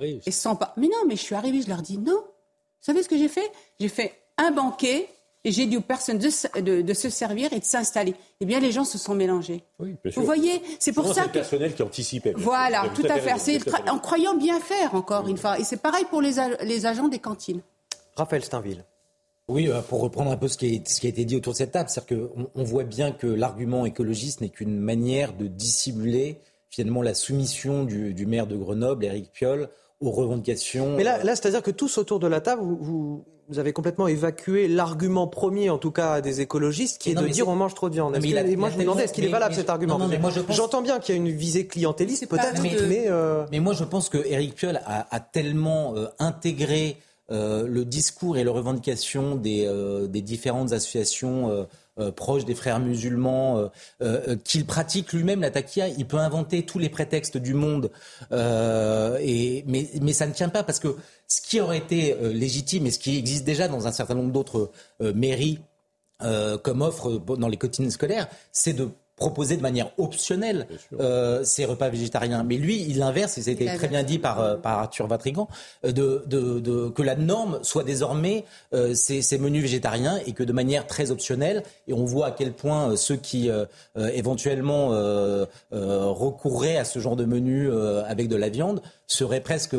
[0.00, 0.72] et sans porc.
[0.76, 2.16] Mais non, mais je suis arrivée, je leur dis non.
[2.16, 3.50] Vous savez ce que j'ai fait?
[3.78, 5.08] J'ai fait un banquet
[5.44, 8.14] et j'ai dit aux personnes de, de, se servir et de s'installer.
[8.40, 9.62] Eh bien, les gens se sont mélangés.
[9.78, 11.26] Oui, Vous voyez, c'est pour ça que...
[11.28, 12.34] le personnel qui anticipait.
[12.36, 13.32] Voilà, tout, à, fait.
[13.88, 15.58] En croyant bien faire, encore une fois.
[15.58, 17.62] Et c'est pareil pour les, les agents des cantines.
[18.16, 18.84] Raphaël Steinville.
[19.48, 21.58] Oui, euh, pour reprendre un peu ce qui, ce qui a été dit autour de
[21.58, 26.38] cette table, c'est-à-dire qu'on on voit bien que l'argument écologiste n'est qu'une manière de dissimuler
[26.70, 29.68] finalement la soumission du, maire de Grenoble, Éric Piolle,
[30.00, 30.96] aux revendications.
[30.96, 34.68] Mais là, là c'est-à-dire que tous autour de la table, vous, vous, avez complètement évacué
[34.68, 37.94] l'argument premier, en tout cas des écologistes, qui est de dire on mange trop de
[37.94, 38.16] viande.
[38.22, 39.98] Mais moi, je me demandais, est-ce qu'il est valable cet argument
[40.48, 44.08] J'entends bien qu'il y a une visée clientéliste, peut-être, mais, euh, mais, moi, je pense
[44.08, 46.96] que Éric Piolle a, tellement euh, intégré
[47.32, 51.66] euh, le discours et les revendications des, euh, des différentes associations
[52.00, 53.70] euh, proches des frères musulmans,
[54.44, 57.90] qu'il pratique lui-même la taquia, il peut inventer tous les prétextes du monde,
[58.30, 60.96] mais, mais ça ne tient pas parce que
[61.26, 64.70] ce qui aurait été légitime et ce qui existe déjà dans un certain nombre d'autres
[65.00, 65.60] mairies
[66.62, 68.88] comme offre dans les cantines scolaires, c'est de
[69.20, 70.66] proposer de manière optionnelle
[70.98, 72.42] euh, ces repas végétariens.
[72.42, 75.46] Mais lui, il l'inverse, et c'était très bien dit par, euh, par Arthur Vatrigan,
[75.84, 80.32] euh, de, de, de, que la norme soit désormais euh, ces, ces, menus végétariens et
[80.32, 83.50] que de manière très optionnelle, et on voit à quel point ceux qui
[83.96, 84.88] éventuellement
[85.70, 87.70] recourraient à ce genre de menu
[88.06, 89.76] avec de la viande seraient presque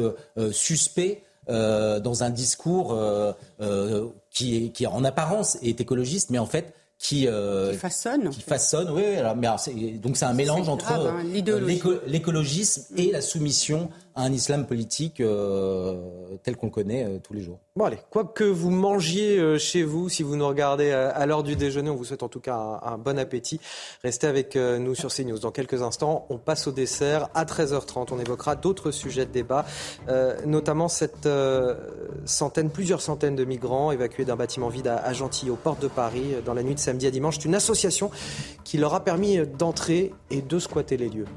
[0.52, 2.98] suspects dans un discours
[4.32, 8.30] qui, est, qui en apparence est écologiste, mais en fait qui, euh, qui façonne.
[8.30, 9.04] Qui façonne, oui.
[9.16, 9.48] Alors, mais
[9.98, 15.22] donc c'est un mélange entre hein, euh, l'écologisme et la soumission à un islam politique
[15.22, 17.60] euh, tel qu'on le connaît tous les jours.
[17.78, 21.26] Bon allez, quoi que vous mangiez euh, chez vous, si vous nous regardez euh, à
[21.26, 23.62] l'heure du déjeuner, on vous souhaite en tout cas un, bon appétit.
[24.04, 25.40] Restez avec euh, nous sur CNews.
[25.40, 27.30] Dans quelques instants, on passe au dessert.
[27.34, 29.66] À 13h30, on évoquera d'autres sujets de débat,
[30.46, 31.30] notamment cette
[32.26, 36.36] centaine, plusieurs centaines de migrants évacués d'un bâtiment vide à, Gentilly, aux portes de Paris,
[36.46, 37.36] dans la nuit de samedi à dimanche.
[37.38, 38.12] C'est une association
[38.66, 41.28] qui leur a permis d'entrer et de squatter les lieux.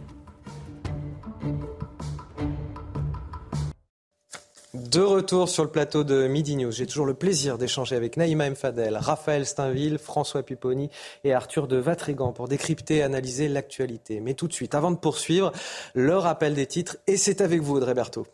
[4.74, 8.50] De retour sur le plateau de Midi News, j'ai toujours le plaisir d'échanger avec Naïma
[8.50, 10.90] Mfadel, Raphaël Steinville, François Pupponi
[11.22, 14.18] et Arthur de Vatrigan pour décrypter et analyser l'actualité.
[14.18, 15.52] Mais tout de suite, avant de poursuivre,
[15.94, 18.26] le rappel des titres et c'est avec vous Audrey Berthaud.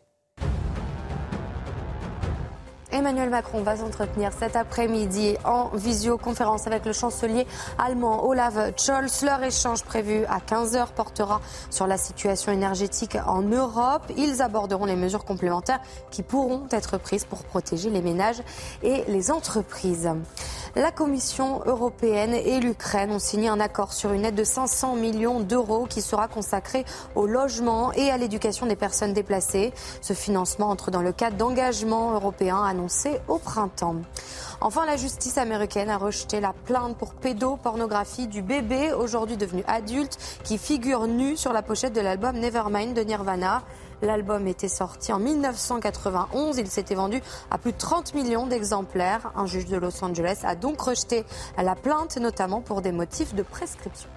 [2.92, 7.46] Emmanuel Macron va s'entretenir cet après-midi en visioconférence avec le chancelier
[7.78, 9.22] allemand Olaf Scholz.
[9.22, 11.40] Leur échange prévu à 15h portera
[11.70, 14.10] sur la situation énergétique en Europe.
[14.16, 15.80] Ils aborderont les mesures complémentaires
[16.10, 18.42] qui pourront être prises pour protéger les ménages
[18.82, 20.10] et les entreprises.
[20.76, 25.40] La Commission européenne et l'Ukraine ont signé un accord sur une aide de 500 millions
[25.40, 26.84] d'euros qui sera consacrée
[27.16, 29.72] au logement et à l'éducation des personnes déplacées.
[30.00, 32.79] Ce financement entre dans le cadre d'engagements européens annoncés
[33.28, 33.96] au printemps.
[34.60, 40.18] Enfin, la justice américaine a rejeté la plainte pour pédopornographie du bébé, aujourd'hui devenu adulte,
[40.44, 43.62] qui figure nu sur la pochette de l'album Nevermind de Nirvana.
[44.02, 46.58] L'album était sorti en 1991.
[46.58, 49.32] Il s'était vendu à plus de 30 millions d'exemplaires.
[49.36, 51.24] Un juge de Los Angeles a donc rejeté
[51.56, 54.08] la plainte, notamment pour des motifs de prescription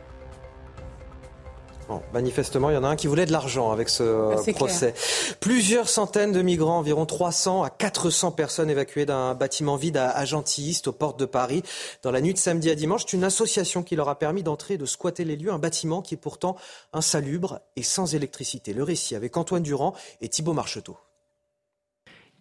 [2.14, 4.94] manifestement, il y en a un qui voulait de l'argent avec ce ah, procès.
[5.40, 10.82] Plusieurs centaines de migrants, environ 300 à 400 personnes évacuées d'un bâtiment vide à Gentilly,
[10.86, 11.64] aux portes de Paris,
[12.02, 13.04] dans la nuit de samedi à dimanche.
[13.06, 16.02] C'est une association qui leur a permis d'entrer et de squatter les lieux, un bâtiment
[16.02, 16.56] qui est pourtant
[16.94, 18.74] insalubre et sans électricité.
[18.74, 20.98] Le récit avec Antoine Durand et Thibault Marcheteau.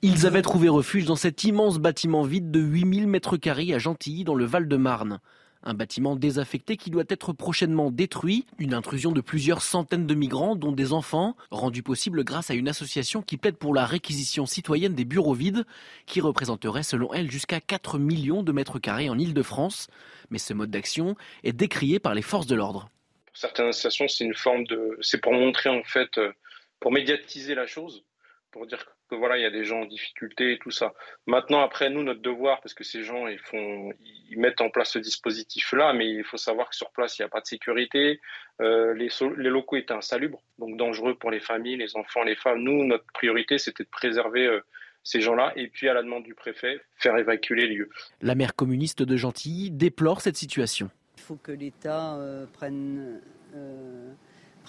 [0.04, 4.24] Ils avaient trouvé refuge dans cet immense bâtiment vide de 8000 mètres carrés à Gentilly,
[4.24, 5.20] dans le Val-de-Marne.
[5.64, 8.46] Un bâtiment désaffecté qui doit être prochainement détruit.
[8.58, 12.68] Une intrusion de plusieurs centaines de migrants, dont des enfants, rendue possible grâce à une
[12.68, 15.64] association qui plaide pour la réquisition citoyenne des bureaux vides,
[16.06, 19.88] qui représenterait selon elle jusqu'à 4 millions de mètres carrés en Ile-de-France.
[20.30, 22.88] Mais ce mode d'action est décrié par les forces de l'ordre.
[23.26, 24.98] Pour certaines associations, c'est une forme de.
[25.00, 26.32] C'est pour montrer en fait, euh,
[26.80, 28.04] pour médiatiser la chose,
[28.50, 28.84] pour dire
[29.16, 30.92] voilà, il y a des gens en difficulté et tout ça.
[31.26, 33.92] Maintenant, après, nous, notre devoir, parce que ces gens, ils font,
[34.30, 37.26] ils mettent en place ce dispositif-là, mais il faut savoir que sur place, il n'y
[37.26, 38.20] a pas de sécurité.
[38.60, 42.62] Euh, les, les, locaux étaient insalubres, donc dangereux pour les familles, les enfants, les femmes.
[42.62, 44.60] Nous, notre priorité, c'était de préserver euh,
[45.04, 47.90] ces gens-là et puis, à la demande du préfet, faire évacuer les lieux.
[48.20, 50.90] La maire communiste de Gentilly déplore cette situation.
[51.18, 53.20] Il faut que l'État euh, prenne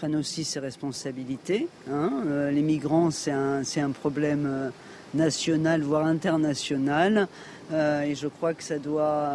[0.03, 1.69] prennent aussi ses responsabilités.
[1.89, 2.23] Hein.
[2.25, 4.69] Euh, les migrants, c'est un, un, problème euh,
[5.13, 7.29] national, voire international.
[7.71, 9.31] Euh, et je crois que ça, doit,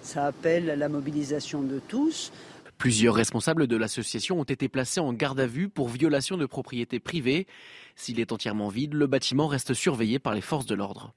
[0.00, 2.32] ça appelle à la mobilisation de tous.
[2.78, 6.98] Plusieurs responsables de l'association ont été placés en garde à vue pour violation de propriété
[6.98, 7.46] privée.
[7.94, 11.12] S'il est entièrement vide, le bâtiment reste surveillé par les forces de l'ordre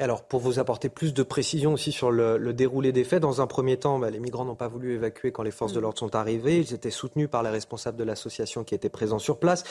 [0.00, 3.48] alors, pour vous apporter plus de précision aussi sur le, déroulé des faits, dans un
[3.48, 5.82] premier temps, bah, les migrants n'ont pas voulu évacuer quand les forces de mm.
[5.82, 6.58] l'ordre sont arrivées.
[6.58, 9.64] Ils étaient soutenus par les responsables de l'association qui étaient présents sur place.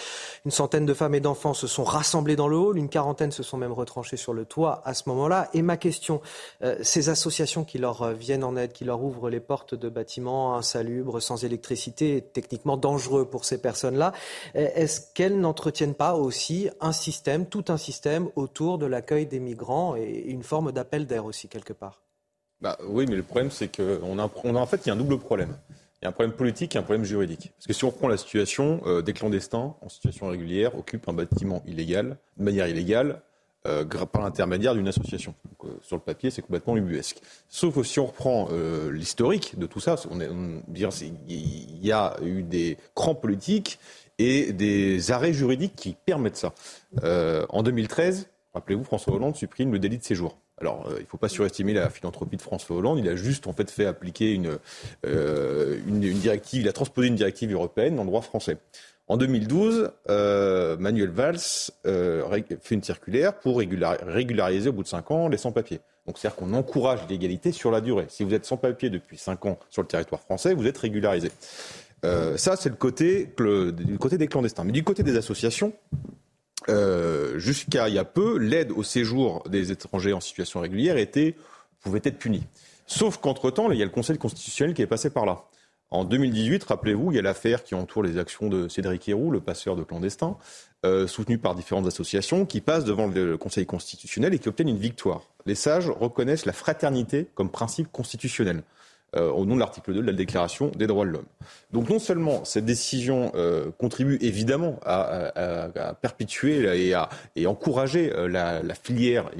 [0.43, 2.77] Une centaine de femmes et d'enfants se sont rassemblés dans le hall.
[2.77, 5.49] Une quarantaine se sont même retranchés sur le toit à ce moment-là.
[5.53, 6.19] Et ma question,
[6.61, 9.87] euh, ces associations qui leur euh, viennent en aide, qui leur ouvrent les portes de
[9.87, 14.11] bâtiments insalubres, sans électricité, techniquement dangereux pour ces personnes-là,
[14.57, 19.39] euh, est-ce qu'elles n'entretiennent pas aussi un système, tout un système autour de l'accueil des
[19.39, 22.01] migrants et une forme d'appel d'air aussi, quelque part.
[22.61, 24.97] Bah, oui, mais le problème, c'est qu'on a, on en fait, il y a un
[24.97, 25.55] double problème.
[26.01, 27.51] Il y a un problème politique et un problème juridique.
[27.57, 31.13] Parce que si on reprend la situation, euh, des clandestins en situation régulière occupent un
[31.13, 33.21] bâtiment illégal, de manière illégale,
[33.65, 35.33] euh, par l'intermédiaire d'une association.
[35.63, 37.19] Euh, sur le papier, c'est complètement ubuesque.
[37.49, 38.49] Sauf que si on reprend
[38.91, 43.79] l'historique de tout ça, on il y a eu des crans politiques
[44.19, 46.53] et des arrêts juridiques qui permettent ça.
[47.03, 50.39] en 2013, Rappelez-vous, François Hollande supprime le délit de séjour.
[50.59, 52.97] Alors, euh, il ne faut pas surestimer la philanthropie de François Hollande.
[52.97, 54.57] Il a juste en fait fait appliquer une,
[55.05, 58.57] euh, directive, il a transposé une directive européenne le droit français.
[59.07, 61.37] En 2012, euh, Manuel Valls
[61.83, 65.79] fait une circulaire pour régulariser au bout de 5 ans les sans-papiers.
[66.07, 68.07] Donc, c'est-à-dire qu'on encourage l'égalité sur la durée.
[68.09, 71.29] Si vous êtes sans-papier depuis 5 ans sur le territoire français, vous êtes régularisé.
[72.01, 74.63] ça, c'est le côté, le, côté des clandestins.
[74.63, 75.73] Mais du côté des associations,
[76.69, 81.35] euh, jusqu'à il y a peu, l'aide au séjour des étrangers en situation régulière était,
[81.81, 82.43] pouvait être punie.
[82.85, 85.45] Sauf qu'entre-temps, il y a le Conseil constitutionnel qui est passé par là.
[85.89, 89.39] En 2018, rappelez-vous, il y a l'affaire qui entoure les actions de Cédric Héroux, le
[89.39, 90.37] passeur de clandestins,
[90.85, 94.77] euh, soutenu par différentes associations, qui passe devant le Conseil constitutionnel et qui obtiennent une
[94.77, 95.21] victoire.
[95.45, 98.63] Les sages reconnaissent la fraternité comme principe constitutionnel.
[99.17, 101.25] Euh, au nom de l'article 2 de la Déclaration des droits de l'homme.
[101.71, 107.09] Donc non seulement cette décision euh, contribue évidemment à, perpétuer et à
[107.45, 109.31] encourager euh, la, filière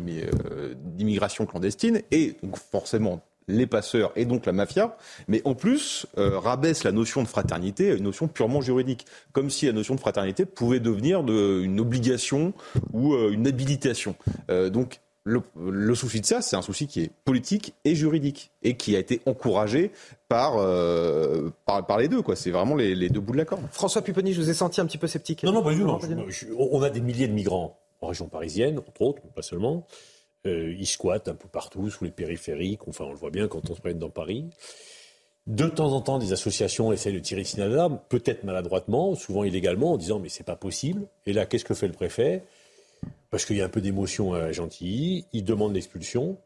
[0.75, 4.97] d'immigration clandestine et donc forcément les passeurs et donc la mafia,
[5.27, 9.67] mais en plus rabaisse la notion de fraternité à une notion purement juridique, comme si
[9.67, 12.53] la notion de fraternité pouvait devenir de, une obligation
[12.91, 14.15] ou une habilitation.
[14.49, 18.77] Donc le, le, souci de ça, c'est un souci qui est politique et juridique et
[18.77, 19.91] qui a été encouragé
[20.29, 22.21] par, euh, par, par, les deux.
[22.21, 22.37] Quoi.
[22.37, 23.63] C'est vraiment les, les, deux bouts de la corde.
[23.71, 25.43] François Pupponi, je vous ai senti un petit peu sceptique.
[25.43, 26.55] Non, non, pas du tout.
[26.57, 29.85] On a des milliers de migrants en région parisienne, entre autres, mais pas seulement.
[30.45, 32.87] Euh, ils squattent un peu partout, sous les périphériques.
[32.87, 34.45] Enfin, on le voit bien quand on se promène dans Paris.
[35.45, 39.43] De temps en temps, des associations essayent de tirer le signal d'alarme, peut-être maladroitement, souvent
[39.43, 41.07] illégalement, en disant mais c'est pas possible.
[41.25, 42.43] Et là, qu'est-ce que fait le préfet?
[43.29, 46.37] Parce qu'il y a un peu d'émotion à Gentilly, il demande l'expulsion,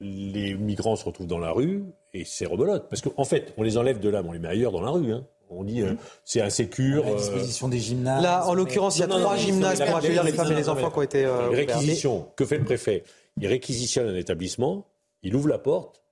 [0.00, 1.84] les migrants se retrouvent dans la rue,
[2.14, 2.88] et c'est rebelote.
[2.88, 4.80] Parce qu'en en fait, on les enlève de là, mais on les met ailleurs dans
[4.80, 5.12] la rue.
[5.12, 5.24] Hein.
[5.54, 7.04] On dit, euh, c'est insécure.
[7.04, 8.22] À la disposition des gymnases.
[8.22, 10.90] Là, en l'occurrence, il y a trois gymnases pour accueillir les femmes et les enfants
[10.90, 11.24] qui ont été.
[11.24, 12.28] Euh, réquisition.
[12.36, 13.04] Que fait le préfet?
[13.40, 14.86] Il réquisitionne un établissement,
[15.22, 16.02] il ouvre la porte,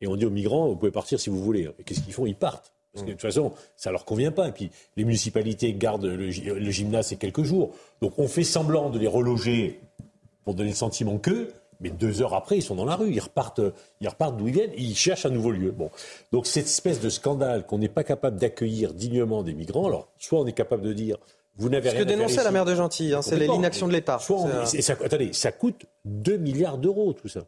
[0.00, 1.68] et on dit aux migrants, vous pouvez partir si vous voulez.
[1.78, 2.26] Et qu'est-ce qu'ils font?
[2.26, 2.72] Ils partent.
[2.98, 4.48] Parce que de toute façon, ça leur convient pas.
[4.48, 7.70] Et puis, les municipalités gardent le, le gymnase c'est quelques jours.
[8.00, 9.80] Donc, on fait semblant de les reloger
[10.44, 13.12] pour donner le sentiment qu'eux, mais deux heures après, ils sont dans la rue.
[13.12, 13.60] Ils repartent,
[14.00, 14.72] ils repartent d'où ils viennent.
[14.76, 15.70] Ils cherchent un nouveau lieu.
[15.70, 15.90] Bon.
[16.32, 20.40] Donc, cette espèce de scandale qu'on n'est pas capable d'accueillir dignement des migrants, alors, soit
[20.40, 21.16] on est capable de dire,
[21.56, 24.18] vous n'avez rien Ce que dénonçait la maire de Gentilly, hein, c'est l'inaction de l'État.
[24.18, 27.40] Ça, attendez, ça coûte 2 milliards d'euros, tout ça.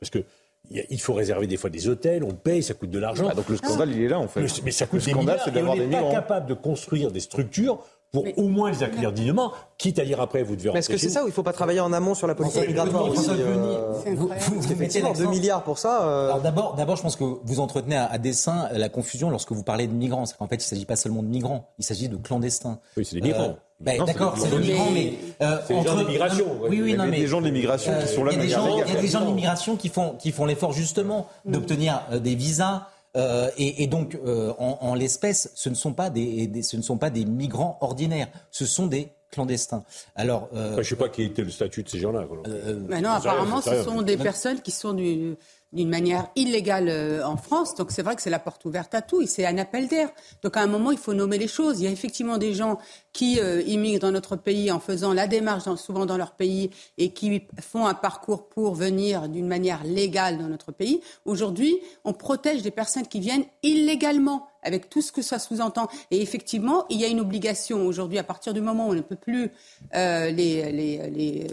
[0.00, 0.24] Parce que
[0.70, 3.28] il faut réserver des fois des hôtels, on paye, ça coûte de l'argent.
[3.30, 3.96] Ah, donc le scandale, ah.
[3.96, 4.40] il est là en fait.
[4.40, 5.76] Le, mais ça coûte le des scandale, milliards.
[5.76, 7.78] Et on n'est pas capable de construire des structures
[8.12, 10.88] pour mais, au moins les accueillir dignement, quitte à dire après, vous devez Mais est-ce
[10.88, 13.08] que c'est ça où il ne faut pas travailler en amont sur la politique migratoire
[13.08, 16.06] aussi euh, vous, vous, vous mettez 2 milliards pour ça.
[16.06, 16.26] Euh...
[16.26, 19.64] Alors d'abord, d'abord, je pense que vous entretenez à, à, dessein la confusion lorsque vous
[19.64, 20.24] parlez de migrants.
[20.38, 22.78] En fait, il ne s'agit pas seulement de migrants, il s'agit de clandestins.
[22.96, 23.50] Oui, c'est des migrants.
[23.50, 26.46] Euh, ben, D'accord, c'est des migrants, mais euh, c'est des gens d'immigration.
[26.62, 28.32] Oui, oui, non, mais des gens de l'immigration qui sont là.
[28.32, 30.32] Il y a des gens, il y a des gens de l'immigration qui font qui
[30.32, 32.88] font l'effort justement d'obtenir des visas.
[33.16, 36.76] Euh, et, et, donc, euh, en, en l'espèce, ce ne sont pas des, des, ce
[36.76, 39.84] ne sont pas des migrants ordinaires, ce sont des clandestins.
[40.14, 42.26] Alors, euh, enfin, je sais pas qui était le statut de ces gens-là.
[42.88, 45.36] Mais non, apparemment, ce sont des personnes qui sont du
[45.76, 47.74] d'une manière illégale euh, en France.
[47.76, 50.10] Donc c'est vrai que c'est la porte ouverte à tout c'est un appel d'air.
[50.42, 51.80] Donc à un moment, il faut nommer les choses.
[51.80, 52.78] Il y a effectivement des gens
[53.12, 57.12] qui euh, immigrent dans notre pays en faisant la démarche souvent dans leur pays et
[57.12, 61.00] qui font un parcours pour venir d'une manière légale dans notre pays.
[61.24, 65.88] Aujourd'hui, on protège des personnes qui viennent illégalement avec tout ce que ça sous-entend.
[66.10, 69.00] Et effectivement, il y a une obligation aujourd'hui, à partir du moment où on ne
[69.00, 69.50] peut plus
[69.94, 71.46] euh, les, les, les,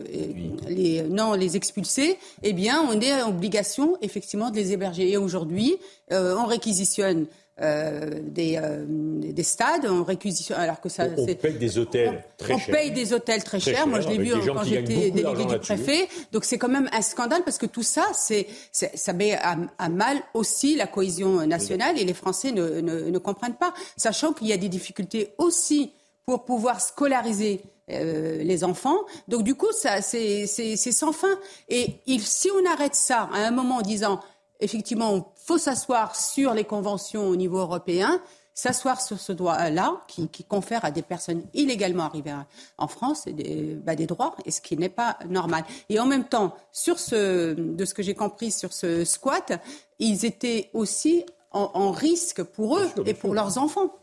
[0.67, 5.11] les, non, les expulser, eh bien, on est en obligation, effectivement, de les héberger.
[5.11, 5.77] Et aujourd'hui,
[6.11, 7.27] euh, on réquisitionne
[7.61, 11.05] euh, des, euh, des stades, on réquisitionne alors que ça.
[11.15, 12.69] On, on paye des hôtels on, très on chers.
[12.69, 13.87] On paye des hôtels très, chers.
[13.87, 16.07] Moi, je l'ai vu quand j'étais délégué du préfet.
[16.31, 19.89] Donc, c'est quand même un scandale parce que tout ça, c'est, ça met à, à,
[19.89, 24.47] mal aussi la cohésion nationale et les Français ne, ne, ne comprennent pas, sachant qu'il
[24.47, 25.91] y a des difficultés aussi
[26.25, 27.61] pour pouvoir scolariser
[27.91, 28.99] euh, les enfants.
[29.27, 31.37] Donc du coup, ça, c'est, sans fin.
[31.67, 34.21] Et il, si on arrête ça à un moment en disant,
[34.61, 38.21] effectivement, il faut s'asseoir sur les conventions au niveau européen,
[38.53, 42.35] s'asseoir sur ce droit-là qui, qui, confère à des personnes illégalement arrivées
[42.77, 45.63] en France des, bah, des droits, et ce qui n'est pas normal.
[45.89, 49.59] Et en même temps, sur ce, de ce que j'ai compris sur ce squat,
[49.99, 53.93] ils étaient aussi en, en risque pour eux et pour leurs enfants.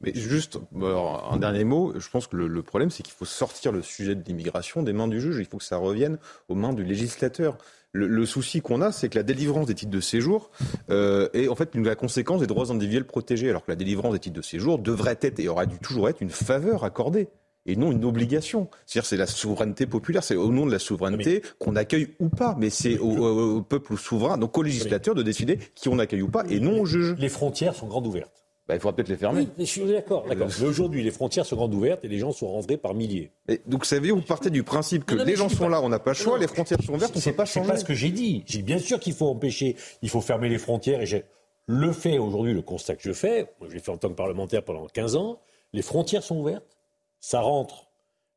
[0.00, 3.72] Mais juste un dernier mot, je pense que le, le problème, c'est qu'il faut sortir
[3.72, 5.36] le sujet de l'immigration des mains du juge.
[5.38, 7.56] Il faut que ça revienne aux mains du législateur.
[7.94, 10.50] Le, le souci qu'on a, c'est que la délivrance des titres de séjour
[10.90, 14.12] euh, est en fait une, la conséquence des droits individuels protégés, alors que la délivrance
[14.12, 17.28] des titres de séjour devrait être et aurait dû toujours être une faveur accordée
[17.66, 18.68] et non une obligation.
[18.84, 22.56] C'est-à-dire c'est la souveraineté populaire, c'est au nom de la souveraineté qu'on accueille ou pas,
[22.58, 26.22] mais c'est au, au, au, peuple souverain, donc au législateur de décider qui on accueille
[26.22, 27.14] ou pas, et non au juge.
[27.16, 28.43] Les frontières sont grandes ouvertes.
[28.66, 29.42] Bah, il faudra peut-être les fermer.
[29.42, 30.24] Oui, je suis d'accord.
[30.26, 30.48] d'accord.
[30.48, 33.30] Mais aujourd'hui, les frontières sont grandes ouvertes et les gens sont rentrés par milliers.
[33.46, 35.68] Et donc, vous savez, vous partez du principe que non, non, les gens sont pas...
[35.68, 37.44] là, on n'a pas le choix, non, les frontières sont ouvertes, on ne peut pas
[37.44, 37.66] changer.
[37.66, 38.42] C'est pas ce que j'ai dit.
[38.46, 41.02] J'ai bien sûr qu'il faut empêcher, il faut fermer les frontières.
[41.02, 41.24] Et j'ai
[41.66, 44.14] le fait aujourd'hui, le constat que je fais, moi je l'ai fait en tant que
[44.14, 45.40] parlementaire pendant 15 ans,
[45.74, 46.78] les frontières sont ouvertes,
[47.20, 47.83] ça rentre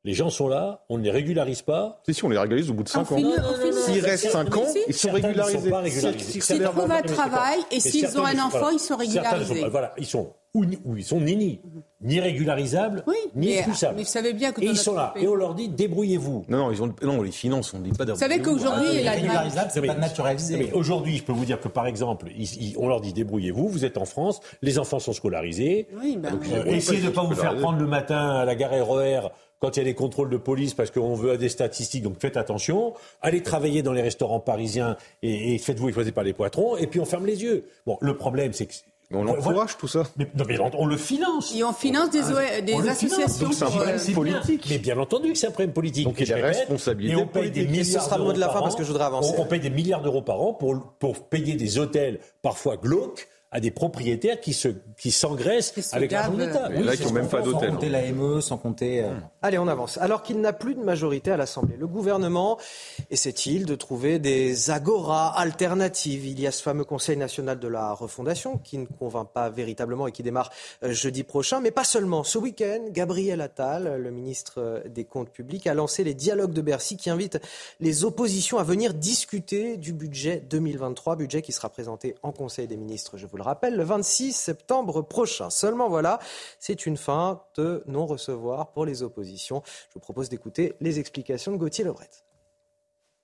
[0.07, 1.99] Les gens sont là, on ne les régularise pas.
[2.05, 3.17] Si, si, on les régularise au bout de 5 ans.
[3.73, 5.69] S'ils restent 5 ans, ils sont régularisés.
[6.39, 9.67] S'ils trouvent un travail et s'ils ont un enfant, ils sont régularisés.
[9.69, 10.63] Voilà, ils sont où,
[10.95, 11.59] ils sont ni,
[12.01, 13.03] ni, régularisables,
[13.35, 13.95] ni expulsables.
[13.97, 15.13] Mais vous savez bien que et ils sont là.
[15.17, 16.45] Et on leur dit débrouillez-vous.
[16.47, 19.11] Non, non, ils ont, non, les finances, on ne dit pas Vous savez qu'aujourd'hui, la
[19.11, 20.71] régularisable, c'est pas naturalisé.
[20.73, 22.27] Aujourd'hui, je peux vous dire que par exemple,
[22.77, 25.88] on leur dit débrouillez-vous, vous êtes en France, les enfants sont scolarisés.
[26.01, 28.71] Oui, ben, euh, essayez de ne pas vous faire prendre le matin à la gare
[28.71, 29.29] RER
[29.59, 32.38] quand il y a des contrôles de police parce qu'on veut des statistiques, donc faites
[32.38, 32.93] attention.
[33.21, 37.05] Allez travailler dans les restaurants parisiens et, faites-vous exploser par les poitrons, et puis on
[37.05, 37.65] ferme les yeux.
[37.85, 38.73] Bon, le problème, c'est que
[39.13, 40.03] on l'encourage tout ça.
[40.17, 41.55] Mais, non, mais on le finance.
[41.55, 43.51] Et on finance des, ah, des associations.
[43.53, 44.65] c'est un problème politique.
[44.69, 46.03] Mais bien entendu que c'est un problème politique.
[46.03, 47.13] Donc il y a des responsabilités.
[47.13, 48.89] Et on paye des milliards ce sera le mot de la fin parce que je
[48.89, 49.34] voudrais avancer.
[49.38, 53.29] On, on paye des milliards d'euros par an pour, pour payer des hôtels parfois glauques
[53.49, 56.69] à des propriétaires qui se qui s'engraissent avec l'argent de l'État.
[56.69, 57.69] Oui, là, qui n'ont même pas d'hôtel.
[57.69, 59.03] Sans compter l'AME, sans compter.
[59.03, 59.98] Euh, Allez, on avance.
[59.99, 62.57] Alors qu'il n'a plus de majorité à l'Assemblée, le gouvernement
[63.10, 66.26] essaie-t-il de trouver des agoras alternatives?
[66.26, 70.07] Il y a ce fameux Conseil national de la refondation qui ne convainc pas véritablement
[70.07, 70.52] et qui démarre
[70.84, 72.26] euh, jeudi prochain, mais pas seulement.
[72.26, 76.61] Ce week-end, Gabriel Attal, le ministre euh, des Comptes publics, a lancé les dialogues de
[76.61, 77.40] Bercy qui invitent
[77.80, 82.78] les oppositions à venir discuter du budget 2023, budget qui sera présenté en Conseil des
[82.78, 85.49] ministres, je vous le rappelle, le 26 septembre prochain.
[85.49, 86.19] Seulement voilà,
[86.59, 89.61] c'est une fin de non-recevoir pour les oppositions.
[89.65, 92.09] Je vous propose d'écouter les explications de Gauthier Lebret.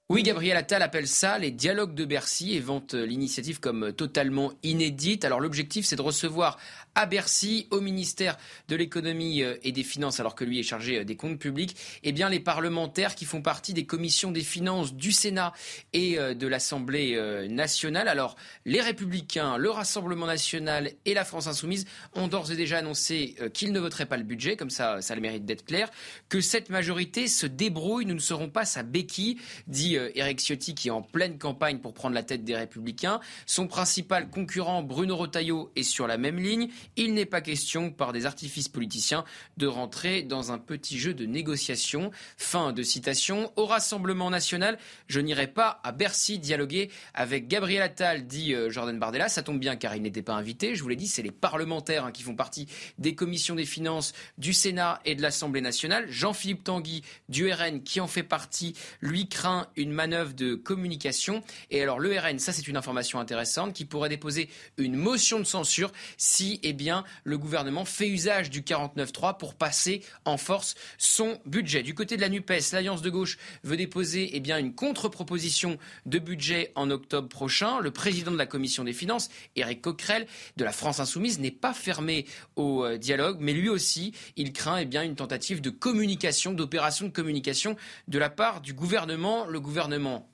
[0.09, 5.23] Oui, Gabriel Attal appelle ça les dialogues de Bercy et vante l'initiative comme totalement inédite.
[5.23, 6.57] Alors l'objectif, c'est de recevoir
[6.93, 10.99] à Bercy, au ministère de l'économie euh, et des finances, alors que lui est chargé
[10.99, 14.93] euh, des comptes publics, eh bien les parlementaires qui font partie des commissions des finances
[14.93, 15.53] du Sénat
[15.93, 17.17] et euh, de l'Assemblée
[17.49, 18.07] nationale.
[18.07, 18.35] Alors
[18.65, 23.71] les Républicains, le Rassemblement national et la France insoumise ont d'ores et déjà annoncé qu'ils
[23.71, 25.89] ne voteraient pas le budget, comme ça, ça le mérite d'être clair,
[26.29, 30.87] que cette majorité se débrouille, nous ne serons pas sa béquille, dit Éric Ciotti qui
[30.87, 33.19] est en pleine campagne pour prendre la tête des Républicains.
[33.45, 36.69] Son principal concurrent, Bruno Retailleau, est sur la même ligne.
[36.95, 39.25] Il n'est pas question, par des artifices politiciens,
[39.57, 42.11] de rentrer dans un petit jeu de négociation.
[42.37, 43.51] Fin de citation.
[43.55, 48.97] Au Rassemblement national, je n'irai pas à Bercy dialoguer avec Gabriel Attal, dit euh, Jordan
[48.99, 49.29] Bardella.
[49.29, 50.75] Ça tombe bien car il n'était pas invité.
[50.75, 52.67] Je vous l'ai dit, c'est les parlementaires hein, qui font partie
[52.97, 56.05] des commissions des finances du Sénat et de l'Assemblée nationale.
[56.09, 61.43] Jean-Philippe Tanguy du RN, qui en fait partie, lui craint une manœuvre de communication.
[61.71, 65.43] Et alors le RN, ça c'est une information intéressante, qui pourrait déposer une motion de
[65.43, 71.39] censure si, eh bien, le gouvernement fait usage du 49.3 pour passer en force son
[71.45, 71.83] budget.
[71.83, 76.19] Du côté de la NUPES, l'Alliance de gauche veut déposer eh bien, une contre-proposition de
[76.19, 77.79] budget en octobre prochain.
[77.79, 80.27] Le président de la Commission des finances, Éric Coquerel,
[80.57, 84.77] de la France Insoumise, n'est pas fermé au euh, dialogue, mais lui aussi, il craint
[84.77, 87.75] eh bien, une tentative de communication, d'opération de communication
[88.07, 89.45] de la part du gouvernement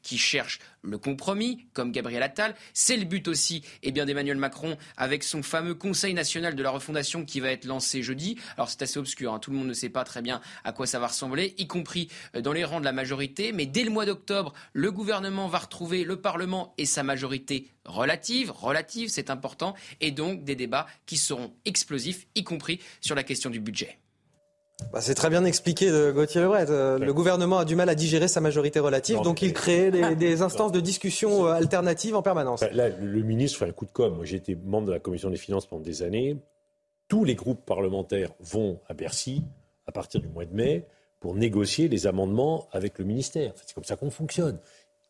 [0.01, 2.55] qui cherche le compromis, comme Gabriel Attal.
[2.73, 6.69] C'est le but aussi eh bien, d'Emmanuel Macron avec son fameux Conseil national de la
[6.69, 8.37] refondation qui va être lancé jeudi.
[8.55, 9.39] Alors c'est assez obscur, hein.
[9.39, 12.09] tout le monde ne sait pas très bien à quoi ça va ressembler, y compris
[12.35, 13.51] euh, dans les rangs de la majorité.
[13.51, 18.51] Mais dès le mois d'octobre, le gouvernement va retrouver le Parlement et sa majorité relative.
[18.51, 19.75] Relative, c'est important.
[20.01, 23.99] Et donc des débats qui seront explosifs, y compris sur la question du budget.
[24.91, 26.65] Bah, c'est très bien expliqué de Gauthier Lebret.
[26.69, 30.41] Euh, le gouvernement a du mal à digérer sa majorité relative, donc il crée des,
[30.41, 32.63] instances de discussion euh, alternatives en permanence.
[32.71, 34.15] Là, le ministre fait un coup de com'.
[34.15, 36.37] Moi, j'ai été membre de la commission des finances pendant des années.
[37.07, 39.43] Tous les groupes parlementaires vont à Bercy
[39.87, 40.85] à partir du mois de mai
[41.19, 43.53] pour négocier les amendements avec le ministère.
[43.65, 44.57] C'est comme ça qu'on fonctionne.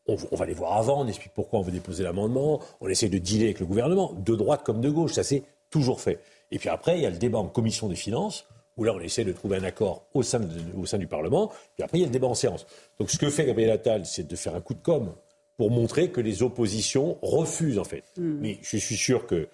[0.08, 3.20] On, va les voir avant, on explique pourquoi on veut déposer l'amendement, on essaie de
[3.20, 6.20] dealer avec le gouvernement, de droite comme de gauche, ça c'est toujours fait.
[6.50, 8.48] Et puis après, il y a le débat en commission des finances
[8.80, 10.42] où là on essaie de trouver un accord au sein,
[10.76, 12.66] au sein du Parlement, puis après il y a le débat en séance.
[12.98, 15.14] Donc ce que fait Gabriel Attal, c'est de faire un coup de com'
[15.60, 18.06] pour montrer que les oppositions refusent en fait.
[18.16, 18.38] Hmm.
[18.40, 19.50] Mais je suis sûr que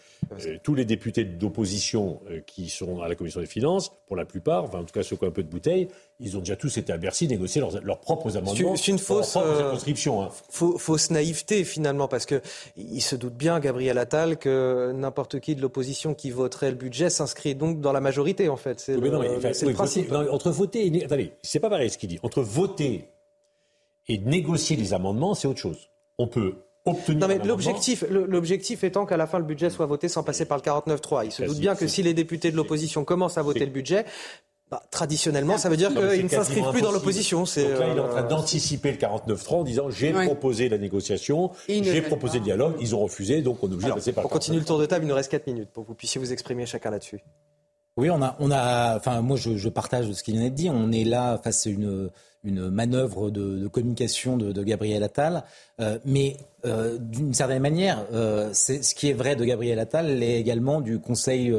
[0.45, 4.23] euh, tous les députés d'opposition euh, qui sont à la commission des finances, pour la
[4.23, 5.88] plupart, enfin en tout cas ceux qui ont un peu de bouteille,
[6.19, 8.76] ils ont déjà tous été à Bercy négocier leurs, propres amendements.
[8.76, 10.30] C'est une fausse, euh, hein.
[10.77, 12.40] fausse naïveté finalement, parce que
[12.77, 17.10] il se doute bien, Gabriel Attal, que n'importe qui de l'opposition qui voterait le budget
[17.10, 18.80] s'inscrit donc dans la majorité en fait.
[18.80, 20.11] C'est le, principe.
[20.11, 22.19] entre voter, et, attendez, c'est pas pareil ce qu'il dit.
[22.22, 23.06] Entre voter
[24.07, 26.55] et négocier les amendements, c'est autre chose on peut
[26.85, 27.19] obtenir.
[27.19, 30.57] Non, mais l'objectif, l'objectif étant qu'à la fin le budget soit voté sans passer par
[30.57, 31.25] le 49-3.
[31.25, 34.05] Il se doute bien que si les députés de l'opposition commencent à voter le budget,
[34.71, 37.43] bah, traditionnellement, ça veut dire qu'ils ne s'inscrivent plus dans l'opposition.
[37.43, 40.77] Donc là, il est en train euh, d'anticiper le 49-3 en disant j'ai proposé la
[40.77, 44.25] négociation, j'ai proposé le dialogue, ils ont refusé, donc on est obligé de passer par
[44.25, 46.19] On continue le tour de table, il nous reste 4 minutes pour que vous puissiez
[46.19, 47.19] vous exprimer chacun là-dessus.
[47.97, 50.69] Oui, on a, on a, enfin, moi, je, je partage ce qu'il vient d'être dit.
[50.69, 52.09] On est là face à une,
[52.43, 55.43] une manœuvre de, de communication de, de Gabriel Attal,
[55.81, 60.39] euh, mais euh, d'une certaine manière, euh, ce qui est vrai de Gabriel Attal l'est
[60.39, 61.53] également du Conseil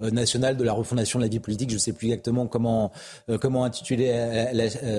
[0.00, 1.70] national de la refondation de la vie politique.
[1.70, 2.90] Je ne sais plus exactement comment
[3.40, 4.12] comment intituler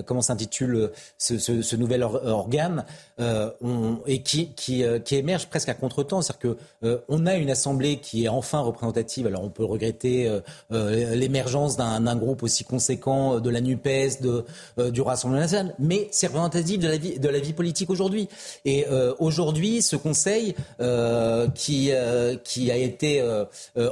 [0.06, 2.86] comment s'intitule ce, nouvel organe
[3.20, 6.22] et qui qui, émerge presque à contretemps.
[6.22, 9.28] C'est-à-dire que on a une assemblée qui est enfin représentative.
[9.28, 10.40] Alors on peut regretter
[10.70, 13.88] l'émergence d'un groupe aussi conséquent de la Nupes,
[14.78, 18.30] du Rassemblement national, mais c'est représentatif de la vie de la vie politique aujourd'hui.
[18.65, 18.86] Et
[19.18, 23.45] aujourd'hui aujourd'hui, ce Conseil euh, qui, euh, qui a été euh,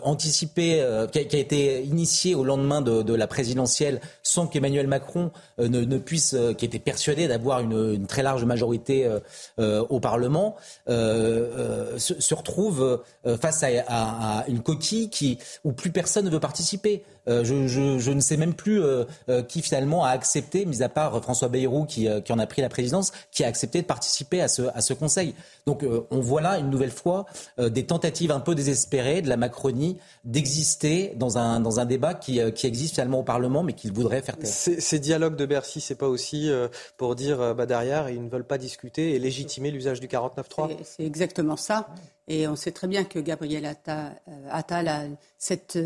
[0.03, 6.35] anticipé, qui a, été initié au lendemain de, la présidentielle sans qu'Emmanuel Macron ne, puisse,
[6.57, 9.10] qui était persuadé d'avoir une, très large majorité
[9.57, 10.56] au Parlement,
[10.88, 13.02] se, retrouve
[13.41, 17.03] face à, une coquille qui, où plus personne ne veut participer.
[17.28, 20.84] Euh, je, je, je, ne sais même plus euh, euh, qui finalement a accepté, mis
[20.84, 23.88] à part François Bayrou qui, qui, en a pris la présidence, qui a accepté de
[23.88, 25.36] participer à ce, à ce Conseil.
[25.66, 27.26] Donc on voit là une nouvelle fois
[27.58, 32.40] des tentatives un peu désespérées de la Macronie d'exister dans un, dans un débat qui,
[32.54, 34.49] qui existe finalement au Parlement, mais qu'il voudrait faire taire.
[34.49, 36.49] Ces, ces, dialogues de Bercy, c'est pas aussi
[36.98, 41.04] pour dire bah, derrière ils ne veulent pas discuter et légitimer l'usage du 49.3 C'est
[41.04, 41.88] exactement ça.
[42.28, 45.04] Et on sait très bien que Gabriel Attal, Attal a
[45.38, 45.78] cette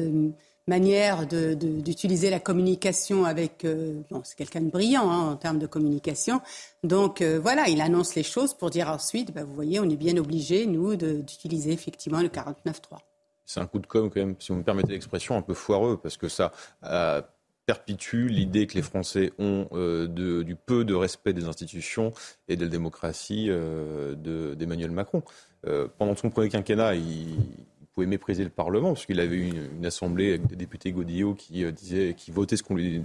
[0.71, 3.65] manière d'utiliser la communication avec...
[3.65, 6.41] Euh, bon, c'est quelqu'un de brillant hein, en termes de communication.
[6.83, 9.97] Donc euh, voilà, il annonce les choses pour dire ensuite, bah, vous voyez, on est
[9.97, 12.99] bien obligé, nous, d'utiliser effectivement le 49.3.
[13.45, 15.99] C'est un coup de com' quand même, si vous me permettez l'expression, un peu foireux,
[16.01, 16.51] parce que ça...
[16.83, 17.21] Euh,
[17.67, 22.11] perpétue l'idée que les Français ont de, du peu de respect des institutions
[22.49, 24.15] et de la démocratie euh,
[24.55, 25.21] d'Emmanuel Macron.
[25.99, 27.37] Pendant son premier quinquennat, il,
[28.01, 31.35] pouvait mépriser le Parlement, parce qu'il avait eu une, une, assemblée avec des députés Godillot
[31.35, 33.03] qui euh, disaient, qui votaient ce qu'on lui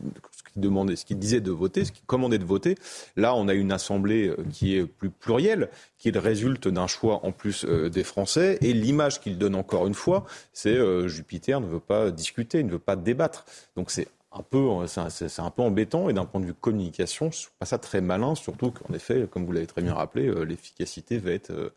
[0.53, 2.77] qu'il demandait, ce qu'il disait de voter, ce qu'il commandait de voter.
[3.17, 5.69] Là, on a une assemblée euh, qui est plus plurielle,
[5.99, 9.95] qui résulte d'un choix en plus euh, des Français, et l'image qu'il donne encore une
[9.95, 13.45] fois, c'est euh, Jupiter ne veut pas discuter, ne veut pas débattre.
[13.77, 17.45] Donc c'est un peu, c'est un peu embêtant et d'un point de vue communication, je
[17.45, 21.17] trouve pas ça très malin, surtout qu'en effet, comme vous l'avez très bien rappelé, l'efficacité
[21.17, 21.73] va être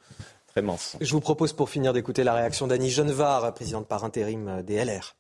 [0.51, 0.97] très mince.
[0.99, 5.15] Je vous propose pour finir d'écouter la réaction d'Annie Genevard, présidente par intérim des LR.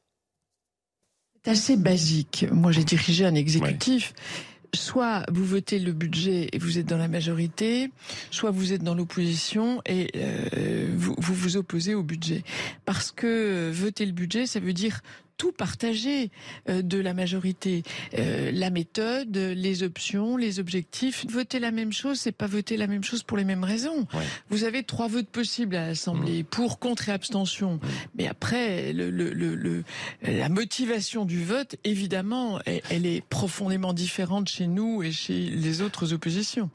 [1.43, 2.45] C'est assez basique.
[2.51, 4.13] Moi, j'ai dirigé un exécutif.
[4.15, 4.23] Ouais
[4.75, 7.91] soit vous votez le budget et vous êtes dans la majorité,
[8.31, 12.43] soit vous êtes dans l'opposition et euh, vous, vous, vous opposez au budget.
[12.85, 15.01] Parce que voter le budget, ça veut dire
[15.39, 16.29] tout partager
[16.67, 17.81] euh, de la majorité.
[18.19, 21.25] Euh, la méthode, les options, les objectifs.
[21.27, 24.05] Voter la même chose, c'est pas voter la même chose pour les mêmes raisons.
[24.13, 24.25] Ouais.
[24.49, 26.45] Vous avez trois votes possibles à l'Assemblée, mmh.
[26.45, 27.75] pour, contre et abstention.
[27.75, 27.79] Mmh.
[28.15, 29.83] Mais après, le, le, le,
[30.21, 35.81] la motivation du vote, évidemment, elle, elle est profondément différente chez nous et chez les
[35.81, 36.69] autres oppositions.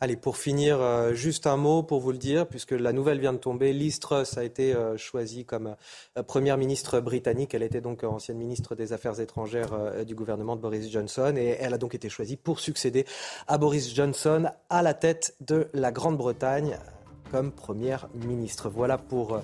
[0.00, 3.32] Allez, pour finir, euh, juste un mot pour vous le dire, puisque la nouvelle vient
[3.32, 3.72] de tomber.
[3.72, 5.74] Liz Truss a été euh, choisie comme
[6.16, 7.52] euh, première ministre britannique.
[7.52, 11.34] Elle était donc ancienne ministre des Affaires étrangères du gouvernement de Boris Johnson.
[11.36, 13.06] Et elle a donc été choisie pour succéder
[13.48, 16.78] à Boris Johnson à la tête de la Grande-Bretagne
[17.30, 18.68] comme Première ministre.
[18.68, 19.34] Voilà pour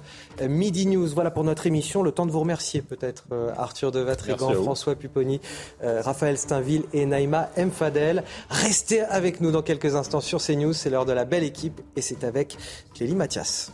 [0.40, 2.02] euh, Midi News, voilà pour notre émission.
[2.02, 5.40] Le temps de vous remercier peut-être euh, Arthur de Vatrigan, François Pupponi,
[5.82, 8.24] euh, Raphaël Steinville et Naïma Mfadel.
[8.50, 10.72] Restez avec nous dans quelques instants sur CNews.
[10.72, 12.56] C'est l'heure de la belle équipe et c'est avec
[12.94, 13.72] Clélie Mathias.